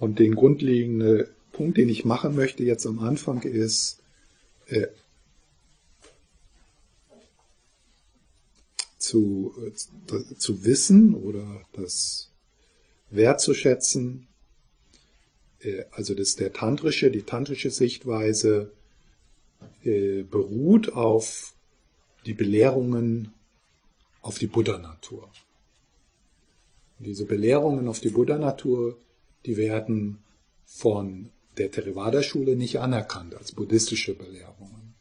Und 0.00 0.18
den 0.18 0.34
grundlegenden 0.34 1.26
Punkt, 1.52 1.76
den 1.76 1.90
ich 1.90 2.06
machen 2.06 2.34
möchte 2.34 2.64
jetzt 2.64 2.86
am 2.86 3.00
Anfang, 3.00 3.42
ist, 3.42 4.02
äh, 4.66 4.86
zu, 8.96 9.54
äh, 9.62 10.34
zu 10.36 10.64
wissen 10.64 11.14
oder 11.14 11.66
das 11.74 12.30
wertzuschätzen, 13.10 14.26
äh, 15.60 15.84
also 15.90 16.14
das 16.14 16.34
der 16.34 16.54
tantrische, 16.54 17.10
die 17.10 17.22
tantrische 17.22 17.70
Sichtweise 17.70 18.72
äh, 19.84 20.22
beruht 20.22 20.94
auf 20.94 21.52
die 22.24 22.34
Belehrungen 22.34 23.34
auf 24.22 24.38
die 24.38 24.46
Buddha-Natur. 24.46 25.30
Diese 26.98 27.26
Belehrungen 27.26 27.86
auf 27.86 28.00
die 28.00 28.10
Buddha-Natur, 28.10 28.96
die 29.46 29.56
werden 29.56 30.22
von 30.66 31.30
der 31.56 31.70
Theravada-Schule 31.70 32.56
nicht 32.56 32.78
anerkannt 32.80 33.34
als 33.34 33.52
buddhistische 33.52 34.14
Belehrungen. 34.14 34.94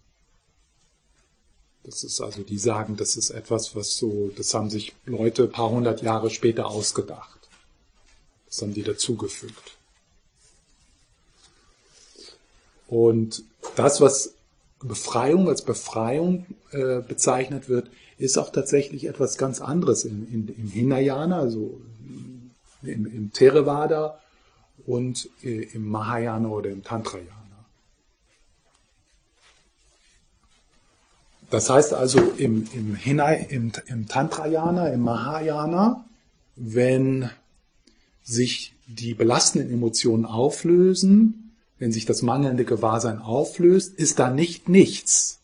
Das 1.83 2.03
ist 2.03 2.21
also, 2.21 2.43
die 2.43 2.57
sagen, 2.57 2.97
das 2.97 3.15
ist 3.15 3.29
etwas, 3.29 3.75
was 3.75 3.97
so, 3.97 4.31
das 4.35 4.53
haben 4.53 4.69
sich 4.69 4.93
Leute 5.05 5.43
ein 5.43 5.51
paar 5.51 5.69
hundert 5.69 6.01
Jahre 6.01 6.29
später 6.29 6.67
ausgedacht. 6.67 7.39
Das 8.47 8.61
haben 8.61 8.73
die 8.73 8.83
dazugefügt. 8.83 9.77
Und 12.87 13.43
das, 13.75 14.01
was 14.01 14.33
Befreiung 14.79 15.47
als 15.47 15.61
Befreiung 15.61 16.45
äh, 16.71 17.01
bezeichnet 17.01 17.69
wird, 17.69 17.89
ist 18.17 18.37
auch 18.37 18.51
tatsächlich 18.51 19.05
etwas 19.05 19.37
ganz 19.37 19.61
anderes 19.61 20.03
in, 20.03 20.27
in, 20.31 20.47
im 20.47 20.69
Hinayana, 20.69 21.39
also 21.39 21.79
im, 22.81 23.05
im 23.05 23.31
Theravada 23.31 24.19
und 24.85 25.29
äh, 25.43 25.63
im 25.73 25.87
Mahayana 25.87 26.47
oder 26.47 26.69
im 26.69 26.83
Tantrayana. 26.83 27.35
Das 31.49 31.69
heißt 31.69 31.93
also 31.93 32.19
im, 32.37 32.67
im, 32.73 32.95
Hinay, 32.95 33.47
im, 33.49 33.71
im 33.87 34.07
Tantrayana, 34.07 34.89
im 34.89 35.01
Mahayana, 35.01 36.05
wenn 36.55 37.29
sich 38.23 38.75
die 38.85 39.13
belastenden 39.13 39.71
Emotionen 39.71 40.25
auflösen, 40.25 41.55
wenn 41.79 41.91
sich 41.91 42.05
das 42.05 42.21
mangelnde 42.21 42.65
Gewahrsein 42.65 43.19
auflöst, 43.19 43.95
ist 43.95 44.19
da 44.19 44.29
nicht 44.29 44.69
nichts. 44.69 45.39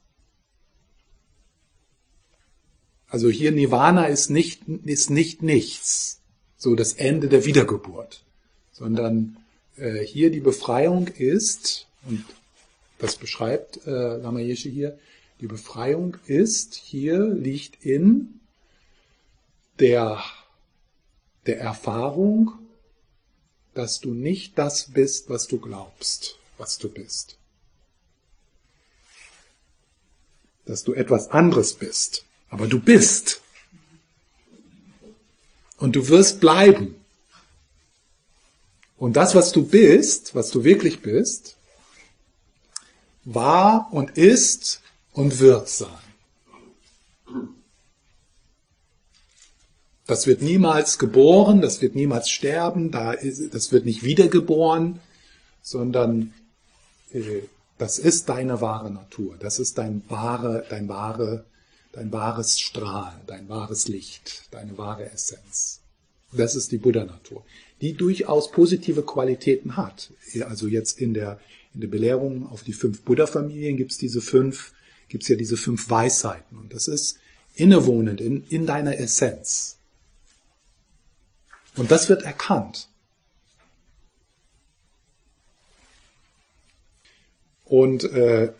Also 3.07 3.29
hier 3.29 3.51
Nirvana 3.51 4.07
ist 4.07 4.29
nicht, 4.29 4.67
ist 4.67 5.09
nicht 5.09 5.41
nichts, 5.41 6.21
so 6.57 6.75
das 6.75 6.93
Ende 6.93 7.29
der 7.29 7.45
Wiedergeburt, 7.45 8.24
sondern 8.77 9.37
äh, 9.77 9.99
hier 9.99 10.29
die 10.29 10.39
Befreiung 10.39 11.07
ist, 11.07 11.87
und 12.07 12.23
das 12.99 13.15
beschreibt 13.15 13.85
äh, 13.87 14.17
Lama 14.17 14.39
Yeshe 14.39 14.69
hier, 14.69 14.97
die 15.41 15.47
Befreiung 15.47 16.15
ist, 16.27 16.75
hier 16.75 17.25
liegt 17.25 17.83
in 17.83 18.39
der, 19.79 20.23
der 21.45 21.59
Erfahrung 21.59 22.53
dass 23.75 23.99
du 23.99 24.13
nicht 24.13 24.57
das 24.57 24.91
bist, 24.91 25.29
was 25.29 25.47
du 25.47 25.59
glaubst, 25.59 26.39
was 26.57 26.79
du 26.79 26.89
bist. 26.89 27.37
Dass 30.65 30.83
du 30.83 30.93
etwas 30.93 31.29
anderes 31.29 31.73
bist, 31.73 32.23
aber 32.49 32.67
du 32.67 32.79
bist. 32.79 33.41
Und 35.77 35.95
du 35.95 36.07
wirst 36.07 36.39
bleiben. 36.39 36.95
Und 38.97 39.17
das, 39.17 39.35
was 39.35 39.51
du 39.51 39.65
bist, 39.65 40.35
was 40.35 40.51
du 40.51 40.63
wirklich 40.63 41.01
bist, 41.01 41.57
war 43.25 43.89
und 43.91 44.17
ist 44.17 44.81
und 45.11 45.39
wird 45.39 45.67
sein. 45.67 45.89
Das 50.07 50.27
wird 50.27 50.41
niemals 50.43 50.99
geboren, 50.99 51.61
das 51.61 51.81
wird 51.81 51.95
niemals 51.95 52.29
sterben, 52.29 52.91
das 52.91 53.71
wird 53.71 53.85
nicht 53.85 54.03
wiedergeboren, 54.03 54.99
sondern 55.63 56.33
äh, 57.11 57.41
das 57.79 57.97
ist 57.97 58.29
deine 58.29 58.61
wahre 58.61 58.91
Natur, 58.91 59.35
das 59.39 59.57
ist 59.57 59.79
dein 59.79 60.03
wahre, 60.07 60.63
dein 60.69 60.87
wahre, 60.87 61.45
dein 61.91 62.11
wahres 62.11 62.59
Strahlen, 62.59 63.19
dein 63.25 63.49
wahres 63.49 63.87
Licht, 63.87 64.43
deine 64.51 64.77
wahre 64.77 65.11
Essenz. 65.11 65.81
Das 66.37 66.55
ist 66.55 66.71
die 66.71 66.77
Buddha-Natur, 66.77 67.43
die 67.81 67.93
durchaus 67.93 68.51
positive 68.51 69.03
Qualitäten 69.03 69.77
hat. 69.77 70.11
Also 70.47 70.67
jetzt 70.67 70.99
in 70.99 71.13
der, 71.13 71.39
in 71.73 71.81
der 71.81 71.87
Belehrung 71.87 72.49
auf 72.49 72.63
die 72.63 72.73
fünf 72.73 73.01
Buddha-Familien 73.01 73.77
gibt 73.77 73.91
es 73.91 73.97
diese 73.97 74.21
fünf, 74.21 74.73
gibt 75.07 75.23
es 75.23 75.29
ja 75.29 75.35
diese 75.35 75.57
fünf 75.57 75.89
Weisheiten. 75.89 76.57
Und 76.57 76.73
das 76.73 76.87
ist 76.87 77.19
innewohnend 77.55 78.21
in, 78.21 78.43
in 78.49 78.65
deiner 78.65 78.99
Essenz. 78.99 79.77
Und 81.75 81.91
das 81.91 82.09
wird 82.09 82.23
erkannt. 82.23 82.89
Und 87.65 88.03
äh, 88.03 88.53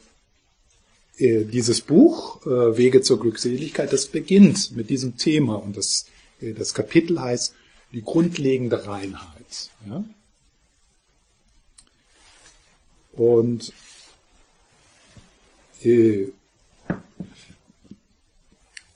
äh, 1.18 1.46
dieses 1.46 1.82
Buch, 1.82 2.46
äh, 2.46 2.78
Wege 2.78 3.02
zur 3.02 3.20
Glückseligkeit, 3.20 3.94
das 3.94 4.08
beginnt 4.08 4.76
mit 4.76 4.90
diesem 4.90 5.16
Thema 5.16 5.56
und 5.56 5.78
das, 5.78 6.08
äh, 6.42 6.54
das 6.54 6.74
Kapitel 6.74 7.22
heißt 7.22 7.54
die 7.96 8.04
grundlegende 8.04 8.86
Reinheit. 8.86 9.72
Ja? 9.90 10.04
Und 13.14 13.72
äh, 15.82 16.28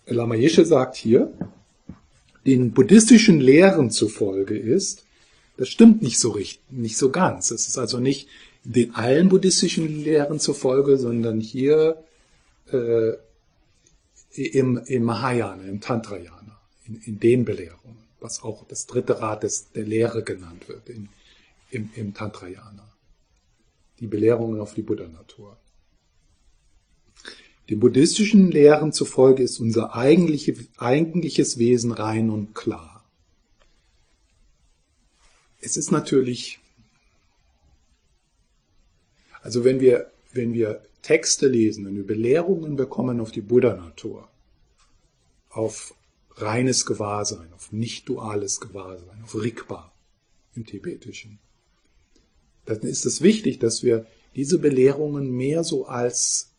Lama 0.06 0.36
Yeshe 0.36 0.66
sagt 0.66 0.98
hier, 0.98 1.32
den 2.46 2.72
buddhistischen 2.74 3.40
Lehren 3.40 3.90
zufolge 3.90 4.58
ist, 4.58 5.06
das 5.56 5.70
stimmt 5.70 6.02
nicht 6.02 6.20
so 6.20 6.32
richtig, 6.32 6.62
nicht 6.70 6.98
so 6.98 7.10
ganz. 7.10 7.52
Es 7.52 7.68
ist 7.68 7.78
also 7.78 8.00
nicht 8.00 8.28
den 8.66 8.96
allen 8.96 9.30
buddhistischen 9.30 10.04
Lehren 10.04 10.40
zufolge, 10.40 10.98
sondern 10.98 11.40
hier 11.40 12.04
äh, 12.72 13.14
im, 14.34 14.82
im 14.86 15.04
Mahayana, 15.04 15.64
im 15.64 15.80
Tantrayana, 15.80 16.60
in, 16.86 17.02
in 17.06 17.20
den 17.20 17.46
Belehrungen, 17.46 17.99
was 18.20 18.44
auch 18.44 18.68
das 18.68 18.86
dritte 18.86 19.22
Rad 19.22 19.44
des, 19.44 19.72
der 19.72 19.86
Lehre 19.86 20.24
genannt 20.24 20.68
wird, 20.68 20.90
in, 20.90 21.10
im, 21.72 21.90
im 21.96 22.14
Tantrayana. 22.14 22.88
Die 24.00 24.08
Belehrungen 24.08 24.60
auf 24.60 24.74
die 24.74 24.82
Buddha-Natur. 24.82 25.58
Den 27.70 27.80
buddhistischen 27.80 28.50
Lehren 28.50 28.94
zufolge 28.94 29.44
ist 29.44 29.60
unser 29.60 29.94
eigentliche, 29.96 30.56
eigentliches 30.78 31.60
Wesen 31.60 31.92
rein 31.92 32.30
und 32.30 32.56
klar. 32.56 33.04
Es 35.62 35.78
ist 35.78 35.92
natürlich, 35.92 36.60
also 39.42 39.64
wenn 39.64 39.80
wir, 39.82 40.12
wenn 40.34 40.54
wir 40.54 40.82
Texte 41.02 41.48
lesen, 41.48 41.86
wenn 41.86 41.96
wir 41.96 42.08
Belehrungen 42.08 42.76
bekommen 42.76 43.20
auf 43.20 43.32
die 43.32 43.42
Buddha-Natur, 43.42 44.28
auf 45.50 45.94
reines 46.42 46.86
Gewahrsein, 46.86 47.52
auf 47.54 47.72
nicht 47.72 48.08
duales 48.10 48.60
Gewahrsein, 48.60 49.22
auf 49.24 49.36
Rigpa 49.36 49.92
im 50.56 50.66
Tibetischen, 50.66 51.40
dann 52.66 52.82
ist 52.82 53.06
es 53.06 53.22
wichtig, 53.22 53.60
dass 53.60 53.84
wir 53.84 54.06
diese 54.36 54.60
Belehrungen 54.60 55.32
mehr 55.32 55.64
so 55.64 55.86
als 55.86 56.50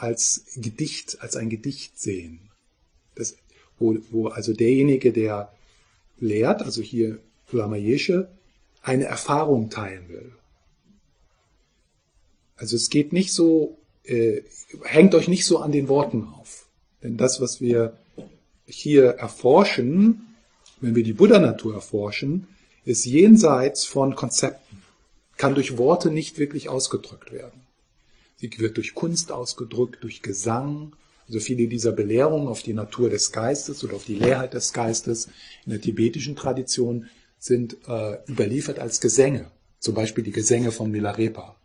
als 0.00 0.46
Gedicht, 0.56 1.18
als 1.20 1.36
ein 1.36 1.50
Gedicht 1.50 1.98
sehen. 1.98 2.50
Das, 3.14 3.36
wo, 3.78 3.98
wo 4.10 4.28
also 4.28 4.54
derjenige, 4.54 5.12
der 5.12 5.52
lehrt, 6.18 6.62
also 6.62 6.80
hier 6.80 7.18
Lama 7.52 7.76
Yeshe, 7.76 8.30
eine 8.82 9.04
Erfahrung 9.04 9.68
teilen 9.68 10.08
will. 10.08 10.32
Also 12.56 12.76
es 12.76 12.88
geht 12.88 13.12
nicht 13.12 13.32
so, 13.32 13.78
äh, 14.04 14.42
hängt 14.84 15.14
euch 15.14 15.28
nicht 15.28 15.44
so 15.44 15.58
an 15.58 15.72
den 15.72 15.88
Worten 15.88 16.24
auf. 16.24 16.66
Denn 17.02 17.16
das, 17.16 17.40
was 17.40 17.60
wir 17.60 17.96
hier 18.70 19.04
erforschen, 19.10 20.34
wenn 20.80 20.94
wir 20.94 21.04
die 21.04 21.12
Buddha-Natur 21.12 21.74
erforschen, 21.74 22.48
ist 22.84 23.04
jenseits 23.04 23.84
von 23.84 24.14
Konzepten, 24.14 24.82
kann 25.36 25.54
durch 25.54 25.76
Worte 25.76 26.10
nicht 26.10 26.38
wirklich 26.38 26.68
ausgedrückt 26.68 27.32
werden. 27.32 27.60
Sie 28.36 28.50
wird 28.58 28.78
durch 28.78 28.94
Kunst 28.94 29.32
ausgedrückt, 29.32 30.02
durch 30.02 30.22
Gesang. 30.22 30.96
Also 31.26 31.40
viele 31.40 31.68
dieser 31.68 31.92
Belehrungen 31.92 32.48
auf 32.48 32.62
die 32.62 32.72
Natur 32.72 33.10
des 33.10 33.32
Geistes 33.32 33.84
oder 33.84 33.94
auf 33.94 34.04
die 34.04 34.14
Leerheit 34.14 34.54
des 34.54 34.72
Geistes 34.72 35.28
in 35.66 35.72
der 35.72 35.80
tibetischen 35.80 36.36
Tradition 36.36 37.08
sind 37.38 37.76
äh, 37.86 38.18
überliefert 38.28 38.78
als 38.78 39.00
Gesänge. 39.00 39.50
Zum 39.78 39.94
Beispiel 39.94 40.24
die 40.24 40.32
Gesänge 40.32 40.72
von 40.72 40.90
Milarepa. 40.90 41.56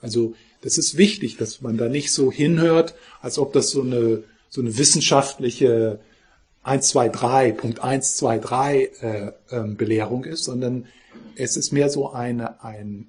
Also 0.00 0.34
das 0.60 0.76
ist 0.78 0.98
wichtig, 0.98 1.36
dass 1.36 1.62
man 1.62 1.76
da 1.76 1.88
nicht 1.88 2.12
so 2.12 2.30
hinhört, 2.30 2.94
als 3.20 3.38
ob 3.38 3.52
das 3.52 3.70
so 3.70 3.82
eine, 3.82 4.22
so 4.54 4.60
eine 4.60 4.78
wissenschaftliche 4.78 5.98
123, 6.62 7.56
Punkt 7.56 7.80
123 7.80 9.02
äh, 9.02 9.32
äh, 9.50 9.64
Belehrung 9.74 10.22
ist, 10.22 10.44
sondern 10.44 10.86
es 11.34 11.56
ist 11.56 11.72
mehr 11.72 11.90
so 11.90 12.12
eine, 12.12 12.62
ein, 12.62 13.08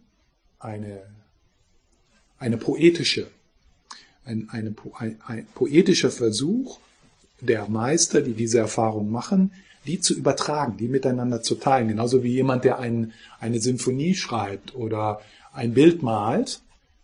eine, 0.58 1.04
eine 2.40 2.58
poetische, 2.58 3.28
ein, 4.24 4.50
eine, 4.50 4.74
ein, 4.98 5.20
ein 5.24 5.48
poetischer 5.54 6.10
Versuch 6.10 6.80
der 7.42 7.70
Meister, 7.70 8.22
die 8.22 8.34
diese 8.34 8.58
Erfahrung 8.58 9.12
machen, 9.12 9.52
die 9.86 10.00
zu 10.00 10.16
übertragen, 10.16 10.78
die 10.78 10.88
miteinander 10.88 11.44
zu 11.44 11.54
teilen. 11.54 11.90
Genauso 11.90 12.24
wie 12.24 12.34
jemand, 12.34 12.64
der 12.64 12.80
ein, 12.80 13.14
eine 13.40 13.60
Sinfonie 13.60 14.16
schreibt 14.16 14.74
oder 14.74 15.22
ein 15.54 15.76
Bild 15.76 16.02
malt, 16.02 16.62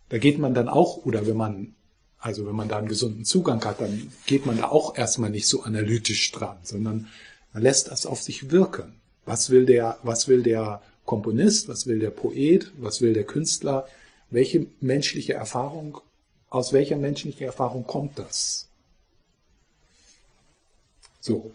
da 0.08 0.18
geht 0.18 0.40
man 0.40 0.52
dann 0.52 0.68
auch, 0.68 1.06
oder 1.06 1.28
wenn 1.28 1.36
man, 1.36 1.74
also 2.22 2.46
wenn 2.46 2.54
man 2.54 2.68
da 2.68 2.78
einen 2.78 2.88
gesunden 2.88 3.24
Zugang 3.24 3.62
hat, 3.64 3.80
dann 3.80 4.12
geht 4.26 4.46
man 4.46 4.56
da 4.56 4.68
auch 4.68 4.96
erstmal 4.96 5.30
nicht 5.30 5.48
so 5.48 5.64
analytisch 5.64 6.30
dran, 6.30 6.56
sondern 6.62 7.08
man 7.52 7.64
lässt 7.64 7.90
das 7.90 8.06
auf 8.06 8.22
sich 8.22 8.52
wirken. 8.52 8.94
Was 9.26 9.50
will 9.50 9.66
der, 9.66 9.98
was 10.04 10.28
will 10.28 10.44
der 10.44 10.80
Komponist, 11.04 11.68
was 11.68 11.88
will 11.88 11.98
der 11.98 12.10
Poet, 12.10 12.70
was 12.78 13.00
will 13.00 13.12
der 13.12 13.24
Künstler, 13.24 13.88
welche 14.30 14.66
menschliche 14.80 15.34
Erfahrung, 15.34 15.98
aus 16.48 16.72
welcher 16.72 16.96
menschlichen 16.96 17.44
Erfahrung 17.44 17.88
kommt 17.88 18.18
das? 18.20 18.68
So. 21.20 21.50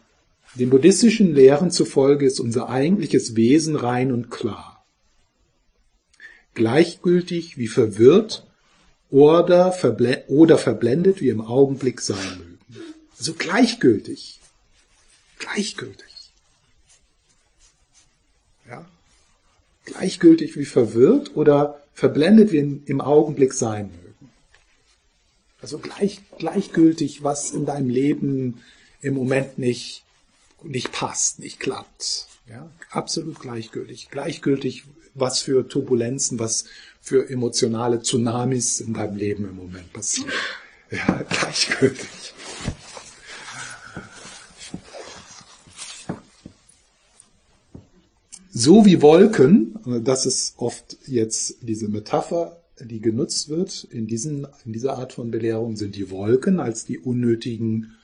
Den 0.55 0.69
buddhistischen 0.69 1.33
Lehren 1.33 1.71
zufolge 1.71 2.25
ist 2.25 2.39
unser 2.39 2.67
eigentliches 2.67 3.35
Wesen 3.35 3.75
rein 3.75 4.11
und 4.11 4.31
klar. 4.31 4.85
Gleichgültig 6.55 7.57
wie 7.57 7.67
verwirrt 7.67 8.46
oder, 9.09 9.71
verble 9.71 10.23
oder 10.27 10.57
verblendet 10.57 11.21
wie 11.21 11.29
im 11.29 11.41
Augenblick 11.41 12.01
sein 12.01 12.37
mögen. 12.37 12.59
Also 13.17 13.33
gleichgültig. 13.33 14.39
Gleichgültig. 15.39 16.05
Ja? 18.67 18.85
Gleichgültig 19.85 20.57
wie 20.57 20.65
verwirrt 20.65 21.35
oder 21.35 21.81
verblendet 21.93 22.51
wie 22.51 22.81
im 22.85 23.01
Augenblick 23.01 23.53
sein 23.53 23.89
mögen. 23.91 24.31
Also 25.61 25.79
gleich, 25.79 26.21
gleichgültig, 26.37 27.23
was 27.23 27.51
in 27.51 27.65
deinem 27.65 27.89
Leben 27.89 28.61
im 29.01 29.15
Moment 29.15 29.57
nicht, 29.57 30.03
nicht 30.63 30.91
passt, 30.91 31.39
nicht 31.39 31.59
klappt. 31.59 32.27
Ja, 32.47 32.69
absolut 32.91 33.39
gleichgültig. 33.39 34.09
Gleichgültig, 34.09 34.83
was 35.17 35.39
für 35.39 35.67
Turbulenzen, 35.67 36.39
was 36.39 36.65
für 37.01 37.29
emotionale 37.29 38.01
Tsunamis 38.01 38.79
in 38.79 38.93
deinem 38.93 39.17
Leben 39.17 39.45
im 39.45 39.55
Moment 39.55 39.91
passieren. 39.93 40.31
Ja, 40.89 41.21
gleichgültig. 41.29 42.07
So 48.53 48.85
wie 48.85 49.01
Wolken, 49.01 49.77
das 50.03 50.25
ist 50.25 50.53
oft 50.57 50.97
jetzt 51.05 51.57
diese 51.61 51.89
Metapher, 51.89 52.63
die 52.79 53.01
genutzt 53.01 53.49
wird 53.49 53.83
in, 53.91 54.07
diesen, 54.07 54.47
in 54.65 54.73
dieser 54.73 54.97
Art 54.97 55.13
von 55.13 55.29
Belehrung, 55.29 55.75
sind 55.75 55.95
die 55.95 56.09
Wolken 56.09 56.61
als 56.61 56.85
die 56.85 56.99
unnötigen 56.99 57.97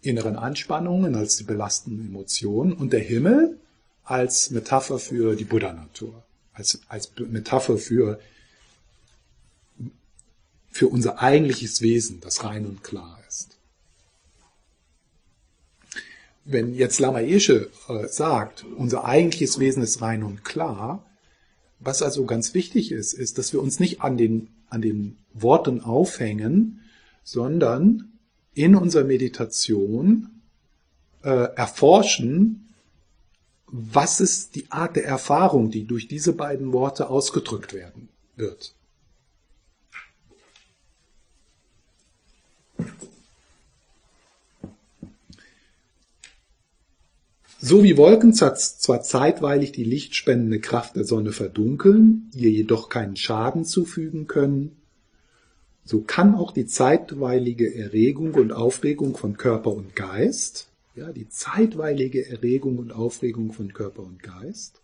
inneren 0.00 0.36
Anspannungen, 0.36 1.14
als 1.14 1.36
die 1.36 1.44
belastenden 1.44 2.06
Emotionen 2.06 2.72
und 2.72 2.92
der 2.92 3.00
Himmel 3.00 3.58
als 4.04 4.50
Metapher 4.50 4.98
für 4.98 5.34
die 5.34 5.44
Buddha-Natur, 5.44 6.22
als, 6.58 6.80
als 6.88 7.12
Metapher 7.18 7.78
für, 7.78 8.18
für 10.70 10.88
unser 10.88 11.22
eigentliches 11.22 11.80
Wesen, 11.80 12.20
das 12.20 12.44
rein 12.44 12.66
und 12.66 12.82
klar 12.82 13.18
ist. 13.28 13.56
Wenn 16.44 16.74
jetzt 16.74 16.98
Lama 16.98 17.20
Esche 17.20 17.70
äh, 17.88 18.08
sagt, 18.08 18.64
unser 18.64 19.04
eigentliches 19.04 19.58
Wesen 19.58 19.82
ist 19.82 20.02
rein 20.02 20.22
und 20.22 20.44
klar, 20.44 21.04
was 21.78 22.02
also 22.02 22.24
ganz 22.24 22.54
wichtig 22.54 22.90
ist, 22.90 23.12
ist, 23.12 23.38
dass 23.38 23.52
wir 23.52 23.62
uns 23.62 23.78
nicht 23.78 24.00
an 24.00 24.16
den, 24.16 24.48
an 24.68 24.82
den 24.82 25.18
Worten 25.32 25.80
aufhängen, 25.80 26.80
sondern 27.22 28.18
in 28.54 28.74
unserer 28.74 29.04
Meditation 29.04 30.40
äh, 31.22 31.54
erforschen, 31.54 32.67
was 33.70 34.20
ist 34.20 34.54
die 34.54 34.70
Art 34.70 34.96
der 34.96 35.04
Erfahrung, 35.04 35.70
die 35.70 35.86
durch 35.86 36.08
diese 36.08 36.32
beiden 36.32 36.72
Worte 36.72 37.10
ausgedrückt 37.10 37.74
werden 37.74 38.08
wird. 38.36 38.74
So 47.60 47.82
wie 47.82 47.96
Wolken 47.96 48.32
zwar 48.32 49.02
zeitweilig 49.02 49.72
die 49.72 49.84
lichtspendende 49.84 50.60
Kraft 50.60 50.94
der 50.94 51.04
Sonne 51.04 51.32
verdunkeln, 51.32 52.30
ihr 52.32 52.50
jedoch 52.50 52.88
keinen 52.88 53.16
Schaden 53.16 53.64
zufügen 53.64 54.28
können, 54.28 54.76
so 55.84 56.02
kann 56.02 56.34
auch 56.34 56.52
die 56.52 56.66
zeitweilige 56.66 57.74
Erregung 57.74 58.34
und 58.34 58.52
Aufregung 58.52 59.16
von 59.16 59.36
Körper 59.36 59.72
und 59.72 59.96
Geist, 59.96 60.67
ja, 60.98 61.12
die 61.12 61.28
zeitweilige 61.28 62.26
Erregung 62.26 62.78
und 62.78 62.92
Aufregung 62.92 63.52
von 63.52 63.72
Körper 63.72 64.02
und 64.02 64.20
Geist, 64.22 64.80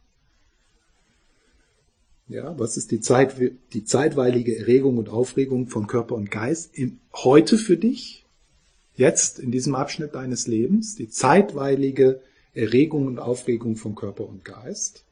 ja, 2.29 2.59
was 2.59 2.77
ist 2.77 2.91
die, 2.93 3.01
Zeit, 3.01 3.35
die 3.73 3.85
zeitweilige 3.85 4.57
Erregung 4.57 4.97
und 4.97 5.09
Aufregung 5.09 5.67
von 5.67 5.87
Körper 5.87 6.15
und 6.15 6.31
Geist 6.31 6.71
im, 6.73 7.01
heute 7.13 7.59
für 7.59 7.77
dich, 7.77 8.25
jetzt 8.95 9.41
in 9.41 9.51
diesem 9.51 9.75
Abschnitt 9.75 10.15
deines 10.15 10.47
Lebens, 10.47 10.95
die 10.95 11.09
zeitweilige 11.09 12.21
Erregung 12.55 13.09
und 13.09 13.19
Aufregung 13.19 13.77
von 13.77 13.95
Körper 13.95 14.27
und 14.27 14.45
Geist? 14.45 15.05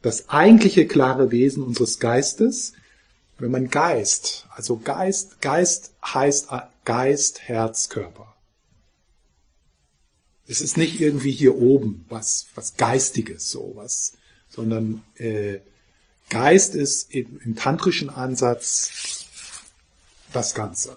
Das 0.00 0.28
eigentliche 0.28 0.86
klare 0.86 1.32
Wesen 1.32 1.62
unseres 1.62 1.98
Geistes 1.98 2.74
wenn 3.38 3.50
man 3.50 3.68
Geist, 3.68 4.46
also 4.50 4.76
Geist, 4.78 5.40
Geist 5.40 5.92
heißt 6.04 6.48
Geist, 6.84 7.40
Herz, 7.42 7.88
Körper. 7.88 8.34
Es 10.46 10.60
ist 10.60 10.76
nicht 10.76 11.00
irgendwie 11.00 11.32
hier 11.32 11.56
oben 11.56 12.04
was, 12.08 12.46
was 12.54 12.76
Geistiges, 12.76 13.50
sowas, 13.50 14.12
sondern 14.48 15.02
äh, 15.16 15.60
Geist 16.28 16.74
ist 16.74 17.14
im, 17.14 17.40
im 17.44 17.56
tantrischen 17.56 18.10
Ansatz 18.10 19.24
das 20.32 20.54
Ganze. 20.54 20.96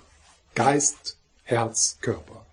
Geist, 0.56 1.18
Herz, 1.44 1.98
Körper. 2.02 2.47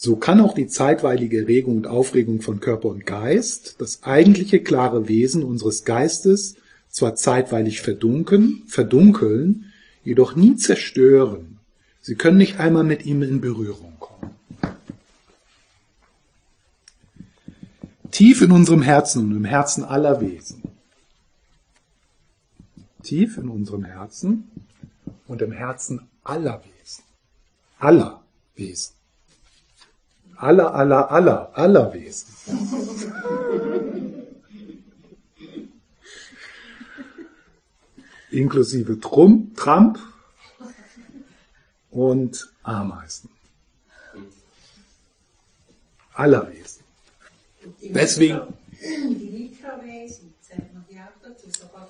So 0.00 0.14
kann 0.14 0.40
auch 0.40 0.54
die 0.54 0.68
zeitweilige 0.68 1.48
Regung 1.48 1.78
und 1.78 1.88
Aufregung 1.88 2.40
von 2.40 2.60
Körper 2.60 2.88
und 2.88 3.04
Geist 3.04 3.74
das 3.78 4.04
eigentliche 4.04 4.62
klare 4.62 5.08
Wesen 5.08 5.42
unseres 5.42 5.84
Geistes 5.84 6.54
zwar 6.88 7.16
zeitweilig 7.16 7.80
verdunkeln, 7.80 8.62
verdunkeln, 8.68 9.72
jedoch 10.04 10.36
nie 10.36 10.54
zerstören. 10.54 11.58
Sie 12.00 12.14
können 12.14 12.38
nicht 12.38 12.60
einmal 12.60 12.84
mit 12.84 13.06
ihm 13.06 13.24
in 13.24 13.40
Berührung 13.40 13.92
kommen. 13.98 14.36
Tief 18.12 18.40
in 18.40 18.52
unserem 18.52 18.82
Herzen 18.82 19.24
und 19.24 19.36
im 19.36 19.44
Herzen 19.44 19.82
aller 19.82 20.20
Wesen. 20.20 20.62
Tief 23.02 23.36
in 23.36 23.48
unserem 23.48 23.84
Herzen 23.84 24.48
und 25.26 25.42
im 25.42 25.50
Herzen 25.50 26.02
aller 26.22 26.62
Wesen. 26.62 27.02
Aller 27.80 28.22
Wesen 28.54 28.97
aller, 30.38 30.74
aller, 30.74 31.10
aller, 31.10 31.50
aller 31.54 31.92
Wesen. 31.92 32.26
Inklusive 38.30 39.00
Trump, 39.00 39.56
Trump 39.56 39.98
und 41.90 42.52
Ameisen. 42.62 43.30
Aller 46.14 46.48
Wesen. 46.52 46.84
Deswegen. 47.82 48.40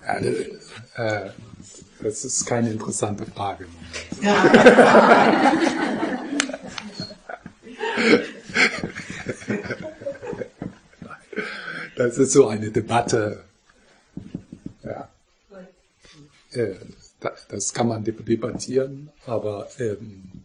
Ja, 0.06 0.20
das, 0.20 0.36
äh, 0.94 1.30
das 2.00 2.24
ist 2.24 2.46
keine 2.46 2.70
interessante 2.70 3.26
Frage. 3.26 3.66
Das 11.98 12.16
ist 12.16 12.32
so 12.32 12.46
eine 12.46 12.70
Debatte. 12.70 13.42
Ja. 14.84 15.08
Äh, 16.52 16.76
das 17.48 17.74
kann 17.74 17.88
man 17.88 18.04
debattieren, 18.04 19.10
aber 19.26 19.66
ähm, 19.80 20.44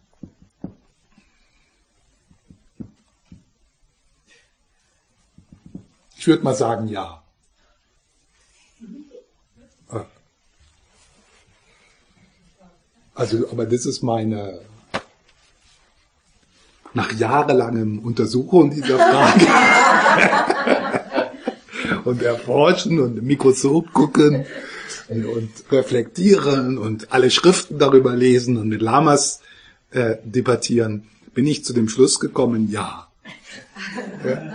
ich 6.16 6.26
würde 6.26 6.42
mal 6.42 6.56
sagen, 6.56 6.88
ja. 6.88 7.22
Also, 13.14 13.48
aber 13.52 13.64
das 13.66 13.86
ist 13.86 14.02
meine 14.02 14.60
nach 16.94 17.12
jahrelangem 17.12 18.00
Untersuchung 18.00 18.70
dieser 18.72 18.98
Frage 18.98 20.53
und 22.04 22.22
erforschen 22.22 23.00
und 23.00 23.18
im 23.18 23.26
Mikroskop 23.26 23.92
gucken 23.92 24.46
und, 25.08 25.50
reflektieren 25.70 26.78
und 26.78 27.12
alle 27.12 27.30
Schriften 27.30 27.78
darüber 27.78 28.14
lesen 28.14 28.56
und 28.56 28.68
mit 28.68 28.82
Lamas 28.82 29.40
äh, 29.90 30.16
debattieren, 30.24 31.04
bin 31.34 31.46
ich 31.46 31.64
zu 31.64 31.72
dem 31.72 31.88
Schluss 31.88 32.20
gekommen, 32.20 32.70
ja. 32.70 33.08
ja. 34.24 34.54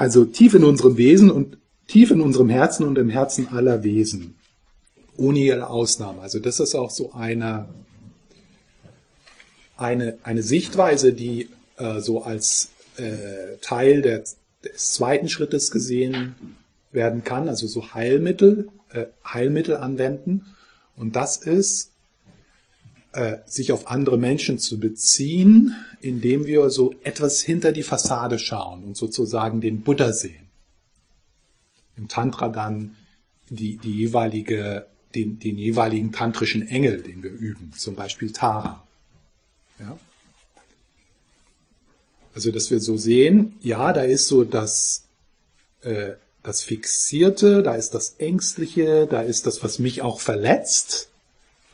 Also 0.00 0.24
tief 0.24 0.54
in 0.54 0.64
unserem 0.64 0.96
Wesen 0.96 1.30
und 1.30 1.58
tief 1.86 2.10
in 2.10 2.22
unserem 2.22 2.48
Herzen 2.48 2.86
und 2.86 2.96
im 2.96 3.10
Herzen 3.10 3.48
aller 3.48 3.82
Wesen. 3.82 4.34
Ohne 5.18 5.40
jede 5.40 5.68
Ausnahme. 5.68 6.22
Also 6.22 6.38
das 6.38 6.58
ist 6.58 6.74
auch 6.74 6.88
so 6.88 7.12
eine, 7.12 7.68
eine, 9.80 10.18
eine 10.22 10.42
Sichtweise, 10.42 11.12
die 11.12 11.48
äh, 11.76 12.00
so 12.00 12.22
als 12.22 12.70
äh, 12.96 13.56
Teil 13.60 14.02
der, 14.02 14.24
des 14.64 14.92
zweiten 14.92 15.28
Schrittes 15.28 15.70
gesehen 15.70 16.34
werden 16.92 17.24
kann, 17.24 17.48
also 17.48 17.66
so 17.66 17.94
Heilmittel, 17.94 18.68
äh, 18.92 19.06
Heilmittel 19.24 19.76
anwenden. 19.76 20.46
Und 20.96 21.16
das 21.16 21.38
ist, 21.38 21.92
äh, 23.12 23.38
sich 23.46 23.72
auf 23.72 23.90
andere 23.90 24.18
Menschen 24.18 24.58
zu 24.58 24.78
beziehen, 24.78 25.74
indem 26.00 26.46
wir 26.46 26.70
so 26.70 26.94
etwas 27.02 27.40
hinter 27.40 27.72
die 27.72 27.82
Fassade 27.82 28.38
schauen 28.38 28.84
und 28.84 28.96
sozusagen 28.96 29.60
den 29.60 29.80
Buddha 29.80 30.12
sehen. 30.12 30.48
Im 31.96 32.08
Tantra 32.08 32.48
dann 32.48 32.96
die, 33.48 33.76
die 33.78 33.92
jeweilige, 33.92 34.86
den, 35.14 35.38
den 35.38 35.58
jeweiligen 35.58 36.12
tantrischen 36.12 36.66
Engel, 36.68 37.02
den 37.02 37.22
wir 37.22 37.32
üben, 37.32 37.72
zum 37.76 37.94
Beispiel 37.94 38.32
Tara. 38.32 38.86
Ja? 39.80 39.98
Also, 42.34 42.52
dass 42.52 42.70
wir 42.70 42.80
so 42.80 42.96
sehen, 42.96 43.56
ja, 43.60 43.92
da 43.92 44.02
ist 44.02 44.28
so 44.28 44.44
das, 44.44 45.04
äh, 45.82 46.12
das 46.42 46.62
Fixierte, 46.62 47.62
da 47.62 47.74
ist 47.74 47.94
das 47.94 48.16
Ängstliche, 48.18 49.06
da 49.10 49.20
ist 49.22 49.46
das, 49.46 49.64
was 49.64 49.78
mich 49.78 50.02
auch 50.02 50.20
verletzt, 50.20 51.08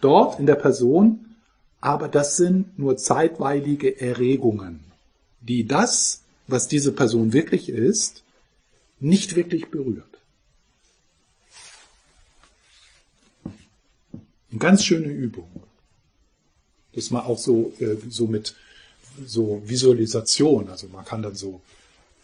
dort 0.00 0.40
in 0.40 0.46
der 0.46 0.54
Person, 0.54 1.36
aber 1.80 2.08
das 2.08 2.36
sind 2.36 2.78
nur 2.78 2.96
zeitweilige 2.96 4.00
Erregungen, 4.00 4.80
die 5.40 5.66
das, 5.66 6.22
was 6.46 6.68
diese 6.68 6.92
Person 6.92 7.32
wirklich 7.32 7.68
ist, 7.68 8.22
nicht 8.98 9.36
wirklich 9.36 9.70
berührt. 9.70 10.04
Eine 13.44 14.58
ganz 14.58 14.84
schöne 14.84 15.08
Übung. 15.08 15.65
Das 16.96 17.10
mal 17.10 17.20
auch 17.20 17.38
so, 17.38 17.72
äh, 17.78 17.96
so 18.08 18.26
mit 18.26 18.54
so 19.24 19.62
Visualisation, 19.64 20.68
also 20.68 20.88
man 20.88 21.04
kann 21.04 21.22
dann 21.22 21.34
so 21.34 21.60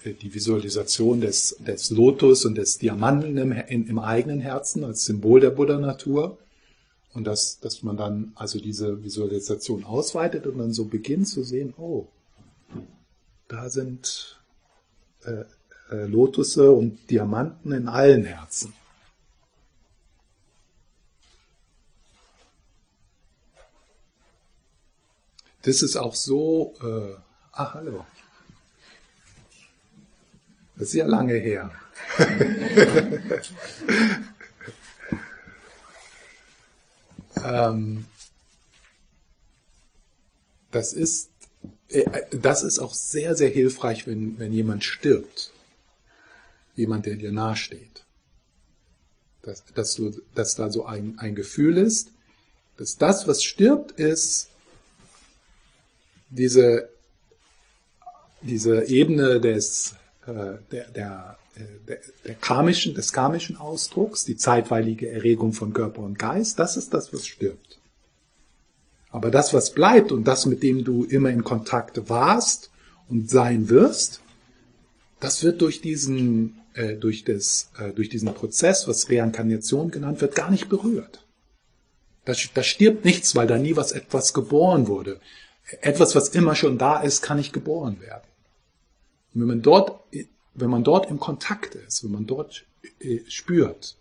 äh, 0.04 0.12
die 0.14 0.34
Visualisation 0.34 1.20
des, 1.20 1.56
des 1.60 1.90
Lotus 1.90 2.44
und 2.44 2.56
des 2.56 2.78
Diamanten 2.78 3.36
im, 3.36 3.52
im 3.52 3.98
eigenen 3.98 4.40
Herzen 4.40 4.84
als 4.84 5.04
Symbol 5.04 5.40
der 5.40 5.50
Buddha-Natur 5.50 6.38
und 7.14 7.24
dass, 7.24 7.60
dass 7.60 7.82
man 7.82 7.96
dann 7.96 8.32
also 8.34 8.58
diese 8.58 9.04
Visualisation 9.04 9.84
ausweitet 9.84 10.46
und 10.46 10.58
dann 10.58 10.72
so 10.72 10.86
beginnt 10.86 11.28
zu 11.28 11.44
sehen, 11.44 11.74
oh, 11.78 12.06
da 13.48 13.68
sind 13.68 14.40
äh, 15.24 15.44
äh, 15.90 16.06
Lotusse 16.06 16.72
und 16.72 17.10
Diamanten 17.10 17.72
in 17.72 17.88
allen 17.88 18.24
Herzen. 18.24 18.72
Das 25.62 25.82
ist 25.82 25.96
auch 25.96 26.14
so, 26.14 26.74
äh, 26.82 27.16
ach 27.52 27.74
hallo, 27.74 28.04
das 30.76 30.88
ist 30.88 30.94
ja 30.94 31.06
lange 31.06 31.34
her. 31.34 31.70
ähm, 37.44 38.06
das 40.72 40.92
ist, 40.92 41.30
äh, 41.88 42.04
das 42.32 42.64
ist 42.64 42.80
auch 42.80 42.94
sehr, 42.94 43.36
sehr 43.36 43.50
hilfreich, 43.50 44.06
wenn, 44.08 44.38
wenn 44.38 44.52
jemand 44.52 44.82
stirbt. 44.82 45.52
Jemand, 46.74 47.06
der 47.06 47.16
dir 47.16 47.30
nahesteht. 47.32 48.04
Dass, 49.42 49.62
dass, 49.74 49.94
du, 49.94 50.20
dass 50.34 50.56
da 50.56 50.70
so 50.70 50.86
ein, 50.86 51.18
ein 51.18 51.34
Gefühl 51.34 51.76
ist, 51.76 52.10
dass 52.76 52.96
das, 52.96 53.28
was 53.28 53.44
stirbt, 53.44 53.92
ist 53.92 54.48
diese, 56.32 56.88
diese 58.40 58.84
Ebene 58.86 59.40
des, 59.40 59.94
äh, 60.26 60.56
der, 60.70 60.88
der, 60.94 61.38
der, 61.86 61.98
der 62.24 62.34
karmischen, 62.34 62.94
des 62.94 63.12
karmischen 63.12 63.56
Ausdrucks, 63.56 64.24
die 64.24 64.36
zeitweilige 64.36 65.10
Erregung 65.10 65.52
von 65.52 65.72
Körper 65.72 66.02
und 66.02 66.18
Geist, 66.18 66.58
das 66.58 66.76
ist 66.76 66.94
das, 66.94 67.12
was 67.12 67.26
stirbt. 67.26 67.78
Aber 69.10 69.30
das, 69.30 69.52
was 69.52 69.72
bleibt 69.72 70.10
und 70.10 70.24
das, 70.24 70.46
mit 70.46 70.62
dem 70.62 70.84
du 70.84 71.04
immer 71.04 71.28
in 71.28 71.44
Kontakt 71.44 72.08
warst 72.08 72.70
und 73.08 73.28
sein 73.28 73.68
wirst, 73.68 74.20
das 75.20 75.44
wird 75.44 75.60
durch 75.60 75.82
diesen, 75.82 76.58
äh, 76.72 76.96
durch, 76.96 77.24
das, 77.24 77.70
äh, 77.78 77.92
durch 77.92 78.08
diesen 78.08 78.32
Prozess, 78.32 78.88
was 78.88 79.10
Reinkarnation 79.10 79.90
genannt 79.90 80.22
wird, 80.22 80.34
gar 80.34 80.50
nicht 80.50 80.70
berührt. 80.70 81.24
Da, 82.24 82.32
da 82.54 82.62
stirbt 82.62 83.04
nichts, 83.04 83.36
weil 83.36 83.46
da 83.46 83.58
nie 83.58 83.76
was 83.76 83.92
etwas 83.92 84.32
geboren 84.32 84.86
wurde. 84.86 85.20
Etwas, 85.80 86.14
was 86.14 86.28
immer 86.30 86.54
schon 86.54 86.78
da 86.78 87.00
ist, 87.00 87.22
kann 87.22 87.38
nicht 87.38 87.52
geboren 87.52 88.00
werden. 88.00 88.28
Und 89.34 89.40
wenn 89.40 89.48
man 89.48 89.62
dort 89.62 90.02
wenn 90.54 90.70
man 90.70 90.84
dort 90.84 91.10
im 91.10 91.18
Kontakt 91.18 91.74
ist, 91.74 92.04
wenn 92.04 92.12
man 92.12 92.26
dort 92.26 92.66
äh, 93.00 93.20
spürt, 93.28 93.96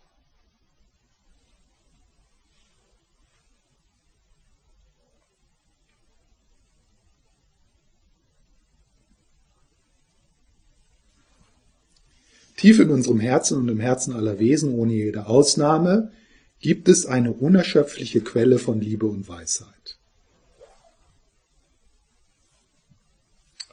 Tief 12.58 12.80
in 12.80 12.92
unserem 12.92 13.20
Herzen 13.20 13.58
und 13.58 13.70
im 13.70 13.80
Herzen 13.80 14.14
aller 14.14 14.38
Wesen, 14.38 14.76
ohne 14.76 14.94
jede 14.94 15.26
Ausnahme, 15.26 16.12
gibt 16.60 16.90
es 16.90 17.08
eine 17.08 17.34
unerschöpfliche 17.34 18.22
Quelle 18.22 18.60
von 18.60 18.80
Liebe 18.80 19.08
und 19.08 19.28
Weisheit. 19.28 19.81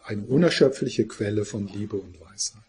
Eine 0.08 0.22
unerschöpfliche 0.22 1.06
Quelle 1.06 1.44
von 1.44 1.68
Liebe 1.68 1.96
und 1.96 2.18
Weisheit. 2.18 2.62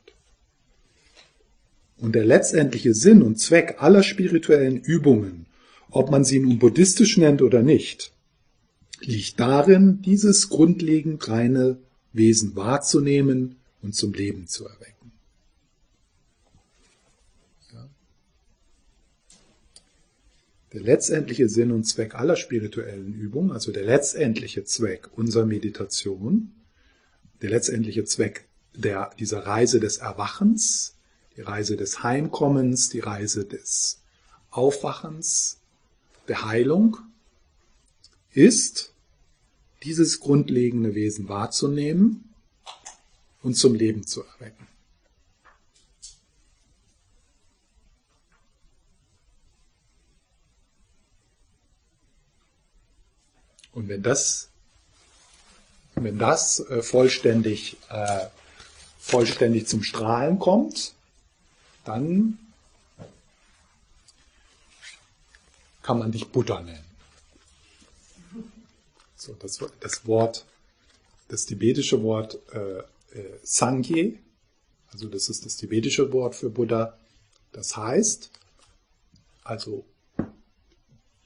Und 1.96 2.14
der 2.14 2.26
letztendliche 2.26 2.94
Sinn 2.94 3.22
und 3.22 3.40
Zweck 3.40 3.78
aller 3.80 4.04
spirituellen 4.04 4.76
Übungen, 4.82 5.46
ob 5.90 6.12
man 6.12 6.26
sie 6.26 6.40
nun 6.40 6.60
buddhistisch 6.60 7.16
nennt 7.16 7.42
oder 7.42 7.62
nicht, 7.62 8.12
liegt 9.00 9.40
darin, 9.40 10.02
dieses 10.02 10.50
grundlegend 10.50 11.30
reine 11.30 11.78
Wesen 12.12 12.58
wahrzunehmen 12.58 13.56
und 13.82 13.96
zum 13.96 14.12
Leben 14.12 14.48
zu 14.48 14.66
erwecken. 14.66 15.14
Der 20.74 20.82
letztendliche 20.82 21.48
Sinn 21.48 21.72
und 21.72 21.86
Zweck 21.86 22.16
aller 22.16 22.36
spirituellen 22.36 23.14
Übungen, 23.14 23.52
also 23.52 23.72
der 23.72 23.86
letztendliche 23.86 24.66
Zweck 24.66 25.10
unserer 25.16 25.46
Meditation, 25.46 26.52
der 27.42 27.50
letztendliche 27.50 28.04
Zweck 28.06 28.48
der, 28.74 29.12
dieser 29.20 29.46
Reise 29.46 29.80
des 29.80 29.98
Erwachens, 29.98 30.96
die 31.36 31.42
Reise 31.42 31.78
des 31.78 32.04
Heimkommens, 32.04 32.90
die 32.90 33.00
Reise 33.00 33.46
des 33.46 34.02
Aufwachens, 34.52 35.58
der 36.28 36.46
Heilung, 36.46 36.98
ist, 38.32 38.94
dieses 39.84 40.20
grundlegende 40.20 40.94
Wesen 40.94 41.30
wahrzunehmen 41.30 42.34
und 43.42 43.56
zum 43.56 43.76
Leben 43.76 44.06
zu 44.06 44.24
erwecken. 44.24 44.68
Und 53.72 53.88
wenn 53.88 54.04
das, 54.04 54.50
wenn 56.04 56.18
das 56.18 56.60
äh, 56.60 56.82
vollständig, 56.82 57.78
äh, 57.90 58.28
vollständig 59.00 59.68
zum 59.68 59.84
Strahlen 59.84 60.40
kommt, 60.40 60.94
dann 61.86 62.38
kann 65.82 66.00
man 66.00 66.12
dich 66.12 66.28
Buddha 66.28 66.62
nennen. 66.62 66.86
So, 69.16 69.34
das, 69.34 69.60
das 69.80 70.06
Wort, 70.06 70.46
das 71.30 71.46
tibetische 71.46 72.04
Wort 72.04 72.38
äh, 72.54 72.80
äh, 73.18 73.40
Sangye 73.44 74.20
Also 74.92 75.08
das 75.08 75.30
ist 75.30 75.46
das 75.46 75.58
tibetische 75.58 76.14
Wort 76.14 76.36
für 76.36 76.50
Buddha. 76.50 76.98
Das 77.52 77.76
heißt, 77.76 78.30
also 79.44 79.84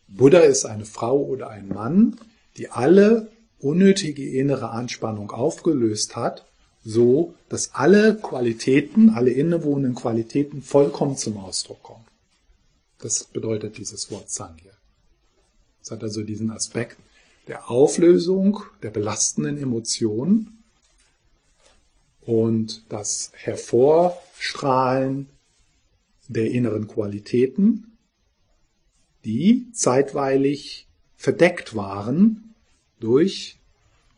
Buddha 0.07 0.39
ist 0.39 0.65
eine 0.65 0.85
Frau 0.85 1.21
oder 1.21 1.49
ein 1.49 1.67
Mann, 1.67 2.17
die 2.55 2.69
alle 2.69 3.32
unnötige 3.63 4.27
innere 4.29 4.69
Anspannung 4.71 5.31
aufgelöst 5.31 6.15
hat, 6.15 6.45
so 6.83 7.33
dass 7.49 7.73
alle 7.73 8.15
Qualitäten, 8.15 9.11
alle 9.11 9.31
innewohnenden 9.31 9.95
Qualitäten 9.95 10.61
vollkommen 10.61 11.15
zum 11.15 11.37
Ausdruck 11.37 11.81
kommen. 11.81 12.05
Das 12.99 13.23
bedeutet 13.23 13.77
dieses 13.77 14.11
Wort 14.11 14.29
Sangya. 14.29 14.73
Es 15.81 15.91
hat 15.91 16.03
also 16.03 16.23
diesen 16.23 16.51
Aspekt 16.51 16.97
der 17.47 17.69
Auflösung 17.69 18.63
der 18.81 18.89
belastenden 18.89 19.57
Emotionen 19.57 20.63
und 22.21 22.83
das 22.89 23.31
Hervorstrahlen 23.33 25.27
der 26.29 26.51
inneren 26.51 26.87
Qualitäten, 26.87 27.97
die 29.25 29.71
zeitweilig 29.73 30.87
verdeckt 31.17 31.75
waren 31.75 32.52
durch 33.03 33.57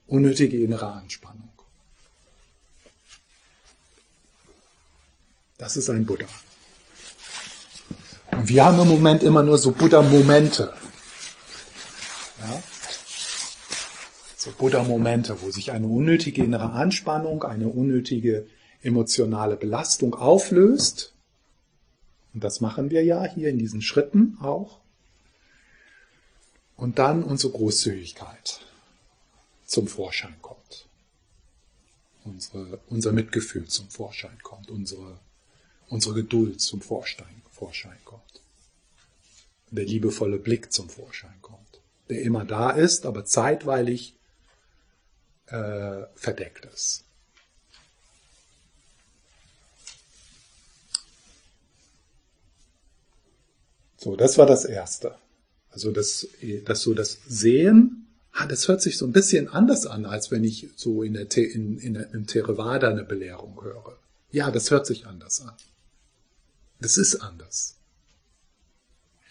unnötige 0.07 0.57
innere 0.57 0.91
Anspannung. 0.91 1.49
Das 5.57 5.77
ist 5.77 5.89
ein 5.89 6.05
Buddha. 6.05 6.27
Und 8.31 8.49
wir 8.49 8.65
haben 8.65 8.79
im 8.79 8.87
Moment 8.87 9.23
immer 9.23 9.41
nur 9.41 9.57
so 9.57 9.71
Buddha-Momente. 9.71 10.73
Ja? 12.41 12.63
So 14.35 14.51
Buddha-Momente, 14.51 15.41
wo 15.41 15.49
sich 15.49 15.71
eine 15.71 15.87
unnötige 15.87 16.43
innere 16.43 16.71
Anspannung, 16.71 17.43
eine 17.43 17.69
unnötige 17.69 18.47
emotionale 18.83 19.55
Belastung 19.55 20.13
auflöst. 20.13 21.13
Und 22.33 22.43
das 22.43 22.61
machen 22.61 22.91
wir 22.91 23.03
ja 23.03 23.23
hier 23.23 23.49
in 23.49 23.57
diesen 23.57 23.81
Schritten 23.81 24.37
auch. 24.41 24.81
Und 26.75 26.99
dann 26.99 27.23
unsere 27.23 27.53
Großzügigkeit 27.53 28.59
zum 29.75 29.89
Vorschein 29.89 30.35
kommt. 30.41 30.87
Unsere, 32.23 32.79
unser 32.87 33.11
Mitgefühl 33.11 33.67
zum 33.67 33.89
Vorschein 33.89 34.37
kommt. 34.41 34.71
Unsere, 34.71 35.19
unsere 35.89 36.15
Geduld 36.15 36.61
zum 36.61 36.81
Vorschein, 36.81 37.41
Vorschein 37.51 37.97
kommt. 38.05 38.41
Der 39.71 39.83
liebevolle 39.83 40.37
Blick 40.37 40.71
zum 40.71 40.89
Vorschein 40.89 41.41
kommt. 41.41 41.81
Der 42.07 42.21
immer 42.21 42.45
da 42.45 42.71
ist, 42.71 43.05
aber 43.05 43.25
zeitweilig 43.25 44.15
äh, 45.47 46.03
verdeckt 46.15 46.63
ist. 46.73 47.03
So, 53.97 54.15
das 54.15 54.37
war 54.37 54.45
das 54.45 54.63
Erste. 54.63 55.15
Also 55.69 55.91
das, 55.91 56.25
das 56.63 56.79
so 56.79 56.93
das 56.93 57.19
Sehen, 57.27 58.04
das 58.47 58.67
hört 58.67 58.81
sich 58.81 58.97
so 58.97 59.05
ein 59.05 59.13
bisschen 59.13 59.47
anders 59.47 59.85
an, 59.85 60.05
als 60.05 60.29
wenn 60.29 60.43
ich 60.43 60.67
so 60.75 61.03
in 61.03 61.13
der, 61.13 61.27
in, 61.37 61.77
in 61.77 61.93
der, 61.93 62.13
im 62.13 62.27
Theravada 62.27 62.89
eine 62.89 63.03
Belehrung 63.03 63.63
höre. 63.63 63.97
Ja, 64.31 64.51
das 64.51 64.71
hört 64.71 64.85
sich 64.85 65.07
anders 65.07 65.41
an. 65.41 65.53
Das 66.81 66.97
ist 66.97 67.15
anders. 67.15 67.75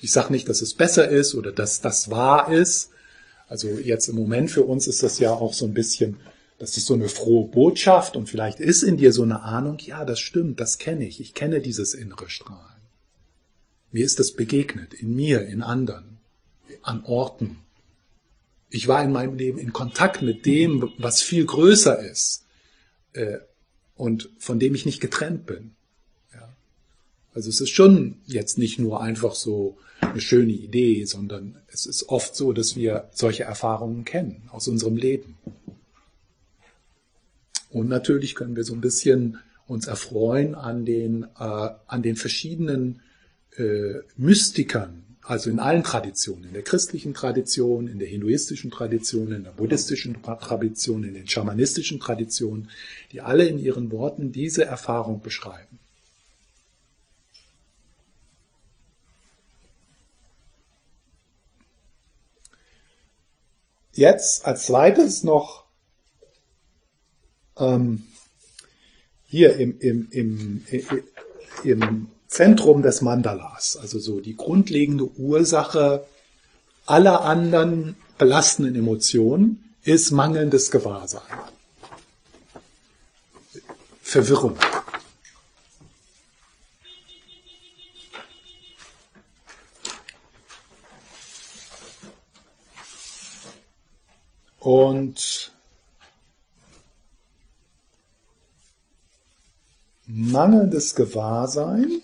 Ich 0.01 0.11
sage 0.11 0.33
nicht, 0.33 0.49
dass 0.49 0.63
es 0.63 0.75
besser 0.75 1.09
ist 1.09 1.35
oder 1.35 1.53
dass 1.53 1.81
das 1.81 2.11
wahr 2.11 2.51
ist. 2.51 2.91
Also 3.47 3.69
jetzt 3.69 4.09
im 4.09 4.17
Moment 4.17 4.51
für 4.51 4.63
uns 4.63 4.87
ist 4.87 5.03
das 5.03 5.19
ja 5.19 5.33
auch 5.33 5.53
so 5.53 5.67
ein 5.67 5.75
bisschen, 5.75 6.17
das 6.59 6.77
ist 6.77 6.87
so 6.87 6.95
eine 6.95 7.11
frohe 7.11 7.47
Botschaft 7.49 8.17
und 8.17 8.29
vielleicht 8.29 8.61
ist 8.61 8.83
in 8.83 8.97
dir 8.97 9.13
so 9.13 9.23
eine 9.23 9.43
Ahnung, 9.43 9.79
ja, 9.81 10.05
das 10.05 10.21
stimmt, 10.21 10.61
das 10.61 10.79
kenne 10.79 11.07
ich. 11.07 11.21
Ich 11.21 11.35
kenne 11.35 11.61
dieses 11.61 11.93
innere 11.93 12.31
Strahlen. 12.31 12.81
Mir 13.93 14.05
ist 14.05 14.19
das 14.19 14.33
begegnet, 14.33 14.95
in 14.95 15.15
mir, 15.15 15.47
in 15.47 15.63
anderen 15.63 16.19
an 16.83 17.05
Orten. 17.05 17.59
Ich 18.75 18.89
war 18.89 19.05
in 19.05 19.13
meinem 19.13 19.37
Leben 19.37 19.59
in 19.59 19.73
Kontakt 19.73 20.21
mit 20.21 20.47
dem, 20.47 20.91
was 20.99 21.23
viel 21.23 21.47
größer 21.47 21.97
ist 22.11 22.43
äh, 23.13 23.39
und 23.95 24.31
von 24.39 24.59
dem 24.59 24.75
ich 24.75 24.85
nicht 24.85 25.01
getrennt 25.01 25.47
bin. 25.47 25.77
Ja. 26.33 26.53
Also 27.35 27.51
es 27.51 27.61
ist 27.61 27.71
schon 27.71 28.17
jetzt 28.27 28.59
nicht 28.59 28.81
nur 28.81 29.01
einfach 29.01 29.37
so 29.37 29.79
eine 30.01 30.21
schöne 30.21 30.55
Idee, 30.55 31.05
sondern 31.05 31.57
es 31.69 31.87
ist 31.87 32.09
oft 32.09 32.35
so, 32.35 32.53
dass 32.53 32.75
wir 32.75 33.09
solche 33.13 33.45
Erfahrungen 33.45 34.05
kennen 34.05 34.49
aus 34.51 34.67
unserem 34.67 34.97
Leben. 34.97 35.37
Und 37.71 37.89
natürlich 37.89 38.35
können 38.35 38.57
wir 38.57 38.65
so 38.65 38.75
ein 38.75 38.81
bisschen 38.81 39.39
uns 39.69 39.87
erfreuen 39.87 40.57
an 40.57 40.85
den, 40.85 41.23
äh, 41.39 41.71
an 41.87 42.03
den 42.03 42.17
verschiedenen 42.17 43.03
äh, 43.57 44.01
Mystikern, 44.17 45.05
also 45.27 45.49
in 45.49 45.59
allen 45.59 45.83
Traditionen, 45.83 46.45
in 46.45 46.53
der 46.53 46.63
christlichen 46.63 47.15
Tradition, 47.15 47.89
in 47.89 47.99
der 47.99 48.09
hinduistischen 48.09 48.71
Tradition, 48.71 49.33
in 49.33 49.45
der 49.45 49.53
buddhistischen 49.53 50.23
Tradition, 50.23 51.03
in 51.03 51.15
den 51.15 51.27
schamanistischen 51.27 51.99
Traditionen, 51.99 52.71
die 53.11 53.23
alle 53.23 53.47
in 53.47 53.59
ihren 53.59 53.91
Worten 53.91 54.33
diese 54.33 54.67
Erfahrung 54.67 55.23
beschreiben. 55.23 55.79
Jetzt 63.93 64.45
als 64.45 64.67
zweites 64.67 65.25
noch 65.25 65.65
ähm, 67.57 68.05
hier 69.25 69.57
im, 69.57 69.79
im, 69.79 70.09
im, 70.11 70.67
im 71.63 72.11
Zentrum 72.35 72.83
des 72.83 73.01
Mandalas, 73.01 73.77
also 73.77 74.01
so 74.01 74.19
die 74.19 74.37
grundlegende 74.37 75.05
Ursache 75.05 76.05
aller 76.85 77.21
anderen 77.21 77.95
belastenden 78.19 78.75
Emotionen 78.75 79.73
ist 79.85 80.11
mangelndes 80.11 80.73
Gewahrsein. 80.73 81.23
Verwirrung. 84.03 84.57
Und 94.59 95.53
mangelndes 100.07 100.97
Gewahrsein 100.97 102.03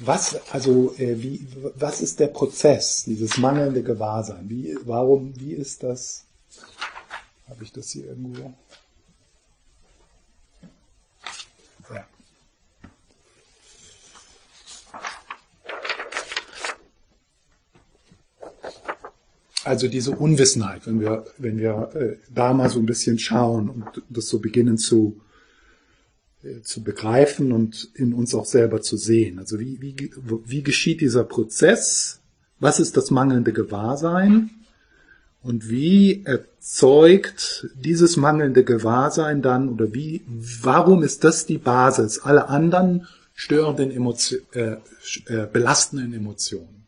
was, 0.00 0.40
also, 0.50 0.94
äh, 0.96 1.22
wie, 1.22 1.46
was 1.76 2.00
ist 2.00 2.20
der 2.20 2.28
Prozess, 2.28 3.04
dieses 3.04 3.36
mangelnde 3.36 3.82
Gewahrsein? 3.82 4.48
Wie, 4.48 4.76
warum, 4.84 5.38
wie 5.38 5.52
ist 5.52 5.82
das? 5.82 6.24
Habe 7.48 7.62
ich 7.64 7.72
das 7.72 7.90
hier 7.90 8.06
irgendwo? 8.06 8.54
Ja. 11.92 12.06
Also 19.64 19.86
diese 19.88 20.12
Unwissenheit, 20.12 20.86
wenn 20.86 21.00
wir, 21.00 21.26
wenn 21.36 21.58
wir 21.58 21.90
äh, 21.94 22.16
da 22.32 22.54
mal 22.54 22.70
so 22.70 22.78
ein 22.78 22.86
bisschen 22.86 23.18
schauen 23.18 23.68
und 23.68 24.02
das 24.08 24.28
so 24.28 24.38
beginnen 24.38 24.78
zu, 24.78 25.20
zu 26.62 26.82
begreifen 26.82 27.52
und 27.52 27.90
in 27.94 28.14
uns 28.14 28.34
auch 28.34 28.46
selber 28.46 28.80
zu 28.80 28.96
sehen. 28.96 29.38
Also 29.38 29.60
wie, 29.60 29.80
wie, 29.80 30.10
wie 30.46 30.62
geschieht 30.62 31.00
dieser 31.00 31.24
Prozess? 31.24 32.20
Was 32.60 32.80
ist 32.80 32.96
das 32.96 33.10
mangelnde 33.10 33.52
Gewahrsein? 33.52 34.50
Und 35.42 35.68
wie 35.68 36.24
erzeugt 36.24 37.68
dieses 37.74 38.16
mangelnde 38.16 38.64
Gewahrsein 38.64 39.42
dann 39.42 39.68
oder 39.68 39.94
wie, 39.94 40.22
warum 40.26 41.02
ist 41.02 41.24
das 41.24 41.46
die 41.46 41.58
Basis 41.58 42.20
aller 42.20 42.48
anderen 42.48 43.06
störenden 43.34 43.90
Emotionen, 43.90 44.44
äh, 44.52 44.76
äh, 45.26 45.46
belastenden 45.46 46.12
Emotionen? 46.12 46.86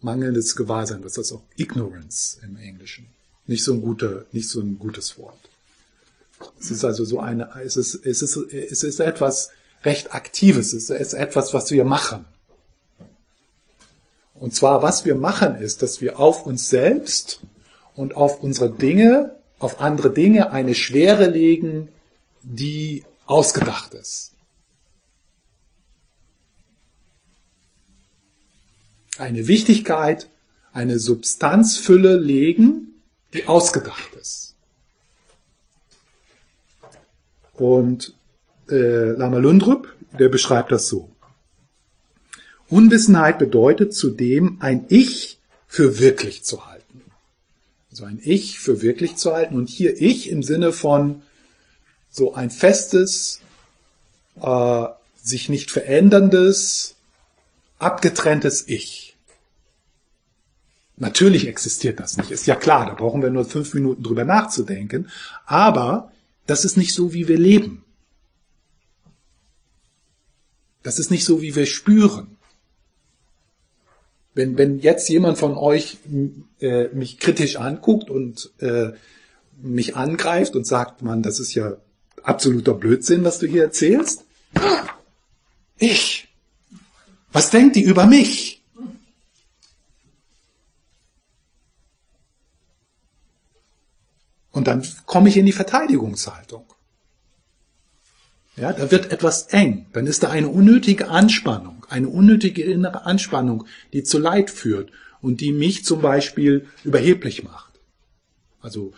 Mangelndes 0.00 0.56
Gewahrsein, 0.56 1.02
das 1.02 1.16
ist 1.16 1.32
auch 1.32 1.42
Ignorance 1.56 2.38
im 2.42 2.56
Englischen. 2.56 3.06
Nicht 3.46 3.62
so 3.62 3.72
ein 3.72 3.82
guter, 3.82 4.26
nicht 4.32 4.48
so 4.48 4.60
ein 4.60 4.78
gutes 4.78 5.16
Wort. 5.18 5.38
Es 6.60 6.70
ist 6.70 6.84
also 6.84 7.04
so 7.04 7.20
eine, 7.20 7.50
es 7.64 7.76
ist, 7.76 7.94
es 8.06 8.22
ist, 8.22 8.36
es 8.36 8.82
ist 8.82 9.00
etwas 9.00 9.50
recht 9.84 10.14
Aktives, 10.14 10.72
es 10.72 10.90
ist 10.90 11.12
etwas, 11.14 11.54
was 11.54 11.70
wir 11.70 11.84
machen. 11.84 12.24
Und 14.34 14.54
zwar, 14.54 14.82
was 14.82 15.04
wir 15.04 15.14
machen, 15.14 15.56
ist, 15.56 15.82
dass 15.82 16.00
wir 16.00 16.18
auf 16.18 16.46
uns 16.46 16.68
selbst 16.68 17.40
und 17.94 18.16
auf 18.16 18.42
unsere 18.42 18.70
Dinge, 18.70 19.36
auf 19.58 19.80
andere 19.80 20.12
Dinge 20.12 20.50
eine 20.50 20.74
Schwere 20.74 21.26
legen, 21.26 21.88
die 22.42 23.04
ausgedacht 23.26 23.94
ist. 23.94 24.32
Eine 29.18 29.46
Wichtigkeit, 29.46 30.28
eine 30.72 30.98
Substanzfülle 30.98 32.16
legen, 32.16 33.00
die 33.34 33.46
ausgedacht 33.46 34.14
ist. 34.20 34.51
Und 37.54 38.14
äh, 38.70 39.10
Lama 39.10 39.38
Lundrup, 39.38 39.94
der 40.18 40.28
beschreibt 40.28 40.72
das 40.72 40.88
so. 40.88 41.10
Unwissenheit 42.68 43.38
bedeutet 43.38 43.94
zudem, 43.94 44.56
ein 44.60 44.86
Ich 44.88 45.38
für 45.66 45.98
wirklich 45.98 46.44
zu 46.44 46.66
halten. 46.66 47.02
Also 47.90 48.04
ein 48.04 48.20
Ich 48.22 48.58
für 48.58 48.80
wirklich 48.80 49.16
zu 49.16 49.34
halten. 49.34 49.56
Und 49.56 49.68
hier 49.68 50.00
Ich 50.00 50.30
im 50.30 50.42
Sinne 50.42 50.72
von 50.72 51.22
so 52.10 52.34
ein 52.34 52.50
festes, 52.50 53.40
äh, 54.40 54.84
sich 55.22 55.48
nicht 55.48 55.70
veränderndes, 55.70 56.94
abgetrenntes 57.78 58.68
Ich. 58.68 59.16
Natürlich 60.96 61.48
existiert 61.48 62.00
das 62.00 62.16
nicht, 62.16 62.30
ist 62.30 62.46
ja 62.46 62.54
klar, 62.54 62.86
da 62.86 62.94
brauchen 62.94 63.22
wir 63.22 63.30
nur 63.30 63.44
fünf 63.44 63.74
Minuten 63.74 64.02
drüber 64.02 64.24
nachzudenken, 64.24 65.10
aber 65.46 66.11
das 66.46 66.64
ist 66.64 66.76
nicht 66.76 66.94
so, 66.94 67.12
wie 67.12 67.28
wir 67.28 67.38
leben. 67.38 67.84
Das 70.82 70.98
ist 70.98 71.10
nicht 71.10 71.24
so, 71.24 71.42
wie 71.42 71.54
wir 71.54 71.66
spüren. 71.66 72.36
Wenn, 74.34 74.56
wenn 74.58 74.80
jetzt 74.80 75.08
jemand 75.08 75.38
von 75.38 75.56
euch 75.56 75.98
äh, 76.60 76.88
mich 76.88 77.18
kritisch 77.18 77.56
anguckt 77.56 78.10
und 78.10 78.50
äh, 78.58 78.92
mich 79.60 79.94
angreift 79.94 80.56
und 80.56 80.66
sagt, 80.66 81.02
man, 81.02 81.22
das 81.22 81.38
ist 81.38 81.54
ja 81.54 81.76
absoluter 82.22 82.74
Blödsinn, 82.74 83.24
was 83.24 83.38
du 83.38 83.46
hier 83.46 83.62
erzählst. 83.62 84.24
Ich. 85.78 86.28
Was 87.32 87.50
denkt 87.50 87.76
die 87.76 87.82
über 87.82 88.06
mich? 88.06 88.61
Und 94.52 94.66
dann 94.68 94.86
komme 95.06 95.28
ich 95.28 95.36
in 95.36 95.46
die 95.46 95.52
Verteidigungshaltung. 95.52 96.64
Ja, 98.56 98.72
da 98.72 98.90
wird 98.90 99.10
etwas 99.10 99.46
eng. 99.46 99.86
Dann 99.94 100.06
ist 100.06 100.22
da 100.22 100.30
eine 100.30 100.48
unnötige 100.48 101.08
Anspannung, 101.08 101.86
eine 101.88 102.08
unnötige 102.08 102.62
innere 102.62 103.06
Anspannung, 103.06 103.66
die 103.94 104.02
zu 104.02 104.18
Leid 104.18 104.50
führt 104.50 104.90
und 105.22 105.40
die 105.40 105.52
mich 105.52 105.84
zum 105.84 106.02
Beispiel 106.02 106.68
überheblich 106.84 107.42
macht. 107.44 107.72
Also 108.60 108.92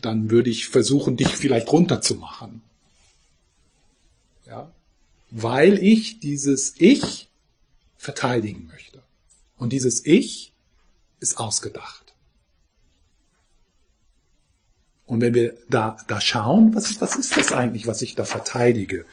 dann 0.00 0.30
würde 0.30 0.48
ich 0.48 0.68
versuchen, 0.68 1.16
dich 1.16 1.28
vielleicht 1.28 1.70
runterzumachen. 1.70 2.62
Ja, 4.46 4.72
weil 5.30 5.78
ich 5.82 6.20
dieses 6.20 6.74
Ich 6.78 7.28
verteidigen 7.98 8.66
möchte. 8.66 9.02
Und 9.58 9.72
dieses 9.74 10.06
Ich 10.06 10.52
ist 11.20 11.38
ausgedacht. 11.38 12.07
Und 15.08 15.22
wenn 15.22 15.32
wir 15.32 15.54
da, 15.70 15.96
da 16.06 16.20
schauen, 16.20 16.74
was 16.74 16.90
ist, 16.90 17.00
was 17.00 17.16
ist 17.16 17.36
das 17.36 17.50
eigentlich, 17.52 17.86
was 17.86 18.02
ich 18.02 18.14
da 18.14 18.24
verteidige? 18.24 19.06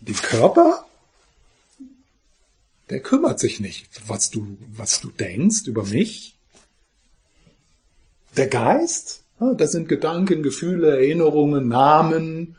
Den 0.00 0.16
Körper? 0.16 0.86
Der 2.88 3.00
kümmert 3.00 3.38
sich 3.38 3.60
nicht, 3.60 3.88
was 4.06 4.30
du, 4.30 4.56
was 4.74 5.00
du 5.00 5.10
denkst 5.10 5.66
über 5.66 5.84
mich. 5.84 6.34
Der 8.38 8.48
Geist? 8.48 9.22
Das 9.38 9.72
sind 9.72 9.88
Gedanken, 9.88 10.42
Gefühle, 10.42 10.96
Erinnerungen, 10.96 11.68
Namen, 11.68 12.56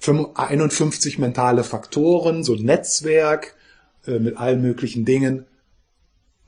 51 0.00 1.18
mentale 1.18 1.64
Faktoren, 1.64 2.44
so 2.44 2.54
ein 2.54 2.62
Netzwerk 2.62 3.56
äh, 4.06 4.20
mit 4.20 4.36
allen 4.36 4.62
möglichen 4.62 5.04
Dingen. 5.04 5.44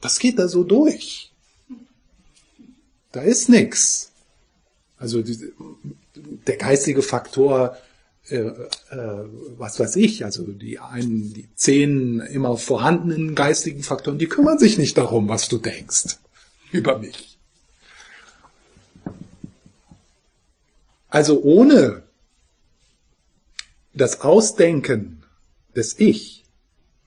Das 0.01 0.21
geht 0.21 0.39
da 0.39 0.47
so 0.47 0.63
durch. 0.63 1.33
Da 3.11 3.23
ist 3.23 3.49
nichts. 3.49 4.13
Also 4.99 5.23
die, 5.23 5.53
der 6.47 6.57
geistige 6.57 7.03
Faktor, 7.03 7.77
äh, 8.29 8.37
äh, 8.37 8.55
was 9.57 9.79
weiß 9.79 9.97
ich, 9.97 10.25
also 10.25 10.45
die 10.45 10.79
einen, 10.79 11.33
die 11.33 11.49
zehn 11.55 12.21
immer 12.21 12.57
vorhandenen 12.57 13.35
geistigen 13.35 13.83
Faktoren, 13.83 14.19
die 14.19 14.27
kümmern 14.27 14.59
sich 14.59 14.77
nicht 14.77 14.99
darum, 14.99 15.29
was 15.29 15.49
du 15.49 15.59
denkst 15.59 16.19
über 16.73 16.99
mich. 16.99 17.39
Also 21.09 21.43
ohne 21.43 22.03
das 23.95 24.21
Ausdenken 24.21 25.23
des 25.75 25.99
Ich, 25.99 26.45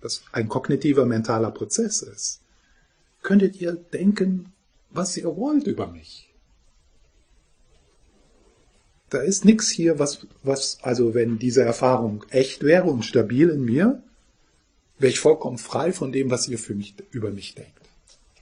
das 0.01 0.23
ein 0.31 0.49
kognitiver 0.49 1.05
mentaler 1.05 1.51
Prozess 1.51 2.01
ist, 2.01 2.41
könntet 3.21 3.61
ihr 3.61 3.73
denken, 3.73 4.51
was 4.89 5.15
ihr 5.17 5.35
wollt 5.35 5.67
über 5.67 5.87
mich. 5.87 6.30
Da 9.11 9.19
ist 9.19 9.43
nichts 9.43 9.69
hier, 9.69 9.99
was, 9.99 10.25
was, 10.41 10.79
also 10.83 11.13
wenn 11.13 11.37
diese 11.37 11.63
Erfahrung 11.63 12.23
echt 12.29 12.63
wäre 12.63 12.85
und 12.85 13.03
stabil 13.03 13.49
in 13.49 13.61
mir, 13.61 14.01
wäre 14.99 15.11
ich 15.11 15.19
vollkommen 15.19 15.57
frei 15.57 15.91
von 15.91 16.13
dem, 16.13 16.31
was 16.31 16.47
ihr 16.47 16.57
für 16.57 16.75
mich, 16.75 16.95
über 17.11 17.29
mich 17.29 17.53
denkt. 17.53 17.89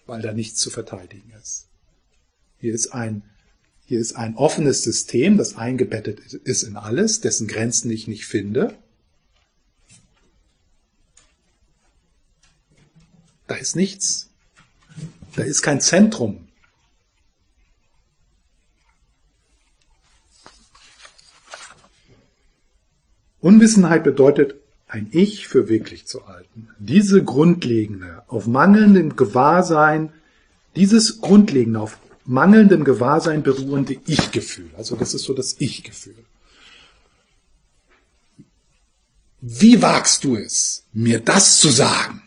Weil 0.05 0.21
da 0.21 0.31
nichts 0.31 0.59
zu 0.59 0.69
verteidigen 0.69 1.33
ist. 1.41 1.65
Hier 2.59 2.71
ist 2.71 2.93
ein, 2.93 3.23
hier 3.85 3.99
ist 3.99 4.13
ein 4.13 4.35
offenes 4.35 4.83
System, 4.83 5.37
das 5.37 5.57
eingebettet 5.57 6.19
ist 6.19 6.61
in 6.61 6.75
alles, 6.75 7.19
dessen 7.19 7.47
Grenzen 7.47 7.89
ich 7.89 8.07
nicht 8.07 8.27
finde. 8.27 8.75
Da 13.47 13.55
ist 13.55 13.75
nichts. 13.75 14.29
Da 15.35 15.41
ist 15.41 15.63
kein 15.63 15.81
Zentrum, 15.81 16.47
Unwissenheit 23.41 24.03
bedeutet, 24.03 24.55
ein 24.87 25.07
Ich 25.11 25.47
für 25.47 25.69
wirklich 25.69 26.07
zu 26.07 26.27
halten. 26.27 26.69
Diese 26.79 27.23
grundlegende, 27.23 28.23
auf 28.27 28.47
mangelndem 28.47 29.15
Gewahrsein, 29.15 30.11
dieses 30.75 31.21
grundlegende, 31.21 31.79
auf 31.79 31.99
mangelndem 32.25 32.83
Gewahrsein 32.83 33.43
beruhende 33.43 33.97
Ich-Gefühl. 34.07 34.69
Also 34.77 34.95
das 34.95 35.13
ist 35.13 35.23
so 35.23 35.33
das 35.33 35.55
Ich-Gefühl. 35.59 36.25
Wie 39.41 39.81
wagst 39.81 40.23
du 40.23 40.35
es, 40.35 40.83
mir 40.91 41.19
das 41.19 41.59
zu 41.59 41.69
sagen? 41.69 42.21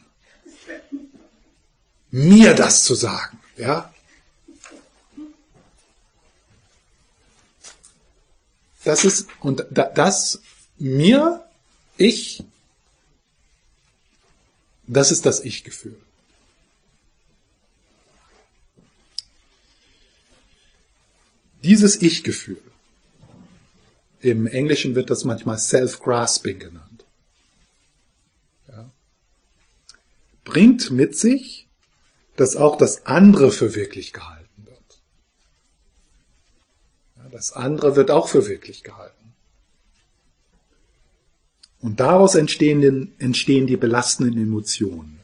Mir 2.10 2.54
das 2.54 2.84
zu 2.84 2.94
sagen, 2.94 3.38
ja? 3.56 3.92
Das 8.84 9.04
ist, 9.04 9.28
und 9.40 9.64
das 9.70 10.40
mir, 10.82 11.44
ich, 11.96 12.42
das 14.86 15.12
ist 15.12 15.24
das 15.24 15.40
Ich-Gefühl. 15.40 15.96
Dieses 21.62 22.02
Ich-Gefühl, 22.02 22.60
im 24.20 24.48
Englischen 24.48 24.96
wird 24.96 25.10
das 25.10 25.24
manchmal 25.24 25.58
Self-Grasping 25.58 26.58
genannt, 26.58 27.04
ja, 28.68 28.90
bringt 30.44 30.90
mit 30.90 31.16
sich, 31.16 31.68
dass 32.34 32.56
auch 32.56 32.76
das 32.76 33.06
andere 33.06 33.52
für 33.52 33.76
wirklich 33.76 34.12
gehalten 34.12 34.66
wird. 34.66 35.00
Ja, 37.16 37.28
das 37.30 37.52
andere 37.52 37.94
wird 37.94 38.10
auch 38.10 38.26
für 38.26 38.48
wirklich 38.48 38.82
gehalten. 38.82 39.21
Und 41.82 41.98
daraus 41.98 42.36
entstehen, 42.36 43.12
entstehen 43.18 43.66
die 43.66 43.76
belastenden 43.76 44.40
Emotionen. 44.40 45.18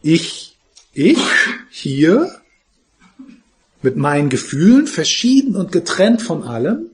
Ich, 0.00 0.56
ich 0.92 1.18
hier 1.70 2.40
mit 3.82 3.96
meinen 3.96 4.28
Gefühlen 4.28 4.86
verschieden 4.86 5.56
und 5.56 5.72
getrennt 5.72 6.22
von 6.22 6.44
allem. 6.44 6.90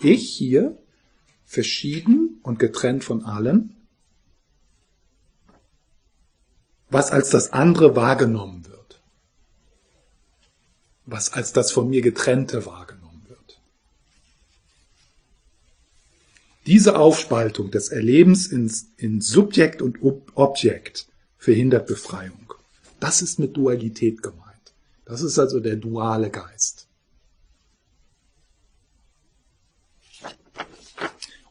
Ich 0.00 0.28
hier 0.28 0.76
verschieden 1.46 2.40
und 2.42 2.58
getrennt 2.58 3.04
von 3.04 3.24
allem. 3.24 3.70
Was 6.90 7.12
als 7.12 7.30
das 7.30 7.52
andere 7.52 7.94
wahrgenommen 7.94 8.66
wird. 8.66 9.00
Was 11.06 11.32
als 11.32 11.52
das 11.52 11.70
von 11.70 11.88
mir 11.88 12.02
getrennte 12.02 12.66
wahrgenommen 12.66 12.93
Diese 16.66 16.96
Aufspaltung 16.96 17.70
des 17.70 17.90
Erlebens 17.90 18.46
in, 18.46 18.72
in 18.96 19.20
Subjekt 19.20 19.82
und 19.82 19.98
Objekt 20.34 21.06
verhindert 21.36 21.86
Befreiung. 21.86 22.54
Das 23.00 23.20
ist 23.20 23.38
mit 23.38 23.56
Dualität 23.56 24.22
gemeint. 24.22 24.44
Das 25.04 25.20
ist 25.20 25.38
also 25.38 25.60
der 25.60 25.76
duale 25.76 26.30
Geist. 26.30 26.88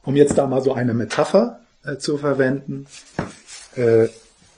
Um 0.04 0.16
jetzt 0.16 0.38
da 0.38 0.48
mal 0.48 0.62
so 0.62 0.74
eine 0.74 0.94
Metapher 0.94 1.62
äh, 1.84 1.98
zu 1.98 2.18
verwenden. 2.18 2.88
Äh, 3.76 4.10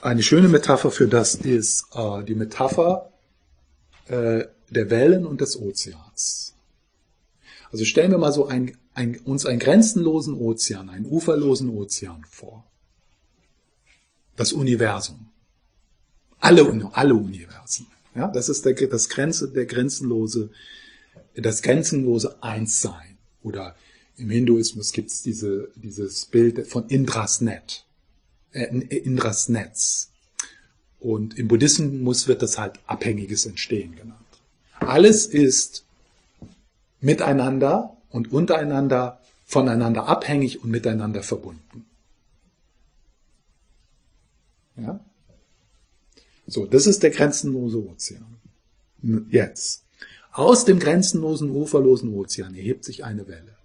eine 0.01 0.23
schöne 0.23 0.47
Metapher 0.47 0.91
für 0.91 1.07
das 1.07 1.35
ist 1.35 1.87
äh, 1.93 2.23
die 2.23 2.35
Metapher 2.35 3.11
äh, 4.07 4.45
der 4.69 4.89
Wellen 4.89 5.25
und 5.25 5.41
des 5.41 5.59
Ozeans. 5.59 6.55
Also 7.71 7.85
stellen 7.85 8.11
wir 8.11 8.17
mal 8.17 8.31
so 8.31 8.47
ein, 8.47 8.77
ein, 8.95 9.19
uns 9.19 9.45
einen 9.45 9.59
grenzenlosen 9.59 10.33
Ozean, 10.33 10.89
einen 10.89 11.05
uferlosen 11.05 11.69
Ozean 11.69 12.25
vor. 12.27 12.65
Das 14.35 14.53
Universum. 14.53 15.27
Alle, 16.39 16.89
alle 16.93 17.13
Universen. 17.13 17.87
Ja, 18.15 18.27
das 18.29 18.49
ist 18.49 18.65
der, 18.65 18.73
das 18.73 19.09
Grenze, 19.09 19.49
der 19.49 19.65
grenzenlose, 19.65 20.49
das 21.35 21.61
grenzenlose 21.61 22.41
Einssein. 22.41 23.17
Oder 23.43 23.75
im 24.17 24.29
Hinduismus 24.29 24.91
gibt 24.93 25.11
es 25.11 25.21
diese, 25.21 25.69
dieses 25.75 26.25
Bild 26.25 26.65
von 26.67 26.87
Indras 26.87 27.41
Net, 27.41 27.85
äh, 28.53 28.65
Indras 28.65 29.49
Netz. 29.49 30.11
Und 30.99 31.37
im 31.37 31.49
Buddhismus 31.49 32.27
wird 32.27 32.41
das 32.41 32.57
halt 32.57 32.79
abhängiges 32.87 33.45
Entstehen 33.45 33.95
genannt. 33.95 34.19
Alles 34.79 35.25
ist 35.25 35.83
miteinander 37.01 37.94
und 38.15 38.31
untereinander 38.31 39.19
voneinander 39.45 40.07
abhängig 40.07 40.63
und 40.63 40.71
miteinander 40.71 41.21
verbunden. 41.21 41.85
Ja? 44.77 45.01
So, 46.47 46.65
das 46.65 46.87
ist 46.87 47.03
der 47.03 47.09
grenzenlose 47.09 47.85
Ozean. 47.85 48.37
Jetzt. 49.29 49.83
Aus 50.31 50.63
dem 50.63 50.79
grenzenlosen, 50.79 51.49
uferlosen 51.49 52.13
Ozean 52.13 52.55
erhebt 52.55 52.85
sich 52.85 53.03
eine 53.03 53.27
Welle. 53.27 53.57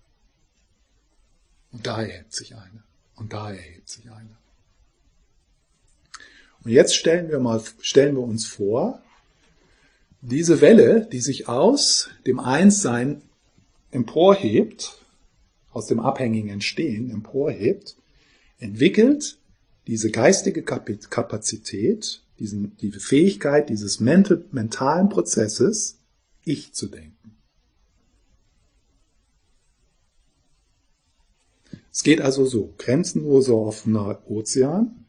Und 1.70 1.86
da 1.86 2.02
erhebt 2.02 2.32
sich 2.32 2.56
eine. 2.56 2.82
Und 3.14 3.32
da 3.32 3.52
erhebt 3.52 3.88
sich 3.88 4.10
eine. 4.10 4.36
Und 6.64 6.72
jetzt 6.72 6.96
stellen 6.96 7.28
wir 7.28 7.38
mal, 7.38 7.62
stellen 7.80 8.16
wir 8.16 8.22
uns 8.22 8.46
vor, 8.46 9.00
diese 10.22 10.60
Welle, 10.60 11.06
die 11.06 11.20
sich 11.20 11.46
aus 11.48 12.10
dem 12.26 12.40
Einssein 12.40 13.22
emporhebt, 13.90 14.98
aus 15.72 15.86
dem 15.86 16.00
abhängigen 16.00 16.48
Entstehen 16.48 17.10
emporhebt, 17.10 17.96
entwickelt 18.58 19.38
diese 19.86 20.10
geistige 20.10 20.62
Kapazität, 20.62 22.22
diesen, 22.38 22.76
die 22.78 22.92
Fähigkeit 22.92 23.68
dieses 23.68 24.00
mental, 24.00 24.44
mentalen 24.52 25.08
Prozesses, 25.08 25.98
ich 26.44 26.72
zu 26.72 26.88
denken. 26.88 27.36
Es 31.92 32.02
geht 32.02 32.20
also 32.20 32.46
so, 32.46 32.72
grenzenloser 32.78 33.54
offener 33.54 34.22
Ozean, 34.30 35.04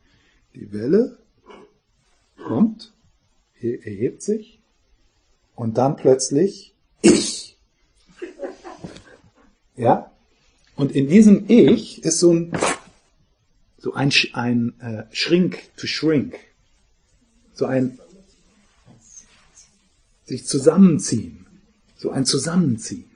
die 0.56 0.74
Welle 0.74 1.20
kommt, 2.38 2.94
erhebt 3.62 4.22
sich 4.24 4.60
und 5.56 5.78
dann 5.78 5.96
plötzlich 5.96 6.74
ich. 7.02 7.58
Ja? 9.76 10.12
Und 10.76 10.94
in 10.94 11.08
diesem 11.08 11.46
Ich 11.48 12.04
ist 12.04 12.20
so 12.20 12.34
ein, 12.34 12.52
so 13.78 13.94
ein, 13.94 14.12
ein 14.34 14.80
äh, 14.80 15.04
Shrink 15.12 15.76
to 15.78 15.88
Shrink. 15.88 16.38
So 17.54 17.66
ein 17.66 18.00
sich 20.26 20.48
zusammenziehen. 20.48 21.46
So 21.98 22.12
ein 22.12 22.26
Zusammenziehen. 22.26 23.12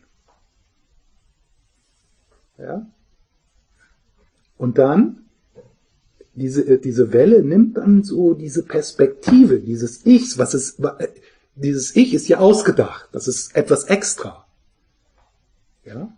Ja? 2.57 2.85
Und 4.57 4.77
dann, 4.77 5.25
diese, 6.33 6.61
äh, 6.67 6.79
diese 6.79 7.13
Welle 7.13 7.41
nimmt 7.43 7.77
dann 7.77 8.03
so 8.03 8.33
diese 8.33 8.63
Perspektive, 8.63 9.59
dieses 9.59 10.05
Ichs, 10.05 10.37
was 10.37 10.53
es, 10.53 10.79
äh, 10.79 11.07
dieses 11.55 11.95
Ich 11.95 12.13
ist 12.13 12.27
ja 12.27 12.39
ausgedacht. 12.39 13.09
Das 13.11 13.27
ist 13.27 13.55
etwas 13.55 13.85
extra. 13.85 14.45
Ja? 15.85 16.14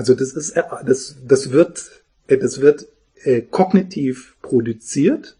Also 0.00 0.14
das 0.14 0.32
ist, 0.32 0.52
äh, 0.52 0.62
das, 0.86 1.16
das 1.28 1.50
wird, 1.50 1.90
das 2.26 2.62
wird 2.62 2.88
äh, 3.22 3.42
kognitiv 3.42 4.34
produziert 4.40 5.36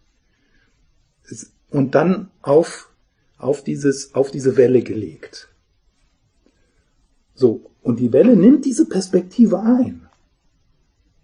und 1.70 1.94
dann 1.94 2.30
auf, 2.42 2.90
auf 3.38 3.64
dieses, 3.64 4.14
auf 4.14 4.30
diese 4.30 4.58
Welle 4.58 4.82
gelegt. 4.82 5.48
So. 7.34 7.70
Und 7.80 8.00
die 8.00 8.12
Welle 8.12 8.36
nimmt 8.36 8.66
diese 8.66 8.84
Perspektive 8.84 9.60
ein. 9.60 10.06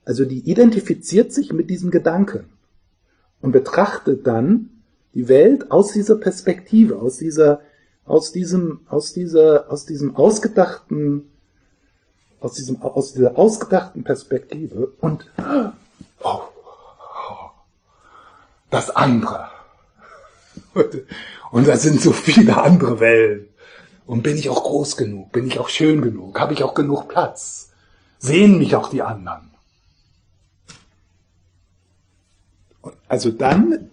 Also 0.06 0.24
die 0.24 0.48
identifiziert 0.50 1.30
sich 1.30 1.52
mit 1.52 1.68
diesem 1.68 1.90
Gedanken 1.90 2.46
und 3.42 3.52
betrachtet 3.52 4.26
dann 4.26 4.70
die 5.12 5.28
Welt 5.28 5.70
aus 5.70 5.92
dieser 5.92 6.16
Perspektive, 6.16 6.96
aus 6.96 7.18
dieser, 7.18 7.60
aus 8.06 8.32
diesem, 8.32 8.80
aus 8.88 9.12
dieser, 9.12 9.70
aus 9.70 9.84
diesem 9.84 10.16
ausgedachten, 10.16 11.28
aus 12.40 12.54
diesem, 12.54 12.80
aus 12.82 13.12
dieser 13.12 13.36
ausgedachten 13.38 14.04
Perspektive 14.04 14.92
und 15.00 15.30
oh, 16.22 16.40
das 18.70 18.90
andere. 18.90 19.48
Und 21.50 21.66
da 21.66 21.76
sind 21.76 22.00
so 22.00 22.12
viele 22.12 22.62
andere 22.62 23.00
Wellen. 23.00 23.48
Und 24.06 24.22
bin 24.22 24.36
ich 24.36 24.48
auch 24.48 24.62
groß 24.62 24.96
genug? 24.96 25.32
Bin 25.32 25.46
ich 25.46 25.58
auch 25.58 25.68
schön 25.68 26.00
genug? 26.02 26.38
Habe 26.38 26.52
ich 26.52 26.62
auch 26.62 26.74
genug 26.74 27.08
Platz? 27.08 27.70
Sehen 28.18 28.58
mich 28.58 28.76
auch 28.76 28.88
die 28.88 29.02
anderen? 29.02 29.50
Also 33.08 33.30
dann 33.30 33.90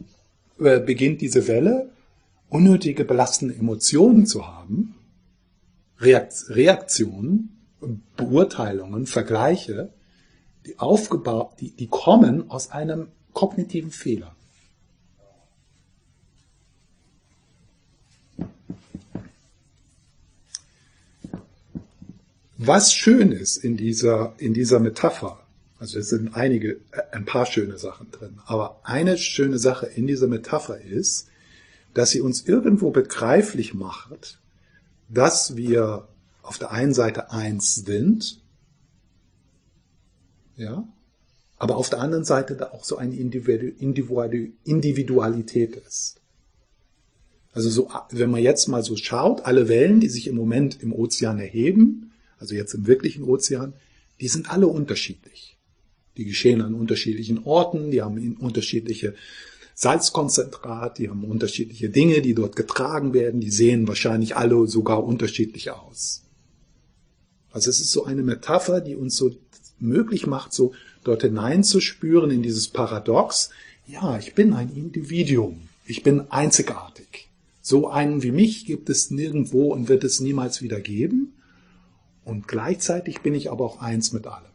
äh, 0.60 0.80
beginnt 0.80 1.22
diese 1.22 1.48
Welle, 1.48 1.92
unnötige 2.50 3.06
belastende 3.06 3.56
Emotionen 3.56 4.28
zu 4.28 4.46
haben, 4.48 4.96
Reaktionen, 6.00 7.63
Beurteilungen, 8.18 9.06
Vergleiche, 9.06 9.92
die 10.66 10.80
aufgebaut, 10.80 11.54
die, 11.60 11.72
die 11.72 11.88
kommen 11.88 12.50
aus 12.50 12.72
einem 12.72 13.08
kognitiven 13.34 13.92
Fehler. 13.92 14.36
Was 22.58 22.94
schön 22.94 23.34
ist 23.34 23.58
in 23.58 23.76
dieser, 23.76 24.36
in 24.38 24.54
dieser 24.54 24.80
Metapher, 24.80 25.40
also 25.80 26.00
es 26.00 26.08
sind 26.08 26.34
einige, 26.34 26.80
äh, 26.92 27.02
ein 27.12 27.26
paar 27.26 27.46
schöne 27.46 27.78
Sachen 27.78 28.10
drin. 28.12 28.40
Aber 28.46 28.80
eine 28.84 29.18
schöne 29.18 29.60
Sache 29.60 29.86
in 29.86 30.08
dieser 30.08 30.28
Metapher 30.28 30.80
ist, 30.80 31.28
dass 31.94 32.12
sie 32.12 32.22
uns 32.22 32.48
irgendwo 32.48 32.92
begreiflich 32.92 33.74
macht, 33.74 34.40
dass 35.10 35.58
wir 35.58 36.08
auf 36.44 36.60
der 36.60 36.72
einen 36.72 36.94
Seite 36.94 37.32
eins 37.32 37.76
sind, 37.76 38.42
ja, 40.56 40.88
aber 41.58 41.78
auf 41.78 41.90
der 41.90 42.00
anderen 42.00 42.26
Seite 42.26 42.56
da 42.56 42.72
auch 42.72 42.84
so 42.84 42.98
eine 42.98 43.16
Individualität 43.16 45.78
ist. 45.78 46.20
Also 47.54 47.70
so, 47.70 47.90
wenn 48.12 48.32
man 48.32 48.42
jetzt 48.42 48.68
mal 48.68 48.84
so 48.84 48.98
schaut, 48.98 49.46
alle 49.46 49.70
Wellen, 49.70 50.00
die 50.00 50.10
sich 50.10 50.28
im 50.28 50.36
Moment 50.36 50.84
im 50.84 50.92
Ozean 50.92 51.40
erheben, 51.40 52.12
also 52.38 52.56
jetzt 52.56 52.74
im 52.74 52.88
wirklichen 52.88 53.24
Ozean, 53.24 53.74
die 54.20 54.28
sind 54.28 54.52
alle 54.52 54.68
unterschiedlich. 54.68 55.58
Die 56.18 56.26
geschehen 56.26 56.62
an 56.62 56.74
unterschiedlichen 56.74 57.46
Orten, 57.46 57.92
die 57.92 58.02
haben 58.02 58.36
unterschiedliche 58.38 59.16
Salzkonzentrat, 59.76 60.98
die 60.98 61.10
haben 61.10 61.24
unterschiedliche 61.24 61.90
Dinge, 61.90 62.22
die 62.22 62.36
dort 62.36 62.56
getragen 62.56 63.14
werden, 63.14 63.40
die 63.40 63.50
sehen 63.50 63.88
wahrscheinlich 63.88 64.36
alle 64.36 64.68
sogar 64.68 65.04
unterschiedlich 65.04 65.72
aus. 65.72 66.23
Also 67.54 67.70
es 67.70 67.80
ist 67.80 67.92
so 67.92 68.04
eine 68.04 68.24
Metapher, 68.24 68.82
die 68.82 68.96
uns 68.96 69.16
so 69.16 69.32
möglich 69.80 70.28
macht, 70.28 70.52
so 70.52 70.74
dort 71.04 71.22
hineinzuspüren 71.22 72.32
in 72.32 72.44
dieses 72.44 72.68
Paradox. 72.68 73.50
Ja, 73.88 74.18
ich 74.18 74.34
bin 74.34 74.54
ein 74.54 74.76
Individuum. 74.76 75.70
Ich 75.86 76.04
bin 76.04 76.30
einzigartig. 76.32 77.30
So 77.62 77.88
einen 77.88 78.24
wie 78.24 78.32
mich 78.32 78.66
gibt 78.66 78.90
es 78.90 79.12
nirgendwo 79.12 79.72
und 79.72 79.88
wird 79.88 80.04
es 80.04 80.20
niemals 80.20 80.62
wieder 80.62 80.82
geben. 80.82 81.34
Und 82.26 82.48
gleichzeitig 82.48 83.22
bin 83.22 83.36
ich 83.36 83.52
aber 83.52 83.64
auch 83.64 83.82
eins 83.82 84.12
mit 84.12 84.28
allem. 84.28 84.54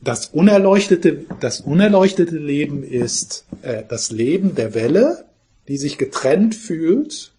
das 0.00 0.28
unerleuchtete, 0.28 1.26
das 1.40 1.60
unerleuchtete 1.60 2.36
Leben 2.36 2.82
ist 2.82 3.44
äh, 3.62 3.82
das 3.86 4.10
Leben 4.10 4.54
der 4.54 4.74
Welle, 4.74 5.26
die 5.68 5.76
sich 5.76 5.98
getrennt 5.98 6.54
fühlt 6.54 7.32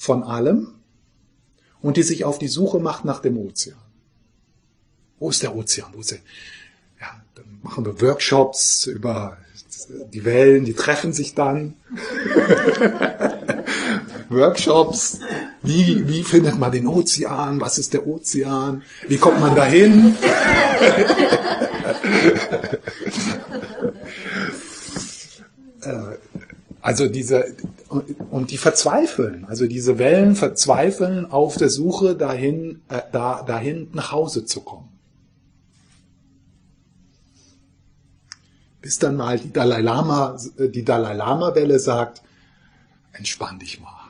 von 0.00 0.22
allem 0.22 0.68
und 1.82 1.98
die 1.98 2.02
sich 2.02 2.24
auf 2.24 2.38
die 2.38 2.48
Suche 2.48 2.80
macht 2.80 3.04
nach 3.04 3.20
dem 3.20 3.36
Ozean. 3.36 3.76
Wo 5.18 5.28
ist 5.28 5.42
der 5.42 5.54
Ozean? 5.54 5.90
Wo 5.92 6.00
ist 6.00 6.12
der? 6.12 6.20
Ja, 6.98 7.20
dann 7.34 7.60
machen 7.62 7.84
wir 7.84 8.00
Workshops 8.00 8.86
über 8.86 9.36
die 10.14 10.24
Wellen, 10.24 10.64
die 10.64 10.72
treffen 10.72 11.12
sich 11.12 11.34
dann. 11.34 11.74
Workshops, 14.30 15.18
wie, 15.60 16.08
wie 16.08 16.24
findet 16.24 16.58
man 16.58 16.72
den 16.72 16.86
Ozean? 16.86 17.60
Was 17.60 17.76
ist 17.76 17.92
der 17.92 18.06
Ozean? 18.06 18.82
Wie 19.06 19.18
kommt 19.18 19.40
man 19.40 19.54
dahin? 19.54 20.16
Äh, 25.82 26.18
also 26.82 27.08
diese, 27.08 27.54
und 28.30 28.50
die 28.50 28.56
verzweifeln, 28.56 29.44
also 29.44 29.66
diese 29.66 29.98
Wellen 29.98 30.34
verzweifeln 30.34 31.26
auf 31.26 31.56
der 31.56 31.68
Suche 31.68 32.16
dahin, 32.16 32.80
äh, 32.88 33.02
da, 33.12 33.42
dahin 33.42 33.88
nach 33.92 34.12
Hause 34.12 34.46
zu 34.46 34.62
kommen. 34.62 34.88
Bis 38.80 38.98
dann 38.98 39.16
mal 39.16 39.38
die 39.38 39.52
Dalai 39.52 39.82
Lama, 39.82 40.38
äh, 40.56 40.68
die 40.68 40.84
Dalai 40.84 41.12
Lama 41.12 41.54
Welle 41.54 41.78
sagt, 41.78 42.22
entspann 43.12 43.58
dich 43.58 43.78
mal. 43.80 44.08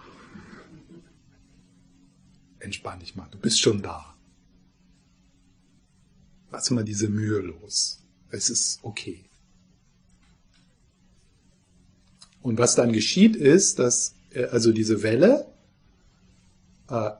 Entspann 2.61 3.01
dich 3.01 3.17
mal, 3.17 3.27
du 3.33 3.39
bist 3.39 3.61
schon 3.61 3.83
da. 3.83 4.15
Lass 6.53 6.71
mal 6.71 6.85
diese 6.85 7.09
Mühe 7.09 7.41
los. 7.41 8.01
Es 8.31 8.49
ist 8.49 8.79
okay. 8.83 9.30
Und 12.42 12.59
was 12.59 12.74
dann 12.74 12.92
geschieht, 12.92 13.37
ist, 13.37 13.79
dass 13.79 14.14
äh, 14.33 14.44
also 14.44 14.72
diese 14.72 15.03
Welle, 15.03 15.46
äh, 16.88 17.11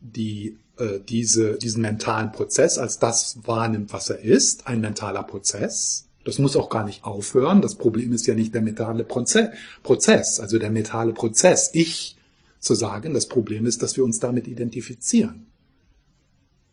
die 0.00 0.58
äh, 0.78 1.00
diese, 1.06 1.58
diesen 1.58 1.82
mentalen 1.82 2.32
Prozess 2.32 2.78
als 2.78 2.98
das 2.98 3.38
wahrnimmt, 3.44 3.92
was 3.92 4.10
er 4.10 4.20
ist, 4.20 4.66
ein 4.66 4.80
mentaler 4.80 5.22
Prozess. 5.22 6.08
Das 6.24 6.38
muss 6.38 6.56
auch 6.56 6.70
gar 6.70 6.84
nicht 6.84 7.04
aufhören. 7.04 7.60
Das 7.62 7.74
Problem 7.74 8.12
ist 8.12 8.26
ja 8.26 8.34
nicht 8.34 8.54
der 8.54 8.62
mentale 8.62 9.04
Prozess, 9.04 10.40
also 10.40 10.58
der 10.58 10.70
mentale 10.70 11.12
Prozess, 11.12 11.70
ich 11.74 12.16
zu 12.58 12.74
sagen. 12.74 13.12
Das 13.12 13.26
Problem 13.26 13.66
ist, 13.66 13.82
dass 13.82 13.96
wir 13.96 14.04
uns 14.04 14.20
damit 14.20 14.48
identifizieren. 14.48 15.46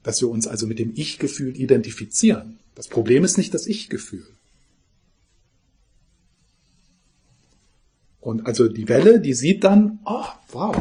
Dass 0.04 0.22
wir 0.22 0.30
uns 0.30 0.48
also 0.48 0.66
mit 0.66 0.80
dem 0.80 0.94
Ich-Gefühl 0.96 1.58
identifizieren. 1.58 2.60
Das 2.76 2.88
Problem 2.88 3.24
ist 3.24 3.38
nicht 3.38 3.54
das 3.54 3.68
Ich-Gefühl. 3.68 4.26
Und 8.22 8.46
also 8.46 8.68
die 8.68 8.88
Welle, 8.90 9.22
die 9.22 9.34
sieht 9.34 9.64
dann, 9.64 10.00
oh, 10.06 10.26
wow, 10.50 10.76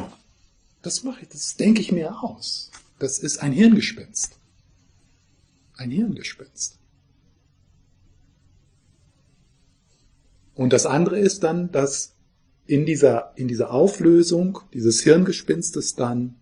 das 0.82 1.04
mache 1.04 1.22
ich, 1.22 1.28
das 1.28 1.56
denke 1.56 1.80
ich 1.80 1.92
mir 1.92 2.22
aus. 2.22 2.70
Das 2.98 3.18
ist 3.18 3.38
ein 3.38 3.52
Hirngespinst. 3.52 4.38
Ein 5.76 5.90
Hirngespinst. 5.90 6.78
Und 10.54 10.72
das 10.72 10.86
andere 10.86 11.20
ist 11.20 11.44
dann, 11.44 11.70
dass 11.70 12.16
in 12.66 12.84
dieser, 12.84 13.32
in 13.36 13.46
dieser 13.46 13.70
Auflösung 13.70 14.58
dieses 14.74 15.00
Hirngespinstes 15.02 15.94
dann 15.94 16.34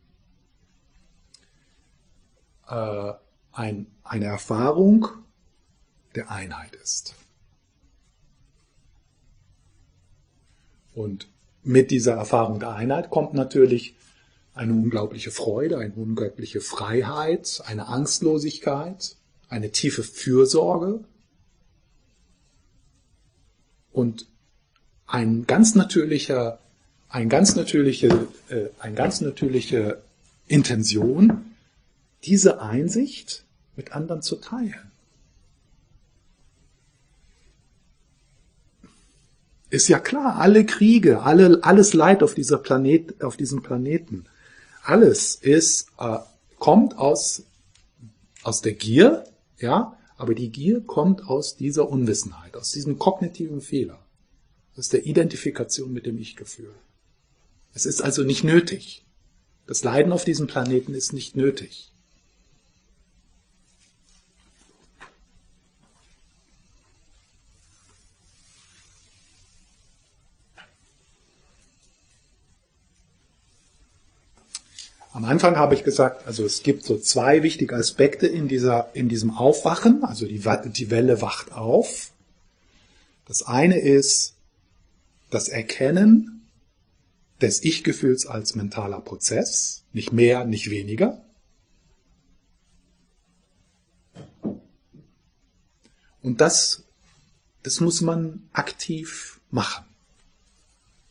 äh, 2.67 3.13
ein, 3.53 3.87
eine 4.03 4.25
Erfahrung 4.25 5.09
der 6.15 6.31
Einheit 6.31 6.75
ist. 6.77 7.15
Und 10.97 11.29
mit 11.63 11.91
dieser 11.91 12.15
Erfahrung 12.15 12.59
der 12.59 12.71
Einheit 12.71 13.11
kommt 13.11 13.35
natürlich 13.35 13.97
eine 14.55 14.73
unglaubliche 14.73 15.31
Freude, 15.31 15.77
eine 15.77 15.93
unglaubliche 15.93 16.63
Freiheit, 16.63 17.63
eine 17.67 17.89
Angstlosigkeit, 17.89 19.17
eine 19.51 19.71
tiefe 19.73 20.03
Fürsorge 20.03 21.05
und 23.93 24.27
ein 25.07 25.47
ganz 25.47 25.75
natürlicher, 25.75 26.61
ein 27.11 27.29
ganz 27.29 27.57
natürliche, 27.57 28.29
äh, 28.49 28.69
eine 28.79 28.95
ganz 28.95 29.21
natürliche 29.21 30.01
Intention, 30.47 31.45
diese 32.25 32.63
Einsicht 32.63 33.45
mit 33.77 33.93
anderen 33.93 34.23
zu 34.23 34.37
teilen. 34.37 34.93
Ist 39.69 39.89
ja 39.89 39.99
klar, 39.99 40.37
alle 40.37 40.65
Kriege, 40.65 41.23
alle, 41.23 41.59
alles 41.63 41.93
Leid 41.93 42.23
auf 42.23 42.35
dieser 42.35 42.59
Planet, 42.59 43.23
auf 43.23 43.37
diesem 43.37 43.63
Planeten, 43.63 44.27
alles 44.83 45.35
ist, 45.35 45.89
äh, 45.99 46.19
kommt 46.59 46.97
aus, 46.97 47.43
aus 48.43 48.63
der 48.63 48.73
Gier, 48.75 49.25
ja, 49.59 49.97
aber 50.17 50.35
die 50.35 50.51
Gier 50.51 50.81
kommt 50.81 51.29
aus 51.29 51.57
dieser 51.57 51.89
Unwissenheit, 51.89 52.57
aus 52.57 52.73
diesem 52.73 52.99
kognitiven 52.99 53.61
Fehler, 53.61 53.99
aus 54.77 54.89
der 54.89 55.05
Identifikation 55.07 55.93
mit 55.93 56.07
dem 56.07 56.19
Ich-Gefühl. 56.19 56.73
Es 57.75 57.85
ist 57.85 58.01
also 58.01 58.23
nicht 58.23 58.45
nötig. 58.45 59.05
Das 59.67 59.83
Leiden 59.83 60.13
auf 60.13 60.25
diesem 60.25 60.47
Planeten 60.47 60.95
ist 60.95 61.13
nicht 61.13 61.37
nötig. 61.37 61.93
Am 75.17 75.25
Anfang 75.25 75.57
habe 75.57 75.75
ich 75.75 75.83
gesagt, 75.83 76.27
also 76.27 76.45
es 76.45 76.63
gibt 76.63 76.85
so 76.85 76.99
zwei 76.99 77.43
wichtige 77.43 77.75
Aspekte 77.75 78.27
in, 78.27 78.49
dieser, 78.49 78.91
in 78.93 79.09
diesem 79.09 79.31
Aufwachen. 79.31 80.05
Also 80.05 80.27
die, 80.27 80.43
die 80.67 80.91
Welle 80.91 81.23
wacht 81.23 81.53
auf. 81.53 82.13
Das 83.25 83.43
eine 83.43 83.79
ist 83.79 84.35
das 85.31 85.49
Erkennen 85.49 86.47
des 87.41 87.65
Ich-Gefühls 87.65 88.27
als 88.27 88.57
mentaler 88.57 89.01
Prozess. 89.01 89.85
Nicht 89.95 90.13
mehr, 90.13 90.45
nicht 90.45 90.69
weniger. 90.69 91.25
Und 96.21 96.43
das, 96.43 96.85
das 97.63 97.81
muss 97.81 98.03
man 98.03 98.51
aktiv 98.53 99.41
machen. 99.51 99.87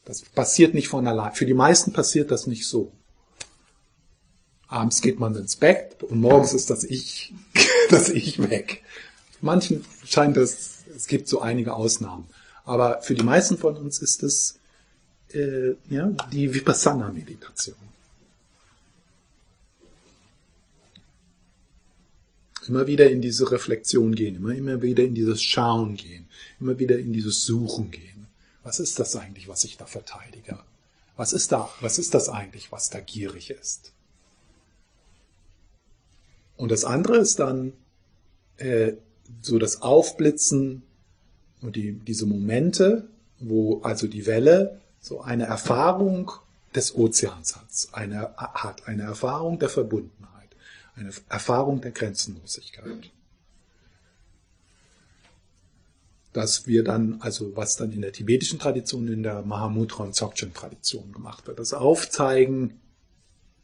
Das 0.03 0.21
passiert 0.21 0.75
nicht 0.75 0.89
von 0.89 1.07
allein. 1.07 1.33
Für 1.33 1.47
die 1.47 1.55
meisten 1.55 1.91
passiert 1.91 2.29
das 2.29 2.45
nicht 2.45 2.67
so. 2.67 2.91
Abends 4.67 5.01
geht 5.01 5.19
man 5.19 5.35
ins 5.35 5.55
Bett 5.55 6.01
und 6.03 6.19
morgens 6.19 6.53
ist 6.53 6.69
das 6.69 6.83
Ich, 6.83 7.33
das 7.89 8.09
Ich 8.09 8.39
weg. 8.49 8.83
Manchen 9.41 9.85
scheint 10.05 10.37
es, 10.37 10.83
es 10.95 11.07
gibt 11.07 11.27
so 11.27 11.41
einige 11.41 11.73
Ausnahmen. 11.73 12.27
Aber 12.63 13.01
für 13.01 13.13
die 13.13 13.23
meisten 13.23 13.57
von 13.57 13.77
uns 13.77 13.99
ist 13.99 14.23
es 14.23 14.59
äh, 15.33 15.75
ja, 15.89 16.07
die 16.31 16.53
Vipassana-Meditation. 16.53 17.75
Immer 22.67 22.87
wieder 22.87 23.11
in 23.11 23.21
diese 23.21 23.51
Reflexion 23.51 24.15
gehen, 24.15 24.37
immer, 24.37 24.55
immer 24.55 24.81
wieder 24.81 25.03
in 25.03 25.13
dieses 25.13 25.43
Schauen 25.43 25.95
gehen, 25.95 26.27
immer 26.59 26.79
wieder 26.79 26.97
in 26.97 27.13
dieses 27.13 27.45
Suchen 27.45 27.91
gehen. 27.91 28.25
Was 28.63 28.79
ist 28.79 28.97
das 28.97 29.15
eigentlich, 29.15 29.47
was 29.47 29.63
ich 29.63 29.77
da 29.77 29.85
verteidige? 29.85 30.57
Was 31.15 31.31
ist 31.33 31.51
da, 31.51 31.69
was 31.81 31.99
ist 31.99 32.15
das 32.15 32.29
eigentlich, 32.29 32.71
was 32.71 32.89
da 32.89 32.99
gierig 32.99 33.51
ist? 33.51 33.91
Und 36.57 36.71
das 36.71 36.85
andere 36.85 37.17
ist 37.17 37.39
dann 37.39 37.73
äh, 38.57 38.93
so 39.41 39.59
das 39.59 39.81
Aufblitzen 39.81 40.83
und 41.61 41.75
die, 41.75 41.93
diese 41.93 42.25
Momente, 42.25 43.07
wo 43.39 43.81
also 43.81 44.07
die 44.07 44.25
Welle 44.25 44.79
so 44.99 45.21
eine 45.21 45.45
Erfahrung 45.45 46.31
des 46.73 46.95
Ozeans 46.95 47.55
hat, 47.55 47.67
eine, 47.93 48.35
hat 48.37 48.87
eine 48.87 49.03
Erfahrung 49.03 49.59
der 49.59 49.69
Verbundenheit, 49.69 50.49
eine 50.95 51.11
Erfahrung 51.29 51.81
der 51.81 51.91
Grenzenlosigkeit. 51.91 53.11
Dass 56.33 56.67
wir 56.67 56.83
dann, 56.83 57.21
also 57.21 57.55
was 57.55 57.77
dann 57.77 57.93
in 57.93 58.01
der 58.01 58.11
tibetischen 58.11 58.59
Tradition, 58.59 59.07
in 59.07 59.23
der 59.23 59.41
Mahamudra 59.43 60.03
und 60.03 60.15
Dzogchen 60.15 60.53
Tradition 60.53 61.13
gemacht 61.13 61.47
wird, 61.47 61.59
das 61.59 61.73
Aufzeigen 61.73 62.81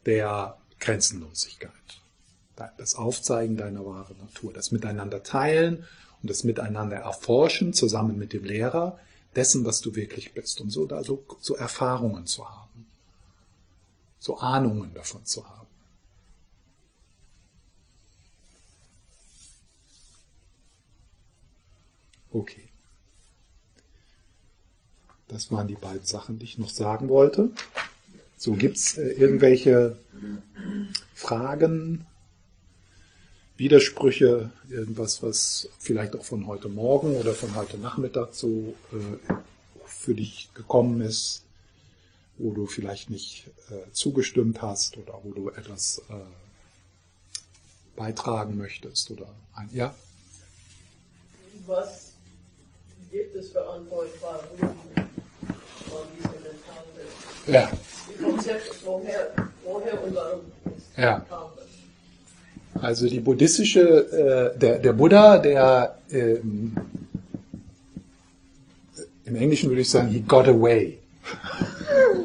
der 0.06 0.58
Grenzenlosigkeit 0.80 2.01
das 2.78 2.96
Aufzeigen 2.96 3.58
deiner 3.58 3.86
wahren 3.86 4.16
Natur, 4.20 4.54
das 4.54 4.72
Miteinander 4.72 5.24
teilen 5.24 5.86
und 6.22 6.30
das 6.30 6.44
Miteinander 6.44 6.98
erforschen, 6.98 7.74
zusammen 7.74 8.18
mit 8.18 8.34
dem 8.34 8.44
Lehrer, 8.44 9.00
dessen, 9.36 9.66
was 9.66 9.82
du 9.82 9.96
wirklich 9.96 10.34
bist. 10.34 10.62
Und 10.62 10.70
so, 10.70 10.86
da 10.86 11.04
so, 11.04 11.24
Erfahrungen 11.58 12.26
zu 12.26 12.48
haben, 12.48 12.86
so 14.20 14.38
Ahnungen 14.38 14.94
davon 14.94 15.26
zu 15.26 15.48
haben. 15.48 15.68
Okay. 22.32 22.70
Das 25.28 25.52
waren 25.52 25.68
die 25.68 25.76
beiden 25.76 26.06
Sachen, 26.06 26.40
die 26.40 26.46
ich 26.46 26.58
noch 26.58 26.70
sagen 26.70 27.08
wollte. 27.10 27.52
So, 28.38 28.54
gibt's 28.54 28.98
äh, 28.98 29.12
irgendwelche 29.12 29.98
Fragen, 31.14 32.06
Widersprüche, 33.62 34.50
irgendwas, 34.72 35.22
was 35.22 35.70
vielleicht 35.78 36.16
auch 36.16 36.26
von 36.26 36.48
heute 36.48 36.68
Morgen 36.68 37.16
oder 37.16 37.36
von 37.36 37.54
heute 37.56 37.78
Nachmittag 37.78 38.34
so 38.34 38.74
äh, 38.92 39.34
für 39.86 40.16
dich 40.16 40.50
gekommen 40.56 41.00
ist, 41.02 41.44
wo 42.40 42.54
du 42.54 42.66
vielleicht 42.66 43.12
nicht 43.12 43.52
äh, 43.70 43.92
zugestimmt 43.92 44.64
hast 44.64 44.98
oder 44.98 45.20
wo 45.22 45.32
du 45.34 45.50
etwas 45.50 46.02
äh, 46.10 46.14
beitragen 47.96 48.58
möchtest 48.58 49.12
oder 49.12 49.28
ein, 49.54 49.70
ja? 49.72 49.94
Was 51.68 52.14
gibt 53.12 53.36
es 53.36 53.50
für 53.50 53.64
Antwortfragen? 53.70 54.58
von 54.58 56.08
diesen 56.18 56.32
Methoden. 56.32 57.54
Ja, 57.54 57.72
Die 58.10 58.24
Konzepte, 58.24 58.76
woher, 58.84 59.32
woher 59.64 60.04
und 60.04 60.16
warum 60.16 60.42
es 60.66 60.98
Ja. 60.98 61.20
kam. 61.20 61.61
Also 62.80 63.08
die 63.08 63.20
buddhistische, 63.20 64.54
äh, 64.54 64.58
der, 64.58 64.80
der 64.80 64.94
Buddha, 64.94 65.38
der 65.38 65.98
ähm, 66.12 66.74
im 69.26 69.36
Englischen 69.36 69.70
würde 69.70 69.82
ich 69.82 69.90
sagen, 69.90 70.10
he 70.10 70.22
got 70.22 70.48
away. 70.48 71.00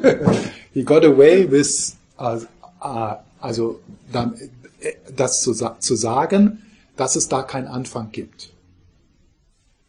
he 0.73 0.83
got 0.83 1.05
away 1.05 1.49
with, 1.49 1.95
äh, 2.19 2.37
äh, 2.81 3.15
also 3.39 3.79
äh, 4.13 4.93
das 5.15 5.41
zu, 5.41 5.53
zu 5.53 5.95
sagen, 5.95 6.63
dass 6.95 7.15
es 7.15 7.29
da 7.29 7.43
keinen 7.43 7.67
Anfang 7.67 8.11
gibt. 8.11 8.51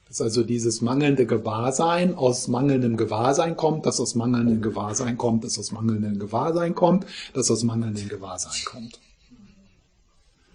Dass 0.07 0.21
also 0.21 0.43
dieses 0.43 0.81
mangelnde 0.81 1.27
Gewahrsein 1.27 2.15
aus 2.15 2.49
mangelndem 2.49 2.97
Gewahrsein 2.97 3.57
kommt, 3.57 3.85
dass 3.85 4.01
aus 4.01 4.15
mangelndem 4.15 4.63
Gewahrsein 4.63 5.19
kommt, 5.19 5.45
dass 5.45 5.59
aus 5.59 5.73
mangelndem 5.73 6.19
Gewahrsein 6.19 6.75
kommt, 6.75 7.05
dass 7.35 7.51
aus 7.51 7.63
mangelndem 7.63 8.09
Gewahrsein 8.09 8.65
kommt. 8.65 9.01
Und 9.01 9.01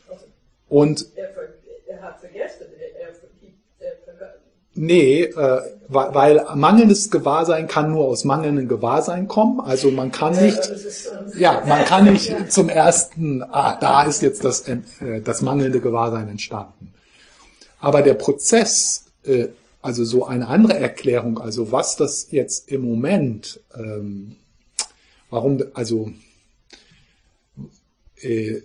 Er, 0.07 0.09
ver, 0.09 0.09
er 0.09 0.17
hat 0.17 0.62
vergessen, 0.62 0.62
er, 0.62 0.62
er, 0.62 0.62
er 0.62 0.62
vergaß. 4.03 4.29
Nee, 4.75 5.23
äh, 5.23 5.61
weil, 5.87 6.45
mangelndes 6.55 7.11
Gewahrsein 7.11 7.67
kann 7.67 7.91
nur 7.91 8.05
aus 8.05 8.23
mangelndem 8.23 8.67
Gewahrsein 8.67 9.27
kommen. 9.27 9.59
Also 9.59 9.91
man 9.91 10.11
kann 10.11 10.35
nicht, 10.35 10.71
ja, 11.37 11.63
man 11.67 11.85
kann 11.85 12.11
nicht 12.11 12.51
zum 12.51 12.69
ersten, 12.69 13.43
ah, 13.43 13.77
da 13.79 14.03
ist 14.03 14.23
jetzt 14.23 14.43
das, 14.43 14.67
äh, 14.67 15.21
das 15.23 15.41
mangelnde 15.41 15.79
Gewahrsein 15.79 16.27
entstanden. 16.27 16.93
Aber 17.79 18.01
der 18.01 18.15
Prozess, 18.15 19.05
äh, 19.25 19.49
also 19.81 20.05
so 20.05 20.25
eine 20.25 20.47
andere 20.47 20.79
Erklärung, 20.79 21.39
also 21.39 21.71
was 21.71 21.95
das 21.95 22.31
jetzt 22.31 22.71
im 22.71 22.81
Moment, 22.81 23.59
ähm, 23.75 24.37
warum, 25.29 25.61
also 25.73 26.11
äh, 28.21 28.61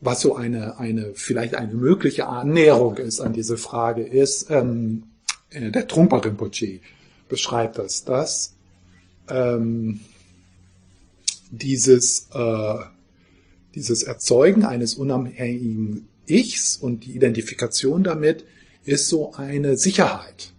was 0.00 0.20
so 0.20 0.36
eine, 0.36 0.78
eine, 0.78 1.12
vielleicht 1.14 1.54
eine 1.54 1.74
mögliche 1.74 2.26
Annäherung 2.26 2.96
ist 2.98 3.20
an 3.20 3.32
diese 3.32 3.56
Frage, 3.56 4.02
ist, 4.02 4.50
ähm, 4.50 5.04
äh, 5.50 5.70
der 5.70 5.88
Trungpa 5.88 6.18
Rinpoche 6.18 6.80
beschreibt 7.28 7.78
das, 7.78 8.04
dass 8.04 8.54
ähm, 9.28 10.00
dieses, 11.50 12.28
äh, 12.32 12.74
dieses 13.74 14.02
Erzeugen 14.02 14.64
eines 14.64 14.94
unabhängigen 14.94 16.08
Ichs 16.26 16.76
und 16.76 17.06
die 17.06 17.16
Identifikation 17.16 18.04
damit 18.04 18.44
ist 18.84 19.08
so 19.08 19.34
eine 19.34 19.76
Sicherheit. 19.76 20.52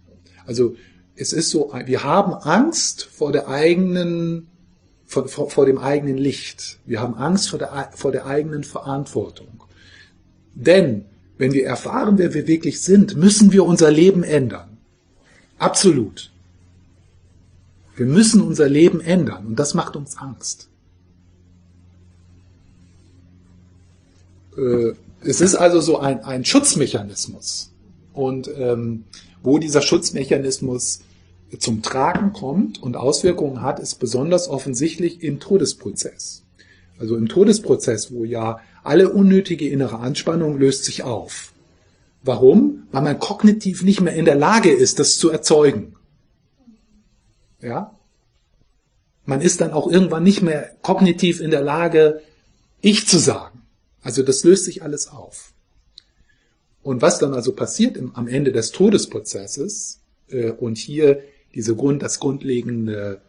Also 0.46 0.76
es 1.16 1.32
ist 1.32 1.50
so, 1.50 1.72
wir 1.84 2.02
haben 2.02 2.34
Angst 2.34 3.04
vor 3.04 3.32
der 3.32 3.48
eigenen 3.48 4.49
vor, 5.10 5.26
vor, 5.26 5.50
vor 5.50 5.66
dem 5.66 5.78
eigenen 5.78 6.16
Licht. 6.16 6.78
Wir 6.86 7.00
haben 7.00 7.14
Angst 7.14 7.50
vor 7.50 7.58
der, 7.58 7.90
vor 7.94 8.12
der 8.12 8.26
eigenen 8.26 8.62
Verantwortung. 8.62 9.64
Denn 10.54 11.04
wenn 11.36 11.52
wir 11.52 11.66
erfahren, 11.66 12.16
wer 12.16 12.32
wir 12.32 12.46
wirklich 12.46 12.80
sind, 12.80 13.16
müssen 13.16 13.50
wir 13.50 13.64
unser 13.64 13.90
Leben 13.90 14.22
ändern. 14.22 14.78
Absolut. 15.58 16.30
Wir 17.96 18.06
müssen 18.06 18.40
unser 18.40 18.68
Leben 18.68 19.00
ändern 19.00 19.46
und 19.46 19.56
das 19.58 19.74
macht 19.74 19.96
uns 19.96 20.16
Angst. 20.16 20.68
Äh, 24.56 24.92
Es 25.22 25.40
ist 25.40 25.56
also 25.56 25.80
so 25.80 25.98
ein, 25.98 26.22
ein 26.24 26.44
Schutzmechanismus. 26.44 27.72
Und 28.12 28.48
ähm, 28.56 29.04
wo 29.42 29.58
dieser 29.58 29.82
Schutzmechanismus 29.82 31.00
zum 31.58 31.82
Tragen 31.82 32.32
kommt 32.32 32.82
und 32.82 32.96
Auswirkungen 32.96 33.62
hat, 33.62 33.80
ist 33.80 33.96
besonders 33.96 34.48
offensichtlich 34.48 35.22
im 35.22 35.40
Todesprozess. 35.40 36.44
Also 36.98 37.16
im 37.16 37.28
Todesprozess, 37.28 38.12
wo 38.12 38.24
ja 38.24 38.60
alle 38.84 39.10
unnötige 39.10 39.68
innere 39.68 39.98
Anspannung 39.98 40.58
löst 40.58 40.84
sich 40.84 41.02
auf. 41.02 41.52
Warum? 42.22 42.84
Weil 42.92 43.02
man 43.02 43.18
kognitiv 43.18 43.82
nicht 43.82 44.00
mehr 44.00 44.14
in 44.14 44.26
der 44.26 44.34
Lage 44.34 44.70
ist, 44.70 44.98
das 44.98 45.16
zu 45.16 45.30
erzeugen. 45.30 45.96
Ja? 47.60 47.96
Man 49.24 49.40
ist 49.40 49.60
dann 49.60 49.72
auch 49.72 49.90
irgendwann 49.90 50.22
nicht 50.22 50.42
mehr 50.42 50.76
kognitiv 50.82 51.40
in 51.40 51.50
der 51.50 51.62
Lage, 51.62 52.20
ich 52.80 53.08
zu 53.08 53.18
sagen. 53.18 53.62
Also 54.02 54.22
das 54.22 54.44
löst 54.44 54.64
sich 54.64 54.82
alles 54.82 55.08
auf. 55.08 55.52
Und 56.82 57.02
was 57.02 57.18
dann 57.18 57.34
also 57.34 57.52
passiert 57.52 57.96
im, 57.96 58.14
am 58.14 58.28
Ende 58.28 58.52
des 58.52 58.70
Todesprozesses, 58.72 60.00
äh, 60.32 60.50
und 60.50 60.78
hier 60.78 61.22
diese 61.54 61.74
Grund, 61.74 62.02
das 62.02 62.20
grundlegende 62.20 63.20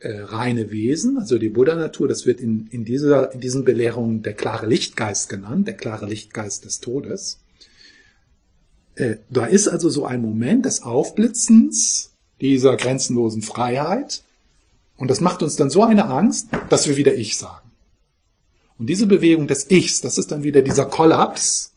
äh, 0.00 0.20
reine 0.20 0.70
Wesen, 0.70 1.18
also 1.18 1.38
die 1.38 1.48
Buddha-Natur, 1.48 2.08
das 2.08 2.26
wird 2.26 2.40
in, 2.40 2.66
in, 2.70 2.84
dieser, 2.84 3.32
in 3.32 3.40
diesen 3.40 3.64
Belehrungen 3.64 4.22
der 4.22 4.34
klare 4.34 4.66
Lichtgeist 4.66 5.28
genannt, 5.28 5.66
der 5.66 5.74
klare 5.74 6.06
Lichtgeist 6.06 6.64
des 6.64 6.80
Todes. 6.80 7.40
Äh, 8.94 9.16
da 9.30 9.46
ist 9.46 9.68
also 9.68 9.88
so 9.88 10.04
ein 10.04 10.20
Moment 10.20 10.66
des 10.66 10.82
Aufblitzens 10.82 12.12
dieser 12.40 12.76
grenzenlosen 12.76 13.42
Freiheit, 13.42 14.22
und 14.96 15.10
das 15.10 15.20
macht 15.20 15.42
uns 15.42 15.56
dann 15.56 15.70
so 15.70 15.82
eine 15.82 16.06
Angst, 16.06 16.48
dass 16.70 16.88
wir 16.88 16.96
wieder 16.96 17.14
Ich 17.14 17.36
sagen. 17.36 17.70
Und 18.78 18.88
diese 18.88 19.06
Bewegung 19.06 19.46
des 19.46 19.70
Ichs, 19.70 20.00
das 20.00 20.18
ist 20.18 20.32
dann 20.32 20.42
wieder 20.42 20.62
dieser 20.62 20.86
Kollaps. 20.86 21.74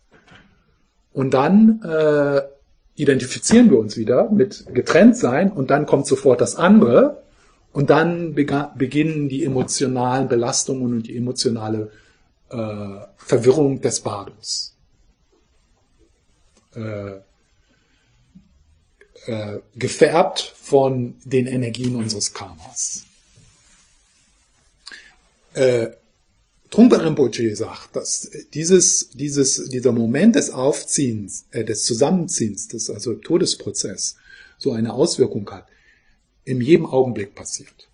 Und 1.11 1.33
dann 1.33 1.81
äh, 1.83 2.41
identifizieren 2.99 3.69
wir 3.69 3.79
uns 3.79 3.97
wieder 3.97 4.29
mit 4.29 4.65
getrennt 4.73 5.17
sein 5.17 5.51
und 5.51 5.69
dann 5.69 5.85
kommt 5.85 6.05
sofort 6.05 6.41
das 6.41 6.55
andere 6.55 7.23
und 7.71 7.89
dann 7.89 8.33
beginnen 8.33 9.29
die 9.29 9.43
emotionalen 9.43 10.27
Belastungen 10.27 10.93
und 10.93 11.07
die 11.07 11.15
emotionale 11.15 11.91
äh, 12.49 12.57
Verwirrung 13.17 13.81
des 13.81 14.01
Bardos. 14.01 14.75
Äh, 16.75 17.19
äh, 19.25 19.59
gefärbt 19.75 20.53
von 20.57 21.15
den 21.23 21.45
Energien 21.47 21.95
unseres 21.95 22.33
Karmas. 22.33 23.05
Äh, 25.53 25.89
Trungpa 26.69 26.97
Rinpoche 26.97 27.55
sagt, 27.55 27.95
dass 27.95 28.29
dieses, 28.53 29.09
dieses, 29.09 29.69
dieser 29.69 29.91
Moment 29.91 30.35
des 30.35 30.51
Aufziehens, 30.51 31.45
äh, 31.51 31.63
des 31.63 31.83
Zusammenziehens, 31.85 32.67
des 32.67 32.89
also 32.89 33.15
Todesprozess, 33.15 34.17
so 34.57 34.71
eine 34.71 34.93
Auswirkung 34.93 35.49
hat, 35.49 35.67
in 36.45 36.61
jedem 36.61 36.85
Augenblick 36.85 37.33
passiert. 37.33 37.89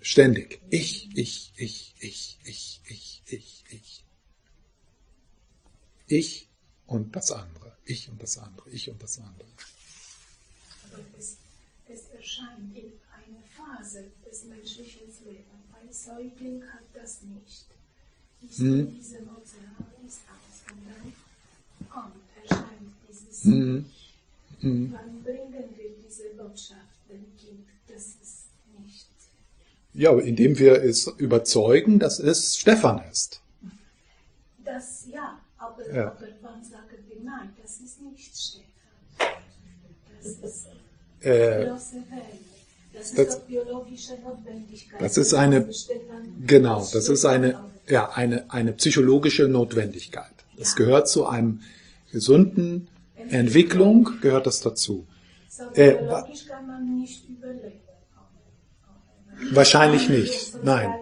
Ständig. 0.00 0.60
Ich, 0.70 1.08
ich, 1.14 1.52
ich, 1.56 1.94
ich, 1.98 2.38
ich, 2.44 2.80
ich, 2.84 3.22
ich, 3.26 3.64
ich. 3.70 4.04
Ich 6.06 6.48
und 6.86 7.16
das 7.16 7.32
andere. 7.32 7.72
Ich 7.86 8.08
und 8.10 8.22
das 8.22 8.36
andere. 8.38 8.68
Ich 8.70 8.90
und 8.90 9.02
das 9.02 9.18
andere. 9.18 9.48
Aber 10.92 11.02
es, 11.18 11.38
es 11.88 12.08
erscheint 12.14 12.76
in 12.76 12.92
einer 13.10 13.42
Phase 13.56 14.04
des 14.26 14.44
menschlichen 14.44 15.06
Lebens. 15.24 15.46
Ein 15.72 15.92
Säugling 16.04 16.62
hat 16.72 16.82
das 16.92 17.22
nicht. 17.22 17.66
Ist 18.42 18.58
Mhm. 18.58 18.80
in 18.80 18.94
diesem 18.94 19.28
Ozean 19.28 19.74
ist 20.06 20.20
aus. 20.28 20.72
Und 20.72 20.82
dann 20.86 21.88
kommt, 21.88 22.14
erscheint 22.42 22.92
dieses 23.08 23.44
Mhm. 23.44 23.86
Wann 24.60 25.22
bringen 25.22 25.52
wir 25.76 25.90
diese 26.02 26.30
Botschaft 26.36 26.96
dem 27.08 27.24
Kind, 27.36 27.66
dass 27.86 28.16
es 28.22 28.44
nicht 28.80 29.06
Ja, 29.92 30.18
indem 30.18 30.58
wir 30.58 30.82
es 30.82 31.06
überzeugen, 31.18 31.98
dass 31.98 32.18
es 32.18 32.56
Stefan 32.58 33.02
ist. 33.10 33.40
das, 34.64 35.06
ja, 35.10 35.38
aber, 35.58 35.90
Ja. 35.94 36.08
aber 36.12 36.26
wann 36.42 36.64
sagen 36.64 36.88
wir, 37.08 37.20
nein, 37.22 37.50
das 37.62 37.80
ist 37.80 38.00
nicht 38.02 38.36
Stefan. 38.36 38.64
Das 40.22 40.26
ist 40.32 40.66
Äh, 41.20 41.66
große 41.66 42.02
Welle. 42.10 42.43
Das 42.96 43.10
ist 43.10 43.18
das-. 43.18 43.40
Das 44.98 45.16
ist 45.16 45.34
eine- 45.34 45.56
Also 45.66 45.90
Genau, 46.46 46.88
das 46.92 47.08
ist 47.08 47.24
eine, 47.24 47.58
ja, 47.88 48.10
eine, 48.12 48.50
eine 48.50 48.72
psychologische 48.72 49.48
Notwendigkeit. 49.48 50.30
Das 50.56 50.70
Ja. 50.72 50.76
gehört 50.76 51.08
zu 51.08 51.26
einem 51.26 51.60
gesunden 52.12 52.88
Entwicklung, 53.28 54.10
gehört 54.20 54.46
das 54.46 54.60
dazu. 54.60 55.06
Äh, 55.74 55.92
biologisch 55.94 56.46
kann 56.46 56.66
man 56.66 56.98
nicht 57.00 57.28
überleben. 57.28 57.80
Wahrscheinlich 59.52 60.08
nicht, 60.08 60.62
nein. 60.64 60.92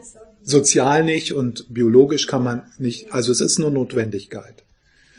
Sozial 0.42 1.04
nicht 1.04 1.32
und 1.34 1.72
biologisch 1.72 2.26
kann 2.26 2.42
man 2.42 2.62
nicht, 2.78 3.12
also 3.12 3.30
es 3.30 3.40
ist 3.40 3.58
nur 3.58 3.70
Notwendigkeit. 3.70 4.64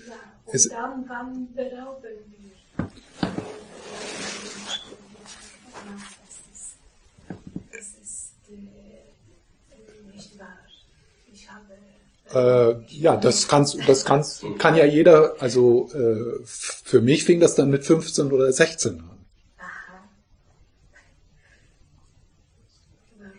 Ja, 0.08 0.14
und 0.46 0.54
Es- 0.56 0.70
Äh, 12.34 12.76
ja, 12.88 13.16
das 13.16 13.48
kannst, 13.48 13.78
das 13.88 14.06
kannst, 14.06 14.44
kann 14.58 14.76
ja 14.76 14.86
jeder, 14.86 15.36
also 15.40 15.90
äh, 15.94 16.40
für 16.46 17.02
mich 17.02 17.26
fing 17.26 17.40
das 17.40 17.56
dann 17.56 17.70
mit 17.70 17.86
15 17.86 18.32
oder 18.32 18.52
16 18.52 19.02
an. 19.02 19.10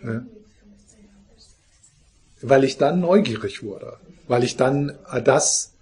Ja. 0.05 0.27
Weil 2.43 2.65
ich 2.65 2.77
dann 2.77 3.01
neugierig 3.01 3.63
wurde, 3.63 3.97
weil 4.29 4.45
ich 4.45 4.57
dann 4.57 4.97
äh, 5.11 5.23
das, 5.23 5.73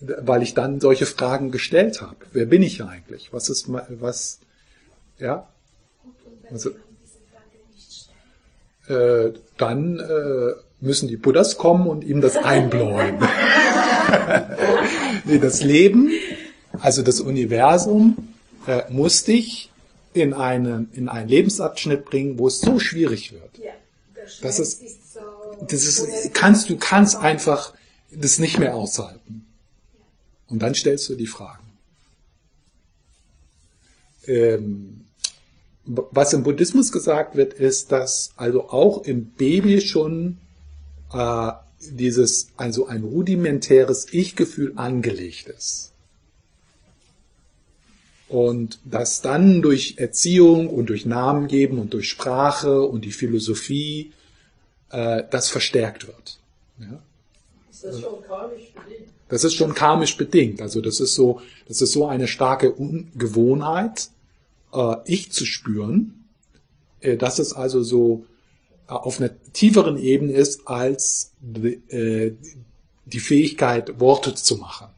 weil 0.00 0.42
ich 0.42 0.54
dann 0.54 0.80
solche 0.80 1.06
Fragen 1.06 1.50
gestellt 1.52 2.02
habe. 2.02 2.16
Wer 2.32 2.46
bin 2.46 2.62
ich 2.62 2.82
eigentlich? 2.82 3.32
Was 3.32 3.48
ist, 3.48 3.66
was, 3.68 4.40
ja? 5.18 5.48
Also, 6.50 6.70
äh, 8.88 9.32
dann 9.56 9.98
äh, 10.00 10.65
müssen 10.80 11.08
die 11.08 11.16
Buddhas 11.16 11.56
kommen 11.56 11.86
und 11.86 12.04
ihm 12.04 12.20
das 12.20 12.36
einbläuen. 12.36 13.18
nee, 15.24 15.38
das 15.38 15.62
Leben, 15.62 16.10
also 16.80 17.02
das 17.02 17.20
Universum, 17.20 18.16
äh, 18.66 18.82
muss 18.90 19.24
dich 19.24 19.70
in 20.12 20.32
einen, 20.32 20.90
in 20.92 21.08
einen 21.08 21.28
Lebensabschnitt 21.28 22.04
bringen, 22.04 22.38
wo 22.38 22.48
es 22.48 22.60
so 22.60 22.78
schwierig 22.78 23.32
wird. 23.32 23.58
ja, 23.58 23.72
Das 24.42 24.58
ist-. 24.58 24.82
Das 25.68 25.84
ist, 25.84 26.34
kannst, 26.34 26.68
du 26.68 26.76
kannst 26.76 27.16
einfach 27.16 27.72
das 28.10 28.38
nicht 28.38 28.58
mehr 28.58 28.74
aushalten. 28.74 29.46
Und 30.48 30.60
dann 30.60 30.74
stellst 30.74 31.08
du 31.08 31.14
die 31.14 31.26
Fragen. 31.26 31.64
Ähm, 34.26 35.04
was 35.84 36.32
im 36.32 36.42
Buddhismus 36.42 36.92
gesagt 36.92 37.36
wird, 37.36 37.54
ist, 37.54 37.92
dass 37.92 38.32
also 38.36 38.68
auch 38.68 39.04
im 39.04 39.30
Baby 39.30 39.80
schon 39.80 40.38
äh, 41.12 41.52
dieses, 41.80 42.48
also 42.56 42.86
ein 42.86 43.04
rudimentäres 43.04 44.12
Ich-Gefühl 44.12 44.72
angelegt 44.76 45.48
ist. 45.48 45.92
Und 48.28 48.80
dass 48.84 49.22
dann 49.22 49.62
durch 49.62 49.98
Erziehung 49.98 50.68
und 50.68 50.86
durch 50.86 51.06
Namen 51.06 51.46
geben 51.46 51.78
und 51.78 51.94
durch 51.94 52.08
Sprache 52.08 52.82
und 52.82 53.04
die 53.04 53.12
Philosophie 53.12 54.12
äh, 54.90 55.22
das 55.30 55.48
verstärkt 55.48 56.06
wird. 56.08 56.38
Ja? 56.80 57.00
Ist 57.70 57.84
das 57.84 58.00
schon 58.00 58.22
karmisch 58.22 58.72
bedingt? 58.72 59.08
Das 59.28 59.44
ist 59.44 59.54
schon 59.54 59.74
karmisch 59.74 60.16
bedingt. 60.16 60.62
Also 60.62 60.80
das 60.80 61.00
ist 61.00 61.14
so, 61.14 61.40
das 61.68 61.80
ist 61.82 61.92
so 61.92 62.06
eine 62.06 62.26
starke 62.26 62.72
Ungewohnheit, 62.72 64.08
äh, 64.72 64.96
ich 65.04 65.30
zu 65.30 65.44
spüren, 65.44 66.24
äh, 67.00 67.16
dass 67.16 67.38
es 67.38 67.52
also 67.52 67.82
so 67.82 68.24
auf 68.86 69.20
einer 69.20 69.30
tieferen 69.52 69.98
Ebene 69.98 70.32
ist 70.32 70.68
als 70.68 71.32
die, 71.40 71.74
äh, 71.94 72.34
die 73.04 73.20
Fähigkeit, 73.20 74.00
Worte 74.00 74.34
zu 74.34 74.56
machen. 74.56 74.88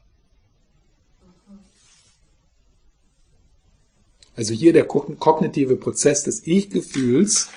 Also 4.36 4.54
hier 4.54 4.72
der 4.72 4.86
ko- 4.86 5.16
kognitive 5.18 5.76
Prozess 5.76 6.22
des 6.22 6.46
Ich-Gefühls 6.46 7.48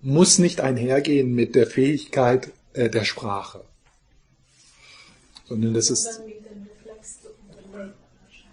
muss 0.00 0.38
nicht 0.38 0.60
einhergehen 0.60 1.34
mit 1.34 1.54
der 1.54 1.66
Fähigkeit 1.66 2.52
äh, 2.72 2.88
der 2.88 3.04
Sprache, 3.04 3.64
sondern 5.48 5.74
das 5.74 5.90
ist 5.90 6.20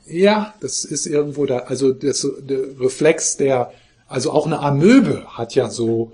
ja, 0.07 0.55
das 0.61 0.85
ist 0.85 1.05
irgendwo 1.05 1.45
da, 1.45 1.59
also 1.59 1.91
das, 1.93 2.25
der 2.39 2.79
Reflex 2.79 3.37
der, 3.37 3.73
also 4.07 4.31
auch 4.31 4.45
eine 4.45 4.59
Amöbe 4.59 5.25
hat 5.37 5.53
ja 5.53 5.69
so 5.69 6.11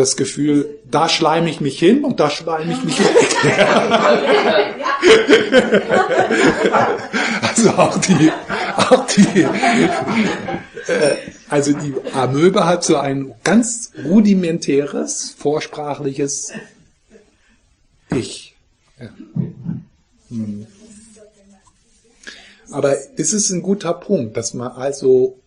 das 0.00 0.16
Gefühl, 0.16 0.80
da 0.90 1.08
schleime 1.08 1.48
ich 1.50 1.60
mich 1.60 1.78
hin 1.78 2.04
und 2.04 2.18
da 2.20 2.30
schleime 2.30 2.72
ich 2.72 2.82
mich 2.82 2.98
weg. 2.98 3.36
also 7.42 7.70
auch 7.70 7.98
die, 7.98 8.32
auch 8.76 9.06
die, 9.06 9.42
äh, 9.42 9.88
also 11.48 11.72
die 11.74 11.94
Amöbe 12.14 12.66
hat 12.66 12.82
so 12.82 12.96
ein 12.96 13.34
ganz 13.44 13.92
rudimentäres, 14.04 15.32
vorsprachliches 15.36 16.52
Ich. 18.14 18.56
Hm. 20.30 20.66
Aber 22.70 22.96
es 23.16 23.32
ist 23.32 23.50
ein 23.50 23.62
guter 23.62 23.94
Punkt, 23.94 24.36
dass 24.36 24.54
man 24.54 24.72
also, 24.72 25.38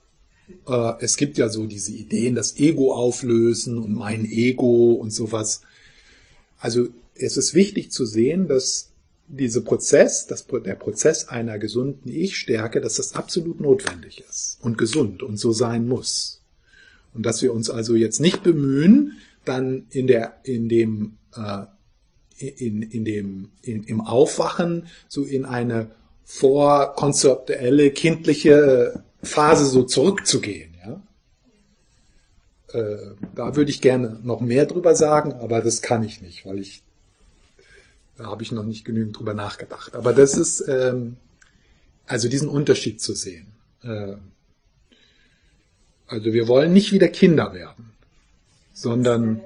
äh, 0.67 0.93
es 0.99 1.17
gibt 1.17 1.37
ja 1.37 1.49
so 1.49 1.65
diese 1.65 1.91
Ideen, 1.91 2.35
das 2.35 2.57
Ego 2.57 2.93
auflösen 2.93 3.77
und 3.77 3.93
mein 3.93 4.25
Ego 4.25 4.93
und 4.93 5.11
sowas. 5.11 5.61
Also 6.59 6.87
es 7.15 7.37
ist 7.37 7.53
wichtig 7.53 7.91
zu 7.91 8.05
sehen, 8.05 8.47
dass 8.47 8.89
dieser 9.27 9.61
Prozess, 9.61 10.27
das, 10.27 10.45
der 10.47 10.75
Prozess 10.75 11.27
einer 11.27 11.57
gesunden 11.57 12.11
Ich-Stärke, 12.11 12.81
dass 12.81 12.95
das 12.95 13.13
absolut 13.13 13.59
notwendig 13.59 14.23
ist 14.29 14.59
und 14.61 14.77
gesund 14.77 15.23
und 15.23 15.37
so 15.37 15.51
sein 15.51 15.87
muss. 15.87 16.41
Und 17.13 17.25
dass 17.25 17.41
wir 17.41 17.53
uns 17.53 17.69
also 17.69 17.95
jetzt 17.95 18.19
nicht 18.19 18.43
bemühen, 18.43 19.13
dann 19.45 19.85
in 19.91 20.07
der, 20.07 20.39
in 20.43 20.67
dem, 20.67 21.17
äh, 21.35 21.65
in, 22.37 22.81
in 22.81 23.05
dem, 23.05 23.49
in, 23.61 23.83
im 23.83 24.01
Aufwachen 24.01 24.87
so 25.07 25.23
in 25.23 25.45
eine 25.45 25.91
vorkonzeptuelle 26.25 27.91
kindliche 27.91 29.03
Phase 29.23 29.65
so 29.65 29.83
zurückzugehen. 29.83 30.75
Ja? 30.85 31.01
Äh, 32.79 33.15
da 33.35 33.55
würde 33.55 33.71
ich 33.71 33.81
gerne 33.81 34.19
noch 34.23 34.41
mehr 34.41 34.65
drüber 34.65 34.95
sagen, 34.95 35.33
aber 35.33 35.61
das 35.61 35.81
kann 35.81 36.03
ich 36.03 36.21
nicht, 36.21 36.45
weil 36.45 36.59
ich 36.59 36.83
da 38.17 38.25
habe 38.25 38.43
ich 38.43 38.51
noch 38.51 38.63
nicht 38.63 38.85
genügend 38.85 39.17
drüber 39.17 39.33
nachgedacht. 39.33 39.95
Aber 39.95 40.13
das 40.13 40.37
ist 40.37 40.63
ähm, 40.67 41.17
also 42.05 42.29
diesen 42.29 42.47
Unterschied 42.47 43.01
zu 43.01 43.13
sehen. 43.13 43.47
Äh, 43.81 44.15
also 46.07 46.31
wir 46.31 46.47
wollen 46.47 46.73
nicht 46.73 46.91
wieder 46.91 47.07
Kinder 47.07 47.53
werden, 47.53 47.91
sondern 48.71 49.41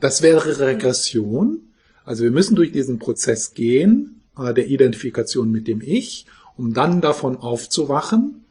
das 0.00 0.20
wäre 0.20 0.58
Regression. 0.58 1.72
Also 2.04 2.24
wir 2.24 2.30
müssen 2.30 2.54
durch 2.54 2.72
diesen 2.72 2.98
Prozess 2.98 3.54
gehen, 3.54 4.20
äh, 4.38 4.52
der 4.52 4.66
Identifikation 4.66 5.50
mit 5.50 5.66
dem 5.66 5.80
Ich, 5.80 6.26
um 6.56 6.74
dann 6.74 7.00
davon 7.00 7.38
aufzuwachen 7.38 8.43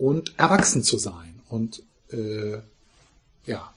und 0.00 0.38
erwachsen 0.38 0.82
zu 0.82 0.96
sein. 0.96 1.40
Und 1.50 1.82
äh, 2.10 2.58
ja. 3.44 3.74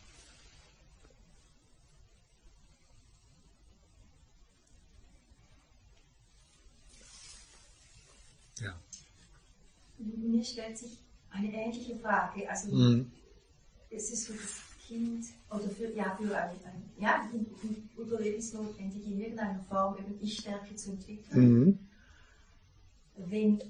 Ja. 8.61 8.73
Mir 9.97 10.43
stellt 10.45 10.77
sich 10.77 10.97
eine 11.29 11.51
ähnliche 11.51 11.97
Frage. 11.97 12.49
Also 12.49 12.73
Mhm. 12.73 13.11
es 13.89 14.09
ist 14.11 14.27
für 14.27 14.33
das 14.33 14.61
Kind 14.87 15.25
oder 15.49 15.69
für, 15.69 15.93
ja, 15.93 16.15
für 16.15 16.35
ein, 16.37 16.51
ein 16.65 16.89
ja, 16.99 17.29
überlebensnotwendig 17.97 19.05
in 19.07 19.19
irgendeiner 19.19 19.61
Form 19.65 19.97
eben 19.97 20.17
Ich-Stärke 20.21 20.73
zu 20.75 20.91
entwickeln. 20.91 21.59
Mhm. 21.59 21.79
Wenn, 23.29 23.61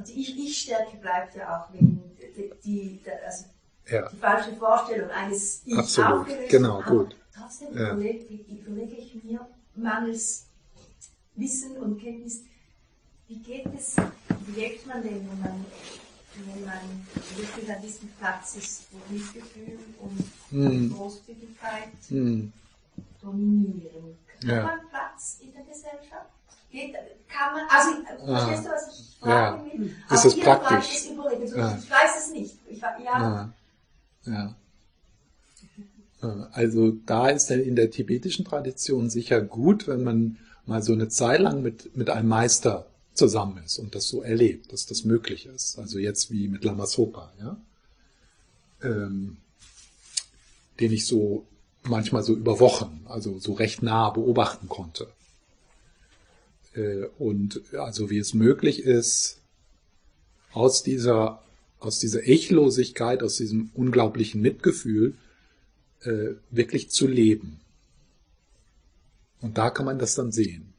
also 0.00 0.12
ich, 0.14 0.38
Ich-Stärke 0.38 0.96
bleibt 0.96 1.34
ja 1.36 1.62
auch, 1.62 1.72
wenn 1.72 2.00
die, 2.18 2.50
die, 2.64 3.00
also 3.24 3.44
Ja. 3.88 4.08
die 4.08 4.16
falsche 4.16 4.52
Vorstellung 4.56 5.10
eines 5.10 5.62
Ich 5.66 5.76
Absolut. 5.76 6.26
Genau, 6.48 6.78
aber 6.78 6.90
gut. 6.90 7.16
Trotzdem 7.34 7.76
Ja. 7.76 7.92
überlege, 7.92 8.34
überlege 8.34 8.96
ich 8.96 9.22
mir 9.22 9.46
mangels 9.74 10.46
Wissen 11.36 11.76
und 11.78 12.00
Kenntnis, 12.00 12.42
wie 13.28 13.38
geht 13.38 13.66
es, 13.76 13.96
wie 14.46 14.60
lebt 14.60 14.86
man 14.86 15.02
denn, 15.02 15.28
wenn 15.30 15.40
man, 15.40 15.64
wenn 16.34 16.64
man 16.64 17.06
wirklich 17.36 17.72
an 17.72 17.80
diesem 17.82 18.08
Platz 18.18 18.56
ist, 18.56 18.84
wo 18.90 19.12
Mitgefühl 19.12 19.78
und 20.00 20.18
Mhm. 20.52 20.92
Großzügigkeit 20.96 21.88
Mhm. 22.10 22.52
dominieren? 23.22 24.18
Hat 24.38 24.44
Ja. 24.44 24.62
man 24.64 24.88
Platz 24.88 25.38
in 25.40 25.52
der 25.52 25.62
Gesellschaft? 25.62 26.30
Geht, 26.70 26.94
kann 27.28 27.54
man, 27.54 27.66
also, 27.68 27.90
verstehst 28.26 28.64
du, 28.64 28.70
was 28.70 28.88
ich 29.00 29.18
fragen 29.18 29.59
will? 29.59 29.59
Ist 30.10 30.32
hier 30.34 30.44
praktisch? 30.44 31.06
Ja. 31.54 31.78
Ich 31.78 31.90
weiß 31.90 32.26
es 32.26 32.32
nicht. 32.32 32.54
Ich, 32.68 32.80
ja, 32.80 32.98
Ja. 33.04 33.52
ja. 34.26 34.56
Ja, 36.22 36.48
Also 36.52 36.92
da 37.06 37.28
ist 37.28 37.50
dann 37.50 37.60
in 37.60 37.76
der 37.76 37.90
tibetischen 37.90 38.44
Tradition 38.44 39.08
sicher 39.10 39.40
gut, 39.40 39.88
wenn 39.88 40.04
man 40.04 40.36
mal 40.66 40.82
so 40.82 40.92
eine 40.92 41.08
Zeit 41.08 41.40
lang 41.40 41.62
mit, 41.62 41.96
mit 41.96 42.10
einem 42.10 42.28
Meister 42.28 42.86
zusammen 43.14 43.62
ist 43.64 43.78
und 43.78 43.94
das 43.94 44.08
so 44.08 44.22
erlebt, 44.22 44.72
dass 44.72 44.86
das 44.86 45.04
möglich 45.04 45.46
ist. 45.46 45.78
Also 45.78 45.98
jetzt 45.98 46.30
wie 46.30 46.48
mit 46.48 46.64
Lama 46.64 46.86
Sopa, 46.86 47.32
ja. 47.40 47.56
Ähm, 48.82 49.38
den 50.78 50.92
ich 50.92 51.06
so 51.06 51.46
manchmal 51.82 52.22
so 52.22 52.34
über 52.34 52.60
Wochen, 52.60 53.04
also 53.08 53.38
so 53.38 53.52
recht 53.52 53.82
nah 53.82 54.10
beobachten 54.10 54.68
konnte. 54.68 55.08
Äh, 56.74 57.06
und 57.18 57.60
also 57.74 58.10
wie 58.10 58.18
es 58.18 58.32
möglich 58.32 58.84
ist, 58.84 59.39
aus 60.52 60.82
dieser, 60.82 61.42
aus 61.78 61.98
dieser 61.98 62.26
Echlosigkeit, 62.26 63.22
aus 63.22 63.36
diesem 63.36 63.70
unglaublichen 63.74 64.40
Mitgefühl, 64.40 65.14
äh, 66.02 66.34
wirklich 66.50 66.90
zu 66.90 67.06
leben. 67.06 67.60
Und 69.40 69.58
da 69.58 69.70
kann 69.70 69.86
man 69.86 69.98
das 69.98 70.14
dann 70.14 70.32
sehen. 70.32 70.72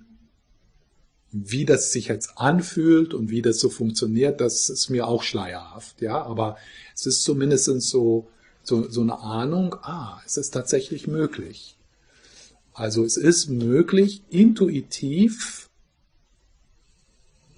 Wie 1.32 1.66
das 1.66 1.92
sich 1.92 2.08
jetzt 2.08 2.38
anfühlt 2.38 3.14
und 3.14 3.30
wie 3.30 3.42
das 3.42 3.60
so 3.60 3.70
funktioniert, 3.70 4.42
das 4.42 4.70
ist 4.70 4.90
mir 4.90 5.08
auch 5.08 5.24
schleierhaft, 5.24 6.02
ja. 6.02 6.22
Aber 6.22 6.58
es 6.94 7.06
ist 7.06 7.24
zumindest 7.24 7.66
so, 7.66 8.28
so, 8.64 8.90
so 8.90 9.02
eine 9.02 9.20
Ahnung, 9.20 9.76
ah, 9.82 10.22
es 10.26 10.38
ist 10.38 10.52
tatsächlich 10.52 11.08
möglich. 11.08 11.78
Also 12.74 13.04
es 13.04 13.18
ist 13.18 13.50
möglich, 13.50 14.24
intuitiv 14.30 15.70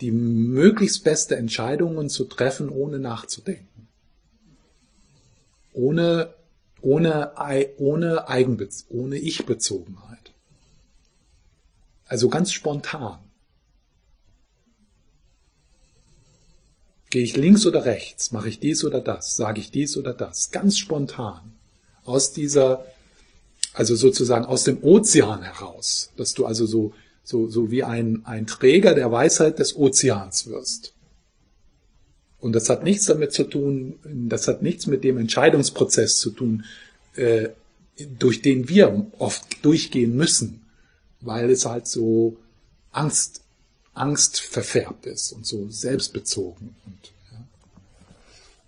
die 0.02 0.12
möglichst 0.12 1.04
beste 1.04 1.36
Entscheidungen 1.36 2.10
zu 2.10 2.26
treffen, 2.26 2.70
ohne 2.70 3.00
nachzudenken. 3.00 3.88
Ohne, 5.74 6.34
ohne, 6.82 7.32
ohne 7.78 8.28
Eigenbez 8.28 8.86
ohne 8.89 9.18
Ich-Bezogenheit. 9.18 10.34
Also 12.06 12.30
ganz 12.30 12.52
spontan. 12.52 13.20
Gehe 17.10 17.24
ich 17.24 17.38
links 17.38 17.66
oder 17.66 17.86
rechts? 17.86 18.32
Mache 18.32 18.50
ich 18.50 18.60
dies 18.60 18.84
oder 18.84 19.00
das? 19.00 19.36
Sage 19.36 19.60
ich 19.60 19.72
dies 19.72 19.98
oder 19.98 20.14
das? 20.14 20.52
Ganz 20.52 20.78
spontan. 20.78 21.54
Aus 22.06 22.34
dieser, 22.34 22.86
also 23.74 23.96
sozusagen 23.96 24.46
aus 24.46 24.64
dem 24.64 24.84
Ozean 24.84 25.44
heraus. 25.44 26.12
Dass 26.18 26.34
du 26.34 26.46
also 26.46 26.66
so, 26.66 26.94
so, 27.24 27.47
so 27.47 27.71
wie 27.71 27.84
ein, 27.84 28.26
ein 28.26 28.47
Träger 28.47 28.93
der 28.93 29.11
Weisheit 29.11 29.59
des 29.59 29.76
Ozeans 29.76 30.47
wirst. 30.47 30.93
Und 32.39 32.53
das 32.53 32.69
hat 32.69 32.84
nichts 32.84 33.05
damit 33.05 33.32
zu 33.32 33.45
tun, 33.45 33.99
das 34.03 34.47
hat 34.47 34.61
nichts 34.61 34.86
mit 34.86 35.03
dem 35.03 35.17
Entscheidungsprozess 35.17 36.19
zu 36.19 36.32
tun, 36.32 36.65
äh, 37.15 37.49
durch 38.19 38.41
den 38.41 38.67
wir 38.67 39.07
oft 39.17 39.63
durchgehen 39.63 40.15
müssen, 40.15 40.63
weil 41.21 41.49
es 41.49 41.65
halt 41.65 41.88
so 41.88 42.38
Angst 42.91 43.43
Angst 43.93 44.39
verfärbt 44.39 45.05
ist 45.05 45.32
und 45.34 45.45
so 45.45 45.69
selbstbezogen. 45.69 46.76
Und, 46.86 47.13
ja. 47.32 47.45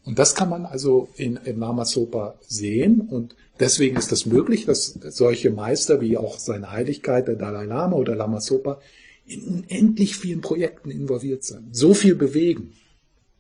und 0.06 0.20
das 0.20 0.36
kann 0.36 0.50
man 0.50 0.66
also 0.66 1.10
in, 1.16 1.38
in 1.38 1.60
Lama 1.60 1.86
Sopa 1.86 2.36
sehen 2.48 3.02
und 3.02 3.36
deswegen 3.60 3.98
ist 3.98 4.12
es 4.12 4.26
möglich, 4.26 4.66
dass 4.66 4.98
solche 5.10 5.50
Meister 5.50 6.02
wie 6.02 6.18
auch 6.18 6.40
seine 6.40 6.72
Heiligkeit, 6.72 7.28
der 7.28 7.36
Dalai 7.36 7.66
Lama 7.66 7.96
oder 7.96 8.16
Lama 8.16 8.42
Sopa, 8.42 8.80
in 9.26 9.44
unendlich 9.44 10.18
vielen 10.18 10.42
Projekten 10.42 10.92
involviert 10.92 11.44
sind, 11.44 11.76
so 11.76 11.94
viel 11.94 12.16
bewegen, 12.16 12.74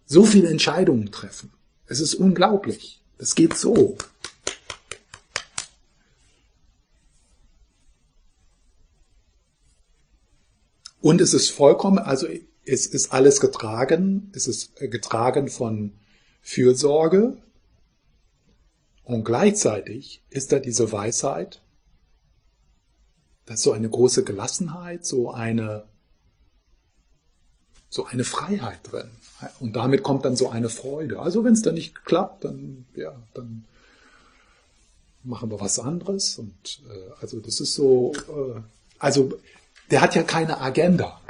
so 0.06 0.24
viele 0.24 0.50
Entscheidungen 0.50 1.12
treffen. 1.12 1.52
Es 1.88 2.00
ist 2.00 2.16
unglaublich. 2.16 3.02
Es 3.18 3.36
geht 3.36 3.56
so. 3.56 3.98
Und 11.02 11.22
es 11.22 11.36
ist 11.36 11.52
vollkommen, 11.52 12.00
also 12.00 12.28
es 12.66 12.88
ist 12.88 13.14
alles 13.14 13.40
getragen, 13.40 14.32
es 14.34 14.48
ist 14.48 14.76
getragen 14.78 15.50
von 15.50 15.92
Fürsorge 16.42 17.38
und 19.06 19.24
gleichzeitig 19.24 20.22
ist 20.30 20.52
da 20.52 20.60
diese 20.60 20.92
Weisheit, 20.92 21.62
da 23.46 23.54
ist 23.54 23.62
so 23.62 23.72
eine 23.72 23.88
große 23.88 24.24
Gelassenheit, 24.24 25.06
so 25.06 25.32
eine, 25.32 25.84
so 27.90 28.06
eine 28.06 28.24
Freiheit 28.24 28.80
drin. 28.92 29.10
Und 29.60 29.76
damit 29.76 30.02
kommt 30.02 30.26
dann 30.26 30.36
so 30.36 30.50
eine 30.50 30.70
Freude. 30.70 31.20
Also 31.20 31.44
wenn 31.44 31.54
es 31.54 31.62
dann 31.62 31.76
nicht 31.76 32.04
klappt, 32.04 32.46
dann, 32.46 32.86
ja, 32.96 33.16
dann 33.36 33.66
machen 35.24 35.52
wir 35.52 35.60
was 35.60 35.78
anderes. 35.78 36.40
Und 36.40 36.82
äh, 36.90 37.12
also 37.22 37.40
das 37.40 37.60
ist 37.60 37.76
so, 37.76 38.14
äh, 38.28 38.60
also 38.98 39.38
der 39.92 40.02
hat 40.02 40.16
ja 40.16 40.24
keine 40.24 40.60
Agenda. 40.60 41.22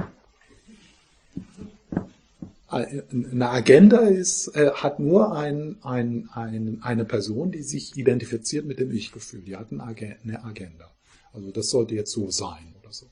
Eine 2.75 3.49
Agenda 3.49 3.99
ist, 3.99 4.49
äh, 4.49 4.71
hat 4.71 4.99
nur 4.99 5.37
ein, 5.37 5.77
ein, 5.81 6.29
ein, 6.33 6.79
eine 6.81 7.05
Person, 7.05 7.51
die 7.51 7.63
sich 7.63 7.95
identifiziert 7.95 8.65
mit 8.65 8.79
dem 8.79 8.91
Ich-Gefühl. 8.91 9.41
Die 9.41 9.55
hat 9.55 9.67
eine 9.71 10.43
Agenda. 10.43 10.91
Also 11.31 11.51
das 11.51 11.69
sollte 11.69 11.95
jetzt 11.95 12.11
so 12.11 12.29
sein 12.31 12.73
oder 12.81 12.91
so. 12.91 13.05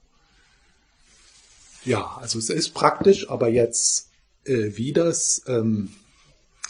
Ja, 1.85 2.17
also 2.19 2.39
es 2.39 2.49
ist 2.49 2.73
praktisch, 2.73 3.29
aber 3.29 3.47
jetzt 3.47 4.09
äh, 4.43 4.71
wie 4.75 4.91
das, 4.91 5.43
ähm, 5.47 5.89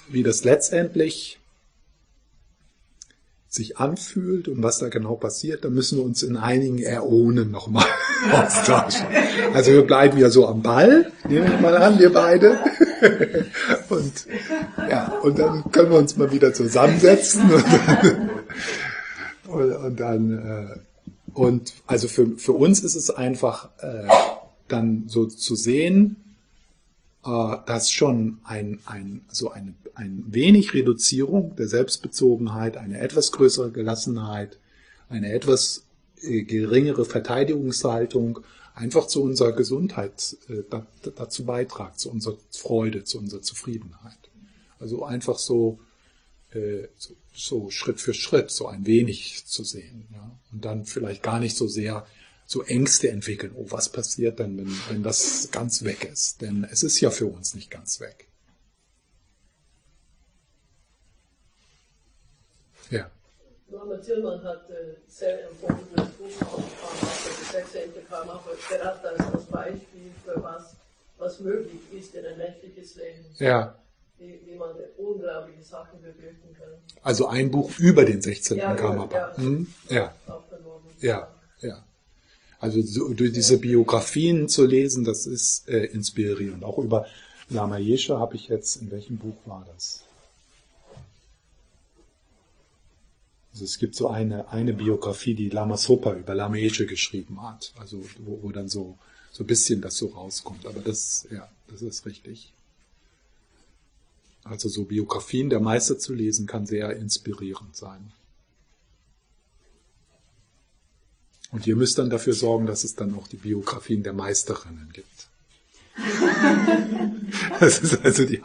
wie 0.07 0.21
das 0.21 0.43
letztendlich 0.43 1.39
sich 3.47 3.77
anfühlt 3.77 4.47
und 4.47 4.63
was 4.63 4.79
da 4.79 4.89
genau 4.89 5.15
passiert, 5.15 5.63
da 5.63 5.69
müssen 5.69 5.99
wir 5.99 6.05
uns 6.05 6.23
in 6.23 6.37
einigen 6.37 6.79
Äonen 6.79 7.51
nochmal 7.51 7.85
austauschen. 8.31 9.05
Also 9.53 9.71
wir 9.71 9.83
bleiben 9.83 10.17
ja 10.17 10.29
so 10.29 10.47
am 10.47 10.63
Ball, 10.63 11.11
nehmen 11.29 11.51
wir 11.51 11.59
mal 11.59 11.77
an, 11.77 11.99
wir 11.99 12.11
beide. 12.11 12.59
Und, 13.89 14.27
ja, 14.89 15.11
und 15.21 15.37
dann 15.39 15.71
können 15.71 15.91
wir 15.91 15.97
uns 15.97 16.17
mal 16.17 16.31
wieder 16.31 16.53
zusammensetzen 16.53 17.51
und 17.51 17.65
dann, 17.65 18.29
und, 19.47 19.99
dann 19.99 20.31
äh, 20.31 20.79
und 21.33 21.73
also 21.87 22.07
für, 22.07 22.37
für 22.37 22.53
uns 22.53 22.79
ist 22.81 22.95
es 22.95 23.09
einfach 23.09 23.69
äh, 23.79 24.07
dann 24.67 25.03
so 25.07 25.25
zu 25.25 25.55
sehen, 25.55 26.15
äh, 27.25 27.55
dass 27.65 27.91
schon 27.91 28.39
ein, 28.43 28.79
ein, 28.85 29.21
so 29.29 29.51
eine, 29.51 29.73
ein 29.95 30.23
wenig 30.27 30.73
Reduzierung 30.73 31.55
der 31.55 31.67
Selbstbezogenheit, 31.67 32.77
eine 32.77 32.99
etwas 32.99 33.31
größere 33.31 33.71
Gelassenheit, 33.71 34.57
eine 35.09 35.31
etwas 35.31 35.83
äh, 36.21 36.43
geringere 36.43 37.05
Verteidigungshaltung 37.05 38.39
einfach 38.73 39.07
zu 39.07 39.23
unserer 39.23 39.53
Gesundheit 39.53 40.37
äh, 40.49 40.63
dazu 41.15 41.45
beitragt, 41.45 41.99
zu 41.99 42.09
unserer 42.11 42.37
Freude, 42.51 43.03
zu 43.03 43.19
unserer 43.19 43.41
Zufriedenheit. 43.41 44.17
Also 44.79 45.05
einfach 45.05 45.37
so, 45.37 45.79
so, 46.97 47.15
so 47.33 47.69
Schritt 47.69 48.01
für 48.01 48.13
Schritt, 48.13 48.51
so 48.51 48.67
ein 48.67 48.85
wenig 48.85 49.45
zu 49.45 49.63
sehen. 49.63 50.07
Ja? 50.11 50.39
Und 50.51 50.65
dann 50.65 50.85
vielleicht 50.85 51.23
gar 51.23 51.39
nicht 51.39 51.55
so 51.55 51.67
sehr 51.67 52.05
so 52.45 52.63
Ängste 52.63 53.09
entwickeln. 53.09 53.53
Oh, 53.55 53.65
was 53.69 53.89
passiert 53.89 54.39
denn, 54.39 54.57
wenn, 54.57 54.77
wenn 54.89 55.03
das 55.03 55.49
ganz 55.51 55.83
weg 55.83 56.03
ist? 56.11 56.41
Denn 56.41 56.63
es 56.69 56.83
ist 56.83 56.99
ja 56.99 57.09
für 57.09 57.25
uns 57.25 57.55
nicht 57.55 57.71
ganz 57.71 57.99
weg. 57.99 58.27
Ja. 62.89 63.09
Norma 63.73 63.97
Tillmann 63.97 64.43
hat 64.43 64.69
äh, 64.69 64.95
sehr 65.07 65.49
empfohlenes 65.49 66.11
Buch 66.17 66.61
das 67.01 67.71
16. 67.71 68.05
Kammer, 68.07 68.39
gerade 68.69 69.09
als 69.09 69.31
das 69.31 69.45
Beispiel 69.45 70.11
für 70.23 70.43
was, 70.43 70.75
was 71.17 71.39
möglich 71.39 71.81
ist 71.91 72.13
in 72.13 72.23
ein 72.25 72.37
menschliches 72.37 72.95
Leben. 72.95 73.25
Ja. 73.39 73.75
Wie, 74.19 74.39
wie 74.45 74.55
man 74.55 74.69
unglaubliche 74.97 75.63
Sachen 75.63 75.99
bewirken 76.01 76.55
kann. 76.57 76.69
Also 77.01 77.27
ein 77.27 77.49
Buch 77.49 77.71
über 77.79 78.05
den 78.05 78.21
16. 78.21 78.57
Ja, 78.57 78.75
Kammer. 78.75 79.09
ja. 79.11 79.35
Hm? 79.37 79.67
Ja. 79.89 80.13
Aufgenommen. 80.27 80.85
Ja. 80.99 81.27
Ja. 81.61 81.83
Also 82.59 82.81
so, 82.83 83.11
durch 83.13 83.33
diese 83.33 83.57
Biografien 83.57 84.47
zu 84.49 84.65
lesen, 84.67 85.03
das 85.03 85.25
ist 85.25 85.67
äh, 85.67 85.85
inspirierend. 85.85 86.63
Auch 86.63 86.77
über 86.77 87.07
Lama 87.49 87.77
Yeshe 87.79 88.19
habe 88.19 88.35
ich 88.35 88.49
jetzt, 88.49 88.77
in 88.77 88.91
welchem 88.91 89.17
Buch 89.17 89.35
war 89.45 89.65
das? 89.73 90.03
Also 93.53 93.65
es 93.65 93.77
gibt 93.77 93.95
so 93.95 94.09
eine, 94.09 94.49
eine 94.49 94.73
Biografie, 94.73 95.35
die 95.35 95.49
Lama 95.49 95.77
Sopa 95.77 96.13
über 96.13 96.33
Lama 96.33 96.55
Yeshe 96.55 96.87
geschrieben 96.87 97.41
hat. 97.43 97.71
Also 97.79 98.03
wo, 98.17 98.41
wo 98.41 98.51
dann 98.51 98.67
so, 98.67 98.97
so 99.31 99.43
ein 99.43 99.47
bisschen 99.47 99.79
das 99.79 99.95
so 99.95 100.07
rauskommt. 100.07 100.65
Aber 100.65 100.81
das, 100.81 101.27
ja, 101.31 101.47
das 101.67 101.83
ist 101.83 102.07
richtig. 102.07 102.51
Also 104.43 104.69
so 104.69 104.85
Biografien 104.85 105.51
der 105.51 105.59
Meister 105.59 105.99
zu 105.99 106.13
lesen, 106.15 106.47
kann 106.47 106.65
sehr 106.65 106.95
inspirierend 106.97 107.75
sein. 107.75 108.11
Und 111.51 111.67
ihr 111.67 111.75
müsst 111.75 111.99
dann 111.99 112.09
dafür 112.09 112.33
sorgen, 112.33 112.65
dass 112.65 112.83
es 112.83 112.95
dann 112.95 113.13
auch 113.13 113.27
die 113.27 113.37
Biografien 113.37 114.01
der 114.01 114.13
Meisterinnen 114.13 114.91
gibt. 114.91 115.07
Das 117.59 117.79
ist 117.79 118.03
also 118.03 118.25
die, 118.25 118.41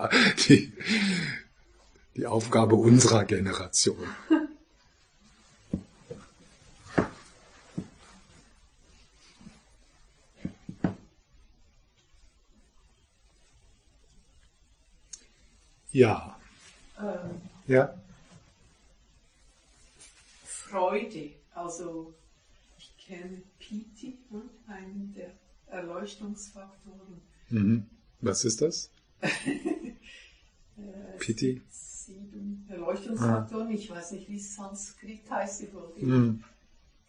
die, 0.46 0.72
die 2.16 2.26
Aufgabe 2.26 2.76
unserer 2.76 3.24
Generation. 3.24 3.96
Ja. 15.92 16.36
Ähm, 16.98 17.40
Ja. 17.66 17.94
Freude, 20.44 21.30
also 21.54 22.12
ich 22.78 22.94
kenne 22.98 23.42
Piti, 23.58 24.18
ne, 24.30 24.42
einen 24.66 25.14
der 25.16 25.30
Erleuchtungsfaktoren. 25.70 27.20
Mhm. 27.50 27.86
Was 28.20 28.44
ist 28.44 28.60
das? 28.62 28.90
Äh, 30.78 31.18
Piti? 31.18 31.60
Sieben 31.70 32.64
Erleuchtungsfaktoren, 32.70 33.68
ich 33.72 33.90
weiß 33.90 34.12
nicht, 34.12 34.28
wie 34.28 34.36
es 34.36 34.54
Sanskrit 34.54 35.28
heißt, 35.28 35.62
ich 35.62 35.74
wollte 35.74 36.04
Mhm. 36.06 36.44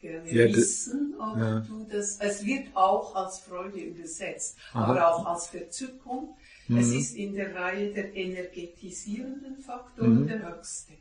gerne 0.02 0.28
Ja, 0.34 0.56
wissen, 0.56 1.14
ob 1.20 1.38
ja. 1.38 1.60
du 1.60 1.86
das, 1.88 2.18
es 2.20 2.44
wird 2.44 2.76
auch 2.76 3.14
als 3.16 3.38
Freude 3.42 3.80
übersetzt, 3.80 4.58
Aha. 4.74 4.86
aber 4.86 5.08
auch 5.16 5.26
als 5.28 5.48
Verzückung. 5.48 6.36
Es 6.70 6.88
Mhm. 6.88 7.00
ist 7.00 7.16
in 7.16 7.34
der 7.36 7.56
Reihe 7.56 7.92
der 7.94 8.16
energetisierenden 8.16 9.58
Faktoren 9.58 10.22
Mhm. 10.24 10.28
der 10.28 10.56
höchste. 10.56 10.94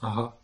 Aha. 0.00 0.36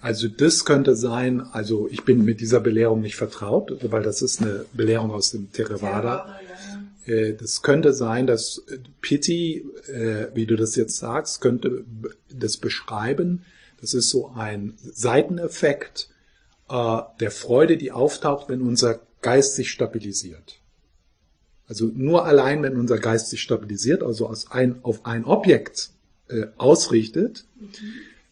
Also 0.00 0.28
das 0.28 0.66
könnte 0.66 0.94
sein, 0.96 1.40
also 1.40 1.88
ich 1.88 2.04
bin 2.04 2.24
mit 2.24 2.40
dieser 2.40 2.60
Belehrung 2.60 3.00
nicht 3.00 3.16
vertraut, 3.16 3.78
weil 3.90 4.02
das 4.02 4.20
ist 4.20 4.42
eine 4.42 4.66
Belehrung 4.74 5.10
aus 5.12 5.30
dem 5.30 5.50
Theravada. 5.52 6.38
ja. 7.06 7.12
Äh, 7.12 7.34
Das 7.34 7.62
könnte 7.62 7.94
sein, 7.94 8.26
dass 8.26 8.58
äh, 8.68 8.78
Pity, 9.00 9.64
äh, 9.88 10.26
wie 10.34 10.44
du 10.46 10.56
das 10.56 10.76
jetzt 10.76 10.96
sagst, 10.98 11.40
könnte 11.40 11.84
das 12.30 12.58
beschreiben. 12.58 13.44
Das 13.80 13.94
ist 13.94 14.10
so 14.10 14.28
ein 14.34 14.74
Seiteneffekt 14.82 16.08
der 16.70 17.30
Freude, 17.30 17.76
die 17.76 17.92
auftaucht, 17.92 18.48
wenn 18.48 18.62
unser 18.62 19.00
Geist 19.20 19.54
sich 19.54 19.70
stabilisiert. 19.70 20.58
Also 21.68 21.90
nur 21.94 22.26
allein, 22.26 22.62
wenn 22.62 22.76
unser 22.76 22.98
Geist 22.98 23.30
sich 23.30 23.40
stabilisiert, 23.40 24.02
also 24.02 24.28
aus 24.28 24.50
ein, 24.50 24.76
auf 24.82 25.06
ein 25.06 25.24
Objekt 25.24 25.90
äh, 26.28 26.46
ausrichtet, 26.56 27.46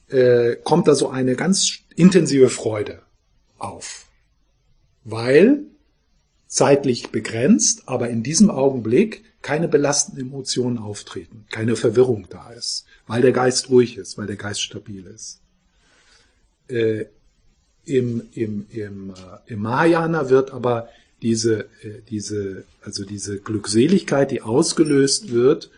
äh, 0.08 0.56
kommt 0.56 0.88
da 0.88 0.94
so 0.94 1.08
eine 1.08 1.34
ganz 1.34 1.78
intensive 1.96 2.50
Freude 2.50 3.00
auf. 3.58 4.06
Weil 5.04 5.64
zeitlich 6.46 7.10
begrenzt, 7.10 7.84
aber 7.86 8.10
in 8.10 8.22
diesem 8.22 8.50
Augenblick 8.50 9.24
keine 9.40 9.68
belastenden 9.68 10.28
Emotionen 10.28 10.78
auftreten, 10.78 11.46
keine 11.50 11.76
Verwirrung 11.76 12.26
da 12.28 12.50
ist, 12.50 12.84
weil 13.06 13.22
der 13.22 13.32
Geist 13.32 13.70
ruhig 13.70 13.96
ist, 13.96 14.18
weil 14.18 14.26
der 14.26 14.36
Geist 14.36 14.60
stabil 14.60 15.06
ist. 15.06 15.40
Äh, 16.68 17.06
Im 17.84 18.28
im, 18.34 18.66
im, 18.70 19.10
äh, 19.10 19.52
im 19.52 19.60
Mahayana 19.60 20.30
wird 20.30 20.52
aber 20.52 20.88
diese, 21.22 21.60
äh, 21.82 22.00
diese, 22.10 22.64
also 22.82 23.04
diese 23.04 23.38
Glückseligkeit, 23.38 24.30
die 24.30 24.42
ausgelöst 24.42 25.32
wird 25.32 25.70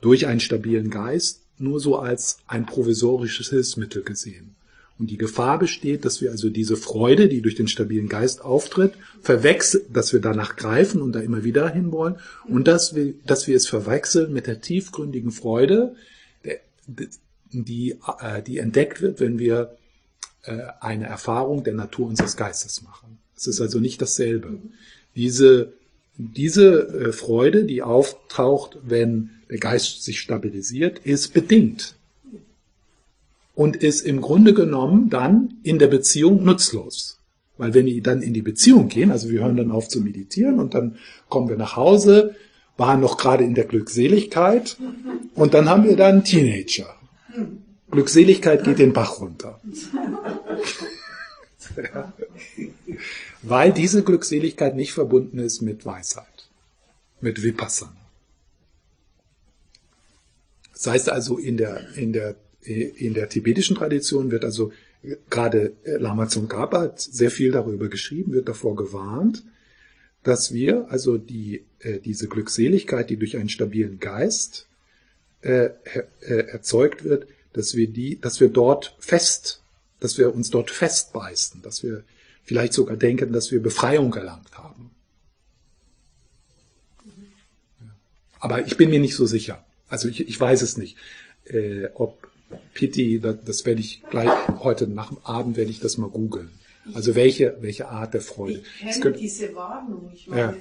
durch 0.00 0.26
einen 0.26 0.40
stabilen 0.40 0.90
Geist, 0.90 1.42
nur 1.58 1.80
so 1.80 1.98
als 1.98 2.38
ein 2.46 2.66
provisorisches 2.66 3.50
Hilfsmittel 3.50 4.02
gesehen. 4.02 4.54
Und 4.98 5.10
die 5.10 5.18
Gefahr 5.18 5.58
besteht, 5.58 6.04
dass 6.04 6.20
wir 6.20 6.30
also 6.30 6.50
diese 6.50 6.76
Freude, 6.76 7.28
die 7.28 7.42
durch 7.42 7.56
den 7.56 7.66
stabilen 7.66 8.08
Geist 8.08 8.44
auftritt, 8.44 8.94
verwechseln, 9.22 9.84
dass 9.92 10.12
wir 10.12 10.20
danach 10.20 10.54
greifen 10.54 11.02
und 11.02 11.12
da 11.12 11.20
immer 11.20 11.42
wieder 11.42 11.68
hinwollen 11.68 12.16
und 12.46 12.68
dass 12.68 12.94
wir, 12.94 13.14
dass 13.26 13.48
wir 13.48 13.56
es 13.56 13.66
verwechseln 13.66 14.32
mit 14.32 14.46
der 14.46 14.60
tiefgründigen 14.60 15.32
Freude, 15.32 15.96
die, 17.50 17.98
äh, 18.20 18.42
die 18.42 18.58
entdeckt 18.58 19.00
wird, 19.00 19.18
wenn 19.18 19.38
wir 19.38 19.76
äh, 20.42 20.58
eine 20.80 21.06
Erfahrung 21.06 21.64
der 21.64 21.74
Natur 21.74 22.06
unseres 22.06 22.36
Geistes 22.36 22.82
machen. 22.82 23.13
Es 23.36 23.46
ist 23.46 23.60
also 23.60 23.80
nicht 23.80 24.00
dasselbe. 24.00 24.58
Diese, 25.16 25.72
diese 26.16 26.88
äh, 26.88 27.12
Freude, 27.12 27.64
die 27.64 27.82
auftaucht, 27.82 28.78
wenn 28.84 29.30
der 29.50 29.58
Geist 29.58 30.02
sich 30.02 30.20
stabilisiert, 30.20 31.00
ist 31.00 31.34
bedingt 31.34 31.94
und 33.54 33.76
ist 33.76 34.00
im 34.02 34.20
Grunde 34.20 34.54
genommen 34.54 35.10
dann 35.10 35.58
in 35.62 35.78
der 35.78 35.86
Beziehung 35.88 36.44
nutzlos. 36.44 37.18
Weil 37.56 37.72
wenn 37.72 37.86
wir 37.86 38.02
dann 38.02 38.22
in 38.22 38.34
die 38.34 38.42
Beziehung 38.42 38.88
gehen, 38.88 39.12
also 39.12 39.30
wir 39.30 39.40
hören 39.40 39.56
dann 39.56 39.70
auf 39.70 39.88
zu 39.88 40.00
meditieren 40.00 40.58
und 40.58 40.74
dann 40.74 40.96
kommen 41.28 41.48
wir 41.48 41.56
nach 41.56 41.76
Hause, 41.76 42.34
waren 42.76 43.00
noch 43.00 43.16
gerade 43.16 43.44
in 43.44 43.54
der 43.54 43.64
Glückseligkeit 43.64 44.76
und 45.34 45.54
dann 45.54 45.68
haben 45.68 45.84
wir 45.84 45.96
dann 45.96 46.24
Teenager. 46.24 46.92
Glückseligkeit 47.90 48.64
geht 48.64 48.80
den 48.80 48.92
Bach 48.92 49.20
runter. 49.20 49.60
Weil 53.42 53.72
diese 53.72 54.02
Glückseligkeit 54.02 54.76
nicht 54.76 54.92
verbunden 54.92 55.38
ist 55.38 55.60
mit 55.62 55.84
Weisheit, 55.84 56.48
mit 57.20 57.42
Vipassana. 57.42 57.96
Das 60.72 60.86
heißt 60.86 61.08
also, 61.10 61.38
in 61.38 61.56
der, 61.56 61.96
in 61.96 62.12
der, 62.12 62.36
in 62.62 63.14
der 63.14 63.28
tibetischen 63.28 63.76
Tradition 63.76 64.30
wird 64.30 64.44
also 64.44 64.72
gerade 65.30 65.74
Lama 65.84 66.26
Tsongkhapa 66.26 66.80
hat 66.80 67.00
sehr 67.00 67.30
viel 67.30 67.52
darüber 67.52 67.88
geschrieben, 67.88 68.32
wird 68.32 68.48
davor 68.48 68.74
gewarnt, 68.74 69.44
dass 70.22 70.52
wir 70.52 70.90
also 70.90 71.18
die, 71.18 71.64
äh, 71.80 72.00
diese 72.00 72.28
Glückseligkeit, 72.28 73.10
die 73.10 73.16
durch 73.16 73.36
einen 73.36 73.50
stabilen 73.50 74.00
Geist 74.00 74.66
äh, 75.42 75.70
äh, 76.20 76.46
erzeugt 76.46 77.04
wird, 77.04 77.26
dass 77.52 77.76
wir 77.76 77.88
die, 77.88 78.18
dass 78.20 78.40
wir 78.40 78.48
dort 78.48 78.96
fest, 78.98 79.62
dass 80.00 80.18
wir 80.18 80.34
uns 80.34 80.50
dort 80.50 80.70
festbeißen, 80.70 81.62
dass 81.62 81.82
wir 81.82 82.04
vielleicht 82.42 82.72
sogar 82.74 82.96
denken, 82.96 83.32
dass 83.32 83.50
wir 83.52 83.62
Befreiung 83.62 84.12
erlangt 84.14 84.56
haben. 84.58 84.90
Aber 88.40 88.66
ich 88.66 88.76
bin 88.76 88.90
mir 88.90 89.00
nicht 89.00 89.16
so 89.16 89.26
sicher. 89.26 89.64
Also 89.88 90.08
ich, 90.08 90.28
ich 90.28 90.38
weiß 90.38 90.62
es 90.62 90.76
nicht, 90.76 90.96
äh, 91.46 91.86
ob 91.94 92.28
Pity, 92.74 93.20
das, 93.20 93.36
das 93.44 93.64
werde 93.64 93.80
ich 93.80 94.02
gleich 94.10 94.30
heute 94.60 94.86
nach 94.86 95.08
dem 95.08 95.18
Abend 95.24 95.56
werde 95.56 95.70
ich 95.70 95.80
das 95.80 95.96
mal 95.96 96.10
googeln. 96.10 96.50
Also 96.92 97.14
welche 97.14 97.56
welche 97.60 97.88
Art 97.88 98.12
der 98.12 98.20
Freude. 98.20 98.58
Ich 98.58 98.80
kenne 98.80 99.00
könnte- 99.00 99.18
diese 99.20 99.54
Warnung. 99.54 100.10
Ich 100.14 100.26
meine, 100.28 100.40
Ja. 100.42 100.56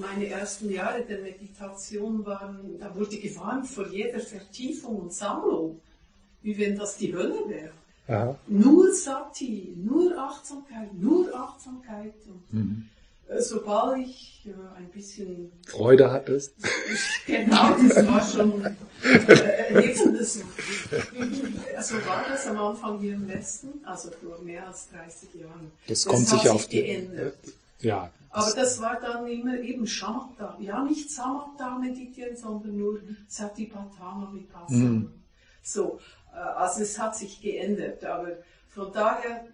meine 0.00 0.26
ersten 0.26 0.70
Jahre 0.70 1.02
der 1.04 1.20
Meditation 1.20 2.24
waren, 2.26 2.78
da 2.80 2.92
wurde 2.96 3.16
gewarnt 3.18 3.68
vor 3.68 3.86
jeder 3.88 4.18
Vertiefung 4.18 4.96
und 4.96 5.12
Sammlung, 5.12 5.80
wie 6.42 6.58
wenn 6.58 6.76
das 6.76 6.96
die 6.96 7.14
Hölle 7.14 7.38
wäre. 7.48 7.70
Ja, 8.12 8.36
Nur 8.46 8.92
Sati, 8.92 9.74
nur 9.76 10.18
Achtsamkeit, 10.18 10.92
nur 10.94 11.34
Achtsamkeit. 11.34 12.14
Und 12.26 12.52
mhm. 12.52 12.88
äh, 13.28 13.40
sobald 13.40 14.06
ich 14.06 14.46
äh, 14.46 14.76
ein 14.76 14.90
bisschen 14.90 15.50
Freude 15.66 16.10
hattest. 16.12 16.54
Genau, 17.26 17.76
das 17.76 18.06
war 18.06 18.20
schon 18.20 18.64
äh, 18.64 19.80
lebendes. 19.80 20.42
So 21.80 21.94
war 22.06 22.24
das 22.28 22.46
am 22.48 22.58
Anfang 22.58 22.98
hier 22.98 23.14
im 23.14 23.28
Westen, 23.28 23.68
also 23.84 24.10
vor 24.10 24.42
mehr 24.42 24.66
als 24.66 24.90
30 24.90 25.34
Jahren. 25.34 25.70
Das 25.86 26.04
kommt 26.04 26.30
hat 26.30 26.40
sicher 26.40 26.52
auf 26.52 26.66
die. 26.66 26.82
geändert. 26.82 27.36
Ja. 27.80 28.10
Aber 28.30 28.52
das 28.54 28.80
war 28.80 29.00
dann 29.00 29.26
immer 29.28 29.58
eben 29.60 29.86
Shamatha. 29.86 30.56
Ja, 30.60 30.82
nicht 30.82 31.10
Samatha 31.10 31.78
meditieren, 31.78 32.36
sondern 32.36 32.76
nur 32.76 33.00
Satipatthana 33.28 34.32
Vipassana. 34.32 34.84
Mhm. 34.84 35.12
So, 35.62 36.00
also 36.32 36.82
es 36.82 36.98
hat 36.98 37.16
sich 37.16 37.40
geändert. 37.40 38.04
Aber 38.04 38.38
von 38.68 38.92
daher 38.92 39.46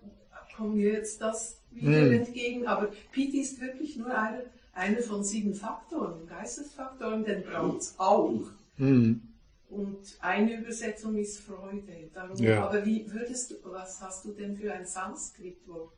kommt 0.57 0.76
mir 0.76 0.93
jetzt 0.93 1.20
das 1.20 1.57
wieder 1.70 1.91
Mhm. 2.07 2.12
entgegen. 2.12 2.66
Aber 2.66 2.91
Piti 3.12 3.41
ist 3.41 3.61
wirklich 3.61 3.97
nur 3.97 4.16
einer, 4.16 4.43
einer 4.72 5.01
von 5.03 5.22
sieben 5.24 5.55
Faktoren, 5.55 6.26
Geistesfaktoren, 6.26 7.24
den 7.24 7.43
braucht 7.45 7.81
es 7.81 7.95
auch. 7.99 8.51
Mhm. 8.76 9.22
Und 9.70 9.99
eine 10.20 10.55
Übersetzung 10.61 11.16
ist 11.18 11.41
Freude. 11.41 12.09
Darum, 12.14 12.37
Ja. 12.39 12.66
Aber 12.66 12.87
wie 12.87 13.11
würdest 13.12 13.51
du, 13.51 13.57
was 13.64 14.01
hast 14.01 14.24
du 14.24 14.33
denn 14.33 14.57
für 14.57 14.72
ein 14.72 14.87
Sanskritwort? 14.87 15.93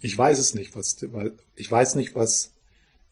Ich 0.00 0.18
weiß 0.18 0.38
es 0.38 0.54
nicht, 0.54 0.74
was 0.74 0.96
ich 1.56 1.70
weiß 1.70 1.94
nicht, 1.94 2.14
was 2.14 2.50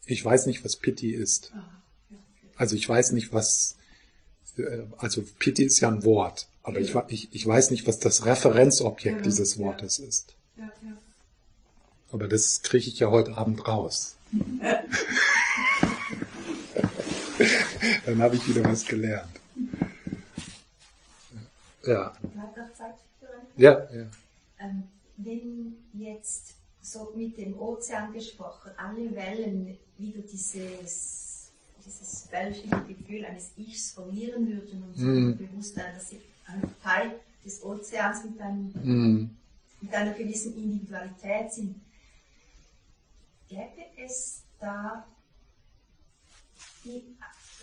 ich 0.05 0.23
weiß 0.23 0.45
nicht, 0.47 0.65
was 0.65 0.75
Pity 0.75 1.11
ist. 1.13 1.51
Ah, 1.55 1.81
ja, 2.09 2.17
okay. 2.17 2.51
Also 2.57 2.75
ich 2.75 2.87
weiß 2.87 3.13
nicht, 3.13 3.31
was 3.31 3.77
äh, 4.57 4.83
also 4.97 5.23
Pity 5.39 5.63
ist 5.63 5.79
ja 5.79 5.87
ein 5.87 6.03
Wort, 6.03 6.47
aber 6.63 6.79
ich, 6.79 6.95
ich, 7.09 7.33
ich 7.33 7.45
weiß 7.45 7.71
nicht, 7.71 7.85
was 7.87 7.99
das 7.99 8.25
Referenzobjekt 8.25 9.17
Ja, 9.17 9.23
dieses 9.23 9.55
ja. 9.55 9.65
Wortes 9.65 9.99
ist. 9.99 10.33
Ja, 10.57 10.63
ja. 10.63 10.97
Aber 12.11 12.27
das 12.27 12.61
kriege 12.61 12.87
ich 12.87 12.99
ja 12.99 13.09
heute 13.09 13.35
Abend 13.37 13.67
raus. 13.67 14.15
Dann 18.05 18.21
habe 18.21 18.35
ich 18.35 18.47
wieder 18.47 18.63
was 18.65 18.85
gelernt. 18.85 19.29
Ja, 21.85 22.13
ja, 23.57 23.87
ja. 23.93 24.05
Ähm, 24.59 24.83
wenn 25.17 25.75
jetzt 25.93 26.53
so 26.81 27.11
mit 27.15 27.37
dem 27.37 27.59
Ozean 27.59 28.13
gesprochen, 28.13 28.71
alle 28.77 29.13
Wellen 29.15 29.77
wieder 29.97 30.21
dieses, 30.21 31.51
dieses 31.85 32.27
weltliche 32.31 32.81
Gefühl 32.87 33.25
eines 33.25 33.51
Ichs 33.57 33.91
verlieren 33.91 34.47
würden 34.47 34.83
und 34.83 34.95
so 34.95 35.03
Mhm. 35.05 35.37
bewusst 35.37 35.75
sein, 35.75 35.93
dass 35.93 36.09
sie 36.09 36.21
ein 36.47 36.61
Teil 36.83 37.19
des 37.45 37.63
Ozeans 37.63 38.23
mit, 38.25 38.39
einem, 38.41 38.71
Mhm. 38.83 39.37
mit 39.81 39.93
einer 39.93 40.13
gewissen 40.13 40.55
Individualität 40.55 41.51
sind, 41.53 41.75
gäbe 43.49 43.83
es 43.97 44.43
da 44.59 45.05
die, 46.83 47.03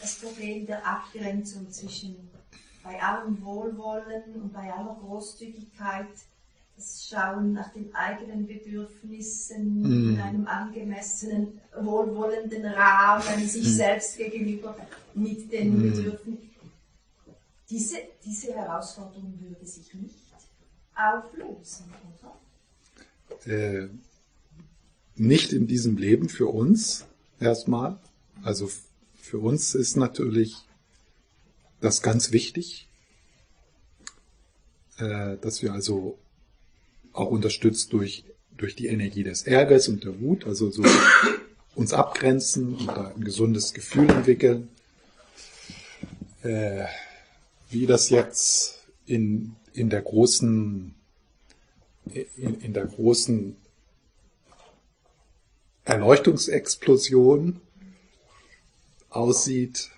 das 0.01 0.17
Problem 0.17 0.67
der 0.67 0.87
Abgrenzung 0.87 1.71
zwischen 1.71 2.31
bei 2.83 3.01
allem 3.03 3.43
Wohlwollen 3.43 4.35
und 4.43 4.53
bei 4.53 4.73
aller 4.73 4.97
Großzügigkeit 5.01 6.09
das 6.77 7.07
Schauen 7.07 7.53
nach 7.53 7.71
den 7.75 7.95
eigenen 7.95 8.47
Bedürfnissen 8.47 9.83
Mhm. 9.83 10.15
in 10.15 10.21
einem 10.21 10.47
angemessenen, 10.47 11.61
wohlwollenden 11.79 12.65
Rahmen 12.65 13.47
sich 13.47 13.77
selbst 13.77 14.17
gegenüber 14.17 14.75
mit 15.15 15.53
den 15.53 15.77
Mhm. 15.77 15.83
Bedürfnissen. 15.83 16.50
Diese, 17.71 17.97
diese 18.25 18.53
Herausforderung 18.53 19.39
würde 19.41 19.65
sich 19.65 19.95
nicht 19.95 20.17
auflösen, 20.95 21.85
oder? 22.21 22.41
äh, 23.47 23.89
nicht 25.17 25.53
in 25.53 25.67
diesem 25.67 25.97
Leben 25.97 26.29
für 26.29 26.49
uns 26.49 27.05
erstmal. 27.39 27.99
Also 28.43 28.71
für 29.15 29.39
uns 29.39 29.75
ist 29.75 29.97
natürlich 29.97 30.57
das 31.81 32.03
ganz 32.03 32.33
wichtig, 32.33 32.89
äh, 34.99 35.37
dass 35.39 35.63
wir 35.63 35.73
also 35.73 36.19
auch 37.13 37.31
unterstützt 37.31 37.93
durch, 37.93 38.25
durch 38.57 38.77
die 38.77 38.87
Energie 38.87 39.25
des 39.25 39.43
Ärgers 39.43 39.89
und 39.89 40.05
der 40.05 40.21
Wut, 40.21 40.47
also 40.47 40.71
so 40.71 40.83
uns 41.75 41.93
abgrenzen 41.93 42.75
und 42.75 42.87
da 42.87 43.09
ein 43.15 43.25
gesundes 43.25 43.75
Gefühl 43.75 44.11
entwickeln. 44.11 44.69
Äh, 46.43 46.87
wie 47.71 47.87
das 47.87 48.11
jetzt 48.11 48.79
in, 49.07 49.57
in 49.73 49.91
der 49.91 50.03
großen, 50.03 50.95
in, 52.05 52.61
in 52.61 52.73
der 52.73 52.87
großen 52.87 53.57
Erleuchtungsexplosion 55.85 57.61
aussieht, 59.09 59.91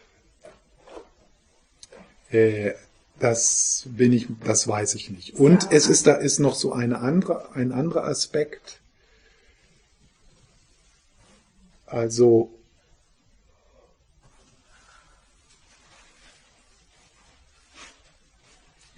äh, 2.31 2.73
das 3.19 3.85
bin 3.87 4.13
ich, 4.13 4.27
das 4.45 4.67
weiß 4.67 4.95
ich 4.95 5.11
nicht. 5.11 5.35
Und 5.37 5.71
es 5.71 5.87
ist 5.87 6.07
da 6.07 6.15
ist 6.15 6.41
noch 6.41 6.55
so 6.55 6.73
eine 6.73 6.99
andere, 6.99 7.55
ein 7.55 7.73
anderer 7.73 8.05
Aspekt. 8.05 8.81
Also 11.87 12.51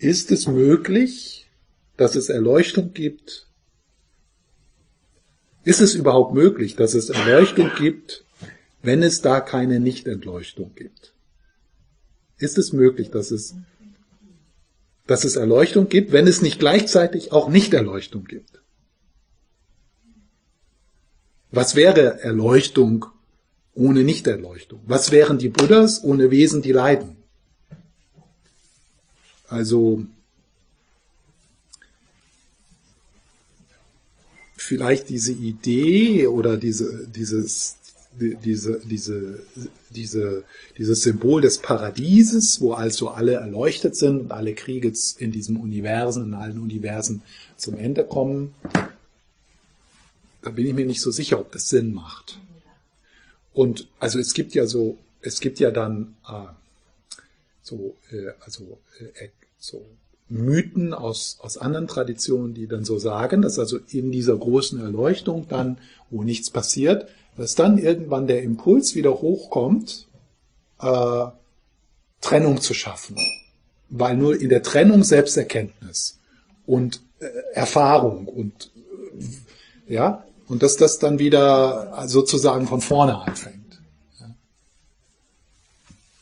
ist 0.05 0.31
es 0.31 0.47
möglich, 0.47 1.51
dass 1.97 2.15
es 2.15 2.29
Erleuchtung 2.29 2.93
gibt? 2.93 3.49
Ist 5.65 5.81
es 5.81 5.95
überhaupt 5.95 6.35
möglich, 6.35 6.77
dass 6.77 6.95
es 6.95 7.09
Erleuchtung 7.09 7.71
gibt, 7.79 8.25
wenn 8.83 9.03
es 9.03 9.23
da 9.23 9.41
keine 9.41 9.81
Nichtentleuchtung 9.81 10.75
gibt? 10.75 11.15
Ist 12.37 12.59
es 12.59 12.73
möglich, 12.73 13.11
dass 13.11 13.31
es, 13.31 13.55
dass 15.07 15.25
es 15.25 15.37
Erleuchtung 15.37 15.89
gibt, 15.89 16.13
wenn 16.13 16.27
es 16.27 16.43
nicht 16.43 16.59
gleichzeitig 16.59 17.33
auch 17.33 17.49
Nichterleuchtung 17.49 18.25
gibt? 18.25 18.61
Was 21.51 21.77
wäre 21.77 22.21
Erleuchtung 22.21 23.07
ohne 23.73 24.03
Nichterleuchtung? 24.03 24.81
Was 24.87 25.13
wären 25.13 25.39
die 25.39 25.49
Buddhas 25.49 26.03
ohne 26.05 26.31
Wesen, 26.31 26.61
die 26.61 26.73
leiden? 26.73 27.24
Also 29.55 30.05
vielleicht 34.57 35.09
diese 35.11 35.33
Idee 35.33 36.27
oder 36.27 36.57
diese, 36.57 37.07
dieses, 37.07 37.77
diese, 38.19 38.81
diese, 38.81 39.41
diese, 39.91 40.45
dieses 40.77 41.03
Symbol 41.03 41.41
des 41.41 41.59
Paradieses, 41.59 42.61
wo 42.61 42.73
also 42.73 43.11
alle 43.11 43.35
erleuchtet 43.35 43.95
sind 43.95 44.21
und 44.23 44.33
alle 44.33 44.55
Kriege 44.55 44.93
in 45.19 45.31
diesem 45.31 45.61
Universen, 45.61 46.25
in 46.25 46.35
allen 46.35 46.59
Universen 46.59 47.23
zum 47.57 47.77
Ende 47.77 48.05
kommen, 48.05 48.55
da 50.43 50.51
bin 50.51 50.67
ich 50.67 50.75
mir 50.75 50.85
nicht 50.85 51.01
so 51.01 51.13
sicher, 51.13 51.39
ob 51.39 51.53
das 51.53 51.69
Sinn 51.69 51.95
macht. 51.95 52.41
Und 53.53 53.87
also 54.01 54.19
es 54.19 54.35
gibt 54.35 54.55
ja 54.55 54.67
so, 54.67 54.99
es 55.21 55.39
gibt 55.39 55.61
ja 55.61 55.71
dann 55.71 56.17
äh, 56.29 56.49
so, 57.63 57.97
äh, 58.11 58.33
also 58.41 58.79
äh, 58.99 59.29
so 59.65 59.87
Mythen 60.29 60.93
aus, 60.93 61.39
aus 61.41 61.57
anderen 61.57 61.87
Traditionen, 61.87 62.55
die 62.55 62.67
dann 62.67 62.85
so 62.85 62.99
sagen, 62.99 63.43
dass 63.43 63.59
also 63.59 63.79
in 63.89 64.11
dieser 64.11 64.37
großen 64.37 64.81
Erleuchtung 64.81 65.47
dann, 65.49 65.79
wo 66.11 66.23
nichts 66.23 66.51
passiert, 66.51 67.09
dass 67.37 67.55
dann 67.55 67.79
irgendwann 67.79 68.27
der 68.27 68.43
Impuls 68.43 68.95
wieder 68.95 69.21
hochkommt, 69.23 70.07
äh, 70.81 71.27
Trennung 72.21 72.61
zu 72.61 72.75
schaffen. 72.75 73.17
Weil 73.89 74.17
nur 74.17 74.41
in 74.41 74.49
der 74.49 74.63
Trennung 74.63 75.03
Selbsterkenntnis 75.03 76.19
und 76.67 77.01
äh, 77.21 77.27
Erfahrung 77.53 78.27
und 78.27 78.71
äh, 79.89 79.95
ja, 79.95 80.25
und 80.47 80.63
dass 80.63 80.77
das 80.77 80.99
dann 80.99 81.19
wieder 81.19 82.05
sozusagen 82.07 82.67
von 82.67 82.81
vorne 82.81 83.19
anfängt. 83.19 83.64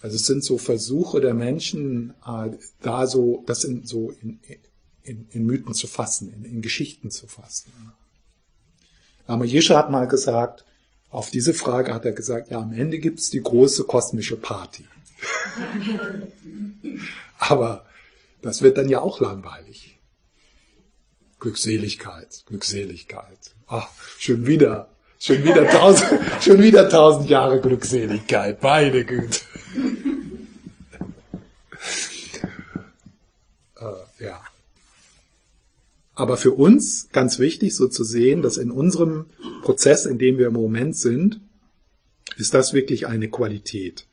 Also 0.02 0.16
es 0.16 0.26
sind 0.26 0.44
so 0.44 0.58
Versuche 0.58 1.20
der 1.20 1.32
Menschen, 1.32 2.14
äh, 2.26 2.50
da 2.80 3.06
so, 3.06 3.44
das 3.46 3.62
in, 3.62 3.86
so 3.86 4.10
in, 4.20 4.40
in, 5.04 5.28
in 5.30 5.46
Mythen 5.46 5.74
zu 5.74 5.86
fassen, 5.86 6.32
in, 6.32 6.44
in 6.44 6.60
Geschichten 6.60 7.12
zu 7.12 7.28
fassen. 7.28 7.72
Lama 9.28 9.44
Yeshe 9.44 9.76
hat 9.76 9.90
mal 9.90 10.08
gesagt, 10.08 10.64
auf 11.08 11.30
diese 11.30 11.54
Frage 11.54 11.94
hat 11.94 12.04
er 12.04 12.12
gesagt, 12.12 12.50
ja, 12.50 12.60
am 12.60 12.72
Ende 12.72 12.98
gibt's 12.98 13.30
die 13.30 13.42
große 13.42 13.84
kosmische 13.84 14.36
Party. 14.36 14.86
Aber 17.38 17.86
das 18.40 18.62
wird 18.62 18.78
dann 18.78 18.88
ja 18.88 19.00
auch 19.00 19.20
langweilig. 19.20 20.00
Glückseligkeit, 21.38 22.42
Glückseligkeit. 22.46 23.54
Ach, 23.68 23.88
schon 24.18 24.46
wieder, 24.46 24.90
schon 25.22 25.44
wieder 25.44 25.68
tausend, 25.68 26.20
schon 26.40 26.60
wieder 26.60 26.88
tausend 26.88 27.30
Jahre 27.30 27.60
Glückseligkeit, 27.60 28.62
meine 28.62 29.04
Güte. 29.04 29.40
äh, 33.76 34.24
ja. 34.24 34.42
Aber 36.14 36.36
für 36.36 36.50
uns 36.50 37.08
ganz 37.12 37.38
wichtig, 37.38 37.74
so 37.74 37.88
zu 37.88 38.04
sehen, 38.04 38.42
dass 38.42 38.56
in 38.56 38.70
unserem 38.70 39.26
Prozess, 39.62 40.06
in 40.06 40.18
dem 40.18 40.38
wir 40.38 40.48
im 40.48 40.54
Moment 40.54 40.96
sind, 40.96 41.40
ist 42.36 42.52
das 42.52 42.72
wirklich 42.72 43.06
eine 43.06 43.28
Qualität. 43.28 44.06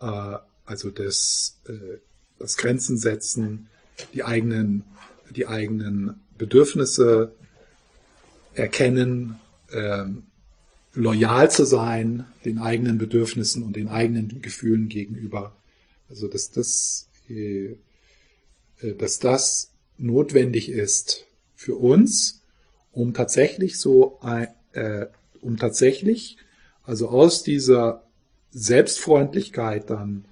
Äh, 0.00 0.38
also 0.64 0.90
das, 0.90 1.58
äh, 1.68 1.98
das 2.38 2.56
Grenzen 2.56 2.96
setzen, 2.96 3.68
die 4.14 4.24
eigenen, 4.24 4.84
die 5.30 5.46
eigenen 5.46 6.20
Bedürfnisse 6.38 7.32
erkennen, 8.54 9.38
ähm, 9.72 10.24
loyal 10.94 11.50
zu 11.50 11.64
sein 11.64 12.26
den 12.44 12.58
eigenen 12.58 12.98
Bedürfnissen 12.98 13.62
und 13.62 13.76
den 13.76 13.88
eigenen 13.88 14.42
Gefühlen 14.42 14.88
gegenüber. 14.88 15.56
Also 16.08 16.28
dass 16.28 16.50
das, 16.50 17.08
äh, 17.28 17.76
äh, 18.80 18.94
dass 18.98 19.18
das 19.18 19.70
notwendig 19.98 20.68
ist 20.68 21.26
für 21.56 21.76
uns, 21.76 22.42
um 22.92 23.14
tatsächlich 23.14 23.78
so, 23.78 24.20
äh, 24.72 25.06
um 25.40 25.56
tatsächlich, 25.56 26.36
also 26.84 27.08
aus 27.08 27.42
dieser 27.42 28.02
Selbstfreundlichkeit 28.50 29.88
dann 29.88 30.26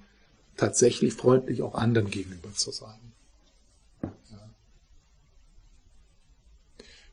tatsächlich 0.57 1.13
freundlich 1.13 1.63
auch 1.63 1.73
anderen 1.73 2.11
gegenüber 2.11 2.53
zu 2.53 2.71
sein. 2.71 2.99
Ja. 4.03 4.49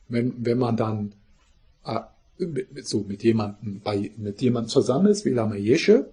Wenn, 0.07 0.45
wenn 0.45 0.57
man 0.59 0.77
dann 0.77 1.15
äh, 2.39 2.81
so 2.83 3.05
mit 3.07 3.23
jemandem 3.23 3.81
bei 3.81 4.11
mit 4.17 4.41
jemandem 4.41 4.69
zusammen 4.69 5.07
ist 5.07 5.25
wie 5.25 5.31
Lama 5.31 5.55
Yeshe, 5.55 6.09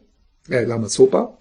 äh, 0.48 0.64
Lama 0.64 0.88
Sopa, 0.88 1.38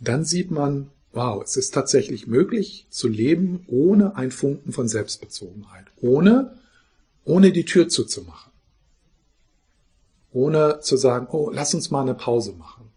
dann 0.00 0.24
sieht 0.24 0.50
man, 0.50 0.90
wow, 1.12 1.42
es 1.42 1.56
ist 1.56 1.74
tatsächlich 1.74 2.26
möglich 2.26 2.86
zu 2.90 3.08
leben 3.08 3.64
ohne 3.68 4.16
ein 4.16 4.30
Funken 4.30 4.72
von 4.72 4.88
Selbstbezogenheit, 4.88 5.86
ohne 6.00 6.58
ohne 7.24 7.52
die 7.52 7.66
Tür 7.66 7.88
zuzumachen, 7.88 8.52
ohne 10.32 10.80
zu 10.80 10.96
sagen, 10.96 11.28
oh, 11.30 11.50
lass 11.52 11.74
uns 11.74 11.90
mal 11.90 12.02
eine 12.02 12.14
Pause 12.14 12.52
machen. 12.52 12.88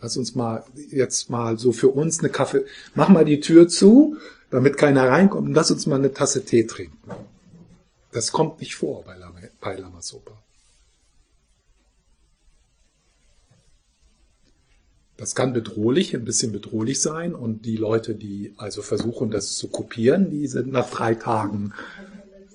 Lass 0.00 0.16
uns 0.16 0.34
mal 0.34 0.64
jetzt 0.90 1.30
mal 1.30 1.58
so 1.58 1.72
für 1.72 1.88
uns 1.88 2.18
eine 2.18 2.28
Kaffee, 2.28 2.64
mach 2.94 3.08
mal 3.08 3.24
die 3.24 3.40
Tür 3.40 3.68
zu 3.68 4.16
damit 4.54 4.76
keiner 4.76 5.08
reinkommt. 5.08 5.52
Lass 5.52 5.72
uns 5.72 5.86
mal 5.86 5.96
eine 5.96 6.12
Tasse 6.12 6.44
Tee 6.44 6.62
trinken. 6.64 7.10
Das 8.12 8.30
kommt 8.30 8.60
nicht 8.60 8.76
vor 8.76 9.02
bei 9.02 9.16
Lama, 9.16 9.40
bei 9.60 9.74
Lama 9.74 10.00
Sopa. 10.00 10.30
Das 15.16 15.34
kann 15.34 15.52
bedrohlich, 15.52 16.14
ein 16.14 16.24
bisschen 16.24 16.52
bedrohlich 16.52 17.00
sein 17.00 17.34
und 17.34 17.66
die 17.66 17.76
Leute, 17.76 18.14
die 18.14 18.54
also 18.56 18.82
versuchen, 18.82 19.32
das 19.32 19.56
zu 19.56 19.66
kopieren, 19.66 20.30
die 20.30 20.46
sind 20.46 20.70
nach 20.70 20.88
drei 20.88 21.16
Tagen. 21.16 21.74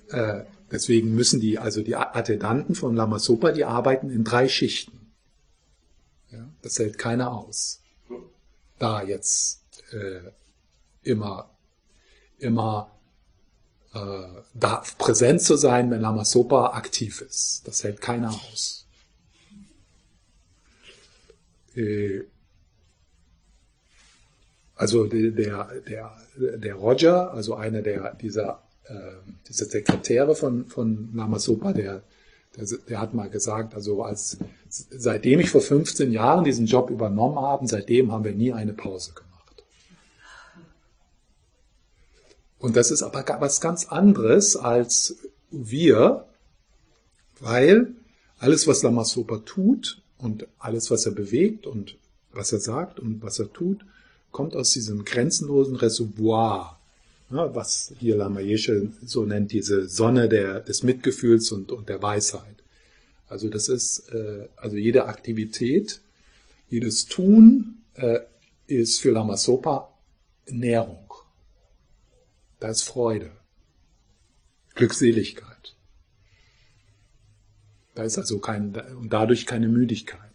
Äh, 0.07 0.43
deswegen 0.71 1.13
müssen 1.13 1.41
die, 1.41 1.59
also 1.59 1.81
die 1.81 1.97
Attendanten 1.97 2.75
von 2.75 2.95
Lama 2.95 3.19
Sopa, 3.19 3.51
die 3.51 3.65
arbeiten 3.65 4.09
in 4.09 4.23
drei 4.23 4.47
Schichten. 4.47 5.11
Ja, 6.31 6.47
das 6.61 6.79
hält 6.79 6.97
keiner 6.97 7.33
aus. 7.33 7.81
Da 8.77 9.03
jetzt 9.03 9.63
äh, 9.91 10.31
immer 11.03 11.49
immer 12.39 12.91
äh, 13.93 13.99
da 14.53 14.83
präsent 14.97 15.41
zu 15.41 15.55
sein, 15.55 15.89
wenn 15.91 16.01
Lama 16.01 16.25
Sopa 16.25 16.73
aktiv 16.73 17.21
ist. 17.21 17.63
Das 17.65 17.83
hält 17.83 18.01
keiner 18.01 18.29
aus. 18.29 18.87
Äh, 21.75 22.23
also 24.75 25.05
der, 25.07 25.31
der, 25.31 26.11
der 26.37 26.75
Roger, 26.75 27.33
also 27.33 27.55
einer 27.55 27.81
der, 27.81 28.13
dieser, 28.15 28.63
äh, 28.85 28.93
dieser 29.47 29.65
Sekretäre 29.65 30.35
von, 30.35 30.67
von 30.67 31.09
Lama 31.13 31.37
Sopa, 31.37 31.73
der, 31.73 32.03
der, 32.55 32.65
der 32.87 33.01
hat 33.01 33.13
mal 33.13 33.29
gesagt, 33.29 33.75
also 33.75 34.03
als, 34.03 34.37
seitdem 34.69 35.41
ich 35.41 35.49
vor 35.49 35.61
15 35.61 36.13
Jahren 36.13 36.45
diesen 36.45 36.65
Job 36.65 36.89
übernommen 36.89 37.39
habe, 37.39 37.67
seitdem 37.67 38.11
haben 38.11 38.23
wir 38.23 38.33
nie 38.33 38.53
eine 38.53 38.73
Pause 38.73 39.13
gemacht. 39.13 39.28
Und 42.59 42.75
das 42.75 42.91
ist 42.91 43.03
aber 43.03 43.25
was 43.39 43.61
ganz 43.61 43.85
anderes 43.85 44.55
als 44.55 45.15
wir, 45.49 46.25
weil 47.39 47.93
alles, 48.37 48.67
was 48.67 48.83
Lama 48.83 49.05
Sopa 49.05 49.37
tut 49.39 50.01
und 50.17 50.47
alles, 50.59 50.91
was 50.91 51.05
er 51.05 51.13
bewegt 51.13 51.65
und 51.65 51.95
was 52.33 52.51
er 52.51 52.59
sagt 52.59 52.99
und 52.99 53.23
was 53.23 53.39
er 53.39 53.51
tut, 53.51 53.85
kommt 54.31 54.55
aus 54.55 54.71
diesem 54.71 55.05
grenzenlosen 55.05 55.75
Reservoir, 55.75 56.79
ja, 57.31 57.55
was 57.55 57.93
hier 57.99 58.17
Lama 58.17 58.41
Yeshe 58.41 58.89
so 59.03 59.25
nennt, 59.25 59.51
diese 59.51 59.87
Sonne 59.87 60.29
der, 60.29 60.59
des 60.59 60.83
Mitgefühls 60.83 61.51
und, 61.51 61.71
und 61.71 61.89
der 61.89 62.01
Weisheit. 62.01 62.55
Also 63.27 63.49
das 63.49 63.69
ist, 63.69 64.09
äh, 64.09 64.47
also 64.57 64.75
jede 64.75 65.05
Aktivität, 65.05 66.01
jedes 66.69 67.05
Tun 67.05 67.81
äh, 67.95 68.19
ist 68.67 68.99
für 69.01 69.11
Lama 69.11 69.37
Sopa 69.37 69.93
Nährung. 70.47 71.08
Da 72.59 72.69
ist 72.69 72.83
Freude, 72.83 73.31
Glückseligkeit. 74.75 75.75
Da 77.95 78.03
ist 78.03 78.17
also 78.17 78.39
kein, 78.39 78.75
und 78.75 79.11
dadurch 79.11 79.45
keine 79.45 79.67
Müdigkeit. 79.67 80.28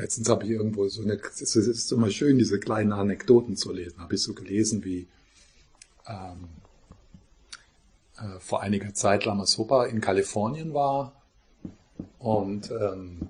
Letztens 0.00 0.30
habe 0.30 0.44
ich 0.44 0.50
irgendwo 0.50 0.88
so 0.88 1.02
eine, 1.02 1.20
es 1.20 1.54
ist 1.54 1.92
immer 1.92 2.10
schön, 2.10 2.38
diese 2.38 2.58
kleinen 2.58 2.92
Anekdoten 2.92 3.56
zu 3.56 3.70
lesen. 3.70 3.98
Habe 4.00 4.14
ich 4.14 4.22
so 4.22 4.32
gelesen, 4.32 4.82
wie 4.82 5.06
ähm, 6.06 6.48
äh, 8.16 8.40
vor 8.40 8.62
einiger 8.62 8.94
Zeit 8.94 9.26
Lama 9.26 9.44
Sopa 9.44 9.84
in 9.84 10.00
Kalifornien 10.00 10.72
war 10.72 11.12
und 12.18 12.70
ähm, 12.70 13.28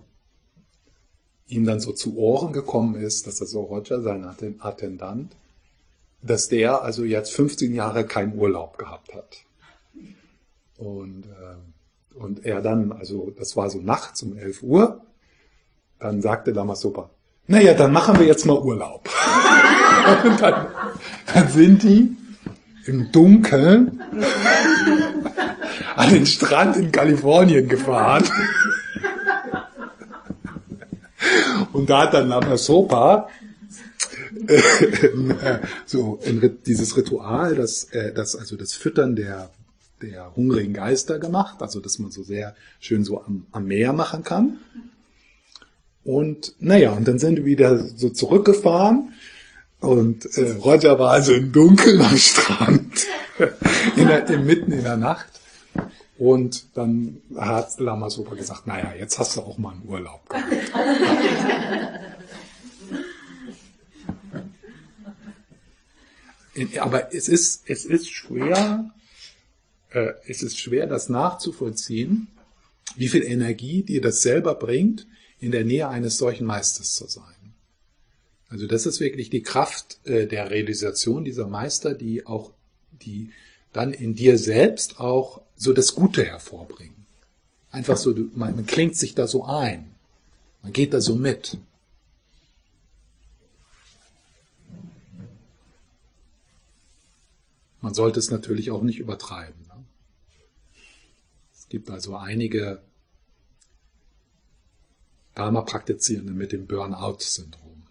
ihm 1.49 1.65
dann 1.65 1.81
so 1.81 1.93
zu 1.93 2.17
Ohren 2.17 2.53
gekommen 2.53 2.95
ist, 2.95 3.27
dass 3.27 3.41
er 3.41 3.49
so 3.49 3.63
Roger, 3.63 4.01
sein 4.03 4.25
Attendant, 4.61 5.35
dass 6.23 6.49
der 6.49 6.83
also 6.83 7.03
jetzt 7.03 7.33
15 7.33 7.75
Jahre 7.75 8.07
keinen 8.07 8.39
Urlaub 8.39 8.79
gehabt 8.79 9.13
hat. 9.13 9.45
Und, 10.79 11.27
äh, 11.27 12.17
und 12.17 12.45
er 12.47 12.63
dann, 12.63 12.93
also 12.93 13.33
das 13.37 13.57
war 13.57 13.71
so 13.71 13.81
nachts 13.81 14.23
um 14.23 14.37
11 14.37 14.63
Uhr, 14.63 15.05
dann 16.01 16.23
sagte 16.23 16.51
Lamasopa, 16.51 17.11
naja, 17.47 17.75
dann 17.75 17.93
machen 17.93 18.19
wir 18.19 18.27
jetzt 18.27 18.47
mal 18.47 18.59
Urlaub. 18.59 19.09
Und 20.25 20.41
dann, 20.41 20.67
dann 21.35 21.49
sind 21.49 21.83
die 21.83 22.17
im 22.87 23.13
Dunkeln 23.13 24.01
an 25.95 26.11
den 26.11 26.27
Strand 26.27 26.77
in 26.77 26.91
Kalifornien 26.91 27.69
gefahren. 27.69 28.25
Und 31.73 31.91
da 31.91 32.03
hat 32.03 32.15
dann 32.15 32.29
Lamasopa 32.29 33.29
äh, 34.47 34.61
so 35.87 36.19
dieses 36.67 36.97
Ritual, 36.97 37.55
das, 37.55 37.85
äh, 37.93 38.13
das 38.13 38.35
also 38.37 38.57
das 38.57 38.73
Füttern 38.73 39.17
der 39.17 39.51
der 40.03 40.35
hungrigen 40.35 40.73
Geister 40.73 41.19
gemacht, 41.19 41.61
also 41.61 41.81
dass 41.81 41.99
man 41.99 42.11
so 42.11 42.23
sehr 42.23 42.55
schön 42.79 43.05
so 43.05 43.23
am, 43.23 43.47
am 43.53 43.67
Meer 43.67 43.93
machen 43.93 44.25
kann. 44.25 44.59
Und 46.11 46.57
naja, 46.59 46.91
und 46.91 47.07
dann 47.07 47.21
sind 47.21 47.37
wir 47.37 47.45
wieder 47.45 47.79
so 47.79 48.11
zurückgefahren 48.11 49.13
und 49.79 50.27
äh, 50.37 50.57
Roger 50.59 50.99
war 50.99 51.13
also 51.13 51.33
im 51.33 51.53
Dunkeln 51.53 52.01
am 52.01 52.17
Strand, 52.17 53.07
in 53.97 54.09
der, 54.09 54.29
in, 54.29 54.45
mitten 54.45 54.73
in 54.73 54.83
der 54.83 54.97
Nacht. 54.97 55.29
Und 56.19 56.67
dann 56.75 57.23
hat 57.37 57.79
Lama 57.79 58.11
Super 58.11 58.35
gesagt, 58.35 58.67
naja, 58.67 58.93
jetzt 58.99 59.21
hast 59.21 59.37
du 59.37 59.43
auch 59.43 59.57
mal 59.57 59.71
einen 59.71 59.87
Urlaub 59.87 60.29
gehabt. 60.29 60.53
Aber 66.81 67.15
es 67.15 67.29
ist, 67.29 67.63
es 67.67 67.85
ist 67.85 68.11
schwer, 68.11 68.91
äh, 69.91 70.09
es 70.27 70.43
ist 70.43 70.59
schwer, 70.59 70.89
das 70.89 71.09
nachzuvollziehen, 71.09 72.27
wie 72.97 73.07
viel 73.07 73.23
Energie 73.23 73.85
dir 73.85 74.01
das 74.01 74.23
selber 74.23 74.57
bringt, 74.57 75.07
in 75.41 75.51
der 75.51 75.65
Nähe 75.65 75.89
eines 75.89 76.19
solchen 76.19 76.47
Meisters 76.47 76.95
zu 76.95 77.07
sein. 77.07 77.25
Also 78.49 78.67
das 78.67 78.85
ist 78.85 79.01
wirklich 79.01 79.31
die 79.31 79.43
Kraft 79.43 79.99
äh, 80.05 80.27
der 80.27 80.51
Realisation 80.51 81.25
dieser 81.25 81.47
Meister, 81.47 81.95
die 81.95 82.27
auch, 82.27 82.53
die 83.03 83.31
dann 83.73 83.93
in 83.93 84.15
dir 84.15 84.39
selbst 84.39 85.01
auch 85.01 85.41
so 85.57 85.73
das 85.73 85.95
Gute 85.95 86.25
hervorbringen. 86.25 87.07
Einfach 87.71 87.97
so, 87.97 88.15
man, 88.35 88.57
man 88.57 88.67
klingt 88.67 88.97
sich 88.97 89.15
da 89.15 89.29
so 89.29 89.45
ein. 89.45 89.95
Man 90.63 90.73
geht 90.73 90.93
da 90.93 91.01
so 91.01 91.15
mit. 91.15 91.57
Man 97.81 97.95
sollte 97.95 98.19
es 98.19 98.31
natürlich 98.31 98.71
auch 98.71 98.83
nicht 98.83 98.99
übertreiben. 98.99 99.55
Ne? 99.69 99.85
Es 101.57 101.69
gibt 101.69 101.89
also 101.89 102.17
einige 102.17 102.83
Dharma-Praktizierende 105.41 106.35
mit 106.35 106.53
dem 106.53 106.67
Burnout-Syndrom. 106.67 107.83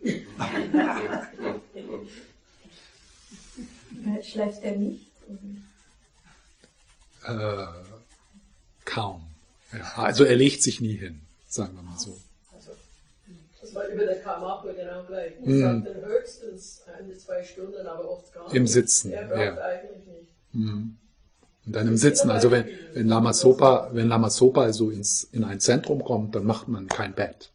Schläft 4.21 4.63
er 4.63 4.75
nicht? 4.75 5.07
Äh, 7.25 7.65
kaum. 8.85 9.23
Ja, 9.73 9.93
also 9.95 10.25
er 10.25 10.35
legt 10.35 10.61
sich 10.61 10.79
nie 10.79 10.95
hin, 10.95 11.21
sagen 11.47 11.75
wir 11.75 11.81
mal 11.81 11.97
so. 11.97 12.19
Also, 12.53 12.71
das 13.59 13.73
war 13.73 13.87
über 13.87 14.05
der 14.05 14.21
Karmapa 14.21 14.71
genau 14.71 15.03
gleich. 15.05 15.33
Ich 15.41 15.47
mm. 15.47 15.59
sagte 15.61 16.05
höchstens 16.05 16.81
eine, 16.97 17.17
zwei 17.17 17.43
Stunden, 17.43 17.85
aber 17.85 18.11
oft 18.11 18.31
gar 18.31 18.45
nicht. 18.45 18.55
Im 18.55 18.67
Sitzen. 18.67 19.11
Er 19.11 19.25
braucht 19.25 19.39
ja. 19.39 19.57
eigentlich 19.57 20.05
nicht. 20.05 20.29
Mm. 20.53 20.89
Dann 21.71 21.87
im 21.87 21.97
Sitzen, 21.97 22.29
also 22.29 22.51
wenn, 22.51 22.65
wenn 22.93 23.07
Lama 23.07 23.33
Sopa, 23.33 23.89
wenn 23.93 24.07
Lama 24.07 24.29
Sopa 24.29 24.63
also 24.63 24.89
ins, 24.89 25.23
in 25.31 25.43
ein 25.43 25.59
Zentrum 25.59 26.03
kommt, 26.03 26.35
dann 26.35 26.45
macht 26.45 26.67
man 26.67 26.87
kein 26.87 27.13
Bett. 27.13 27.51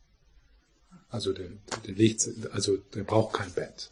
Also 1.10 1.32
der, 1.32 1.48
der 1.86 1.94
legt, 1.94 2.28
also 2.52 2.76
der 2.94 3.04
braucht 3.04 3.34
kein 3.34 3.50
Bett. 3.52 3.90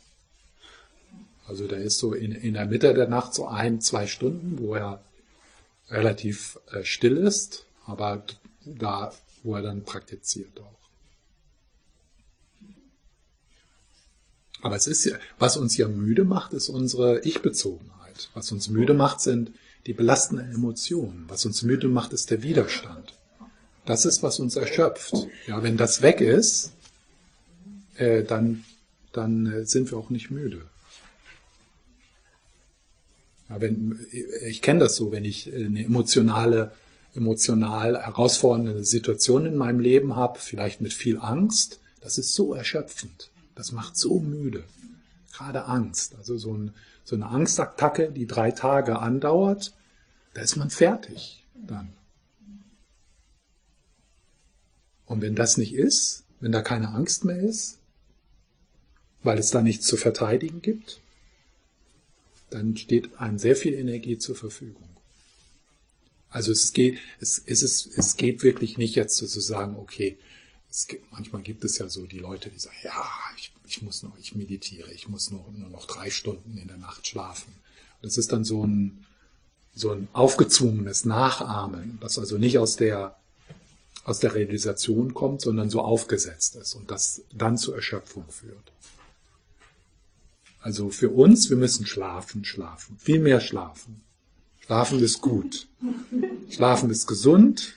Also 1.46 1.66
der 1.66 1.78
ist 1.78 1.98
so 1.98 2.14
in, 2.14 2.32
in 2.32 2.54
der 2.54 2.66
Mitte 2.66 2.94
der 2.94 3.08
Nacht 3.08 3.34
so 3.34 3.46
ein, 3.46 3.80
zwei 3.80 4.06
Stunden, 4.06 4.58
wo 4.58 4.74
er 4.74 5.02
relativ 5.90 6.58
äh, 6.70 6.84
still 6.84 7.16
ist, 7.16 7.66
aber 7.84 8.24
da, 8.64 9.12
wo 9.42 9.56
er 9.56 9.62
dann 9.62 9.82
praktiziert 9.82 10.58
auch. 10.60 10.78
Aber 14.62 14.76
es 14.76 14.86
ist 14.86 15.04
ja, 15.04 15.16
was 15.38 15.56
uns 15.56 15.76
ja 15.76 15.88
müde 15.88 16.24
macht, 16.24 16.52
ist 16.52 16.68
unsere 16.68 17.20
Ich-Bezogenheit. 17.20 18.30
Was 18.34 18.52
uns 18.52 18.68
müde 18.68 18.94
macht, 18.94 19.20
sind 19.20 19.50
die 19.86 19.92
belastenden 19.92 20.52
Emotionen. 20.52 21.24
Was 21.28 21.44
uns 21.44 21.62
müde 21.62 21.88
macht, 21.88 22.12
ist 22.12 22.30
der 22.30 22.42
Widerstand. 22.42 23.14
Das 23.84 24.04
ist, 24.04 24.22
was 24.22 24.38
uns 24.38 24.56
erschöpft. 24.56 25.12
Ja, 25.46 25.62
wenn 25.62 25.76
das 25.76 26.02
weg 26.02 26.20
ist, 26.20 26.72
äh, 27.96 28.22
dann, 28.22 28.64
dann 29.12 29.46
äh, 29.46 29.66
sind 29.66 29.90
wir 29.90 29.98
auch 29.98 30.10
nicht 30.10 30.30
müde. 30.30 30.62
Ja, 33.48 33.60
wenn, 33.60 33.98
ich 34.46 34.62
kenne 34.62 34.80
das 34.80 34.96
so, 34.96 35.10
wenn 35.10 35.24
ich 35.24 35.52
eine 35.52 35.84
emotionale, 35.84 36.72
emotional 37.14 38.00
herausfordernde 38.00 38.84
Situation 38.84 39.46
in 39.46 39.56
meinem 39.56 39.80
Leben 39.80 40.14
habe, 40.16 40.38
vielleicht 40.38 40.80
mit 40.80 40.92
viel 40.92 41.18
Angst, 41.18 41.80
das 42.00 42.18
ist 42.18 42.34
so 42.34 42.54
erschöpfend. 42.54 43.30
Das 43.54 43.72
macht 43.72 43.96
so 43.96 44.20
müde. 44.20 44.64
Gerade 45.32 45.64
Angst. 45.66 46.14
Also 46.16 46.38
so 46.38 46.54
ein, 46.54 46.72
so 47.04 47.16
eine 47.16 47.26
Angstattacke, 47.26 48.10
die 48.10 48.26
drei 48.26 48.50
Tage 48.50 48.98
andauert, 48.98 49.74
da 50.34 50.42
ist 50.42 50.56
man 50.56 50.70
fertig 50.70 51.44
dann. 51.54 51.92
Und 55.06 55.20
wenn 55.20 55.34
das 55.34 55.56
nicht 55.56 55.74
ist, 55.74 56.24
wenn 56.40 56.52
da 56.52 56.62
keine 56.62 56.88
Angst 56.88 57.24
mehr 57.24 57.38
ist, 57.38 57.78
weil 59.22 59.38
es 59.38 59.50
da 59.50 59.62
nichts 59.62 59.86
zu 59.86 59.96
verteidigen 59.96 60.62
gibt, 60.62 61.00
dann 62.50 62.76
steht 62.76 63.18
einem 63.18 63.38
sehr 63.38 63.56
viel 63.56 63.74
Energie 63.74 64.18
zur 64.18 64.36
Verfügung. 64.36 64.88
Also 66.28 66.50
es 66.50 66.72
geht, 66.72 66.98
es, 67.20 67.42
es, 67.44 67.62
ist, 67.62 67.98
es 67.98 68.16
geht 68.16 68.42
wirklich 68.42 68.78
nicht 68.78 68.94
jetzt 68.94 69.16
zu 69.16 69.26
sagen, 69.26 69.76
okay, 69.76 70.18
gibt, 70.88 71.12
manchmal 71.12 71.42
gibt 71.42 71.64
es 71.64 71.78
ja 71.78 71.88
so 71.88 72.06
die 72.06 72.18
Leute, 72.18 72.48
die 72.48 72.58
sagen, 72.58 72.76
ja, 72.82 73.04
ich, 73.36 73.51
ich 73.72 73.80
muss 73.80 74.02
noch, 74.02 74.18
ich 74.18 74.34
meditiere, 74.34 74.92
ich 74.92 75.08
muss 75.08 75.30
nur, 75.30 75.50
nur 75.56 75.70
noch 75.70 75.86
drei 75.86 76.10
Stunden 76.10 76.58
in 76.58 76.68
der 76.68 76.76
Nacht 76.76 77.06
schlafen. 77.06 77.54
Das 78.02 78.18
ist 78.18 78.30
dann 78.30 78.44
so 78.44 78.66
ein, 78.66 79.06
so 79.74 79.92
ein 79.92 80.08
aufgezwungenes 80.12 81.06
Nachahmen, 81.06 81.98
das 82.02 82.18
also 82.18 82.36
nicht 82.36 82.58
aus 82.58 82.76
der, 82.76 83.16
aus 84.04 84.18
der 84.18 84.34
Realisation 84.34 85.14
kommt, 85.14 85.40
sondern 85.40 85.70
so 85.70 85.80
aufgesetzt 85.80 86.56
ist 86.56 86.74
und 86.74 86.90
das 86.90 87.22
dann 87.32 87.56
zur 87.56 87.76
Erschöpfung 87.76 88.26
führt. 88.28 88.72
Also 90.60 90.90
für 90.90 91.08
uns, 91.08 91.48
wir 91.48 91.56
müssen 91.56 91.86
schlafen, 91.86 92.44
schlafen, 92.44 92.98
viel 92.98 93.20
mehr 93.20 93.40
schlafen. 93.40 94.02
Schlafen 94.60 95.00
ist 95.00 95.22
gut. 95.22 95.66
Schlafen 96.50 96.90
ist 96.90 97.06
gesund. 97.06 97.74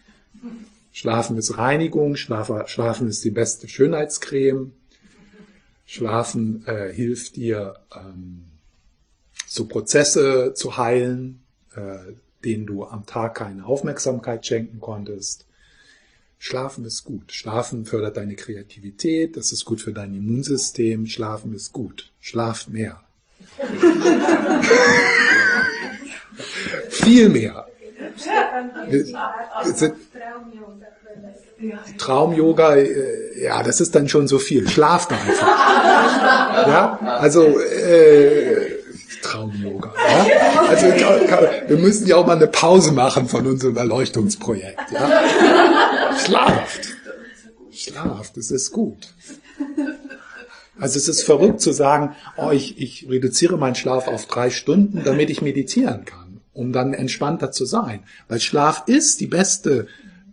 Schlafen 0.92 1.38
ist 1.38 1.58
Reinigung. 1.58 2.16
Schlafen 2.18 3.08
ist 3.08 3.24
die 3.24 3.32
beste 3.32 3.68
Schönheitscreme. 3.70 4.74
Schlafen 5.86 6.66
äh, 6.68 6.92
hilft 6.92 7.36
dir, 7.36 7.76
ähm, 7.96 8.46
so 9.48 9.66
Prozesse 9.66 10.54
zu 10.56 10.78
heilen, 10.78 11.44
äh, 11.76 12.14
denen 12.44 12.66
du 12.66 12.86
am 12.86 13.06
Tag 13.06 13.36
keine 13.36 13.66
Aufmerksamkeit 13.66 14.46
schenken 14.46 14.80
konntest. 14.80 15.46
Schlafen 16.38 16.86
ist 16.86 17.04
gut. 17.04 17.32
Schlafen 17.32 17.86
fördert 17.86 18.18
deine 18.18 18.36
Kreativität. 18.36 19.38
Das 19.38 19.52
ist 19.52 19.66
gut 19.66 19.82
für 19.82 19.94
dein 19.94 20.14
Immunsystem. 20.14 21.08
Schlafen 21.08 21.54
ist 21.54 21.74
gut. 21.74 22.12
Schlaf 22.20 22.68
mehr. 22.68 23.02
Viel 26.90 27.30
mehr. 27.30 27.68
Traum-Yoga, 31.98 32.76
äh, 32.76 33.44
ja, 33.44 33.64
das 33.64 33.82
ist 33.82 33.96
dann 33.96 34.10
schon 34.10 34.28
so 34.28 34.40
viel. 34.40 34.68
Schlaft 34.68 35.12
einfach. 35.12 35.48
Ja, 36.68 36.98
also 37.20 37.60
äh, 37.60 38.76
Traum-Yoga. 39.22 39.94
Ja? 39.96 40.62
Also 40.68 40.88
wir 41.68 41.78
müssen 41.78 42.08
ja 42.08 42.16
auch 42.16 42.26
mal 42.26 42.38
eine 42.38 42.48
Pause 42.48 42.92
machen 42.92 43.28
von 43.28 43.46
unserem 43.46 43.78
Erleuchtungsprojekt. 43.78 44.92
Ja? 44.92 46.18
Schlaft. 46.18 46.96
Schlaft, 47.72 48.38
das 48.38 48.52
ist 48.52 48.72
gut. 48.72 49.14
Also 50.80 50.98
es 50.98 51.08
ist 51.08 51.24
verrückt 51.24 51.62
zu 51.62 51.72
sagen, 51.72 52.16
oh, 52.38 52.52
ich, 52.52 52.80
ich 52.80 53.08
reduziere 53.10 53.58
meinen 53.58 53.76
Schlaf 53.76 54.08
auf 54.08 54.26
drei 54.26 54.50
Stunden, 54.50 55.04
damit 55.04 55.30
ich 55.30 55.42
meditieren 55.42 56.06
kann, 56.06 56.42
um 56.54 56.74
dann 56.74 56.94
entspannter 56.94 57.52
zu 57.52 57.66
sein. 57.66 58.04
Weil 58.28 58.40
Schlaf 58.40 58.84
ist 58.88 59.22
die 59.22 59.28
beste, 59.28 59.88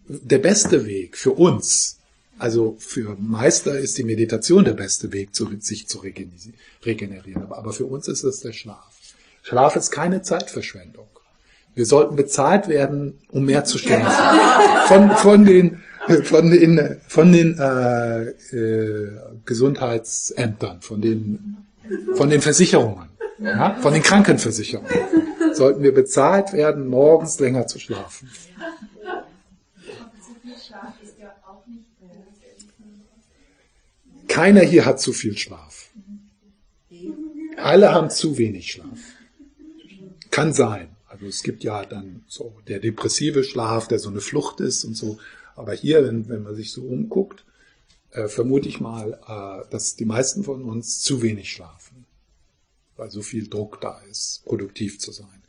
der 0.08 0.38
beste 0.38 0.86
Weg 0.86 1.16
für 1.16 1.32
uns. 1.32 1.98
Also 2.38 2.76
für 2.78 3.16
Meister 3.20 3.78
ist 3.78 3.98
die 3.98 4.04
Meditation 4.04 4.64
der 4.64 4.72
beste 4.72 5.12
Weg, 5.12 5.30
sich 5.60 5.86
zu 5.86 5.98
regenerieren. 6.84 7.52
Aber 7.52 7.72
für 7.72 7.86
uns 7.86 8.08
ist 8.08 8.24
es 8.24 8.40
der 8.40 8.52
Schlaf. 8.52 8.90
Schlaf 9.42 9.76
ist 9.76 9.90
keine 9.90 10.22
Zeitverschwendung. 10.22 11.06
Wir 11.74 11.86
sollten 11.86 12.16
bezahlt 12.16 12.68
werden, 12.68 13.18
um 13.28 13.44
mehr 13.44 13.64
zu 13.64 13.78
schlafen. 13.78 14.40
Von, 14.88 15.10
von 15.12 15.44
den 15.44 15.80
von 16.24 16.50
den, 16.50 17.00
von 17.06 17.32
den 17.32 17.58
äh, 17.58 18.22
äh, 18.54 19.12
Gesundheitsämtern, 19.44 20.80
von 20.80 21.00
den, 21.00 21.58
von 22.14 22.28
den 22.28 22.40
Versicherungen, 22.40 23.08
ja, 23.38 23.76
von 23.80 23.92
den 23.92 24.02
Krankenversicherungen, 24.02 24.90
sollten 25.52 25.82
wir 25.82 25.94
bezahlt 25.94 26.52
werden, 26.52 26.88
morgens 26.88 27.38
länger 27.38 27.66
zu 27.66 27.78
schlafen. 27.78 28.30
Keiner 34.32 34.62
hier 34.62 34.86
hat 34.86 34.98
zu 34.98 35.12
viel 35.12 35.36
Schlaf. 35.36 35.90
Alle 37.58 37.92
haben 37.92 38.08
zu 38.08 38.38
wenig 38.38 38.72
Schlaf. 38.72 38.98
Kann 40.30 40.54
sein. 40.54 40.96
Also 41.06 41.26
es 41.26 41.42
gibt 41.42 41.62
ja 41.64 41.84
dann 41.84 42.24
so 42.28 42.58
der 42.66 42.78
depressive 42.78 43.44
Schlaf, 43.44 43.88
der 43.88 43.98
so 43.98 44.08
eine 44.08 44.22
Flucht 44.22 44.60
ist 44.60 44.84
und 44.84 44.94
so. 44.94 45.18
Aber 45.54 45.74
hier, 45.74 46.02
wenn, 46.06 46.30
wenn 46.30 46.44
man 46.44 46.54
sich 46.54 46.72
so 46.72 46.80
umguckt, 46.80 47.44
äh, 48.12 48.26
vermute 48.26 48.70
ich 48.70 48.80
mal, 48.80 49.20
äh, 49.28 49.70
dass 49.70 49.96
die 49.96 50.06
meisten 50.06 50.44
von 50.44 50.62
uns 50.62 51.02
zu 51.02 51.20
wenig 51.20 51.52
schlafen, 51.52 52.06
weil 52.96 53.10
so 53.10 53.20
viel 53.20 53.48
Druck 53.48 53.82
da 53.82 54.00
ist, 54.10 54.46
produktiv 54.46 54.98
zu 54.98 55.12
sein. 55.12 55.41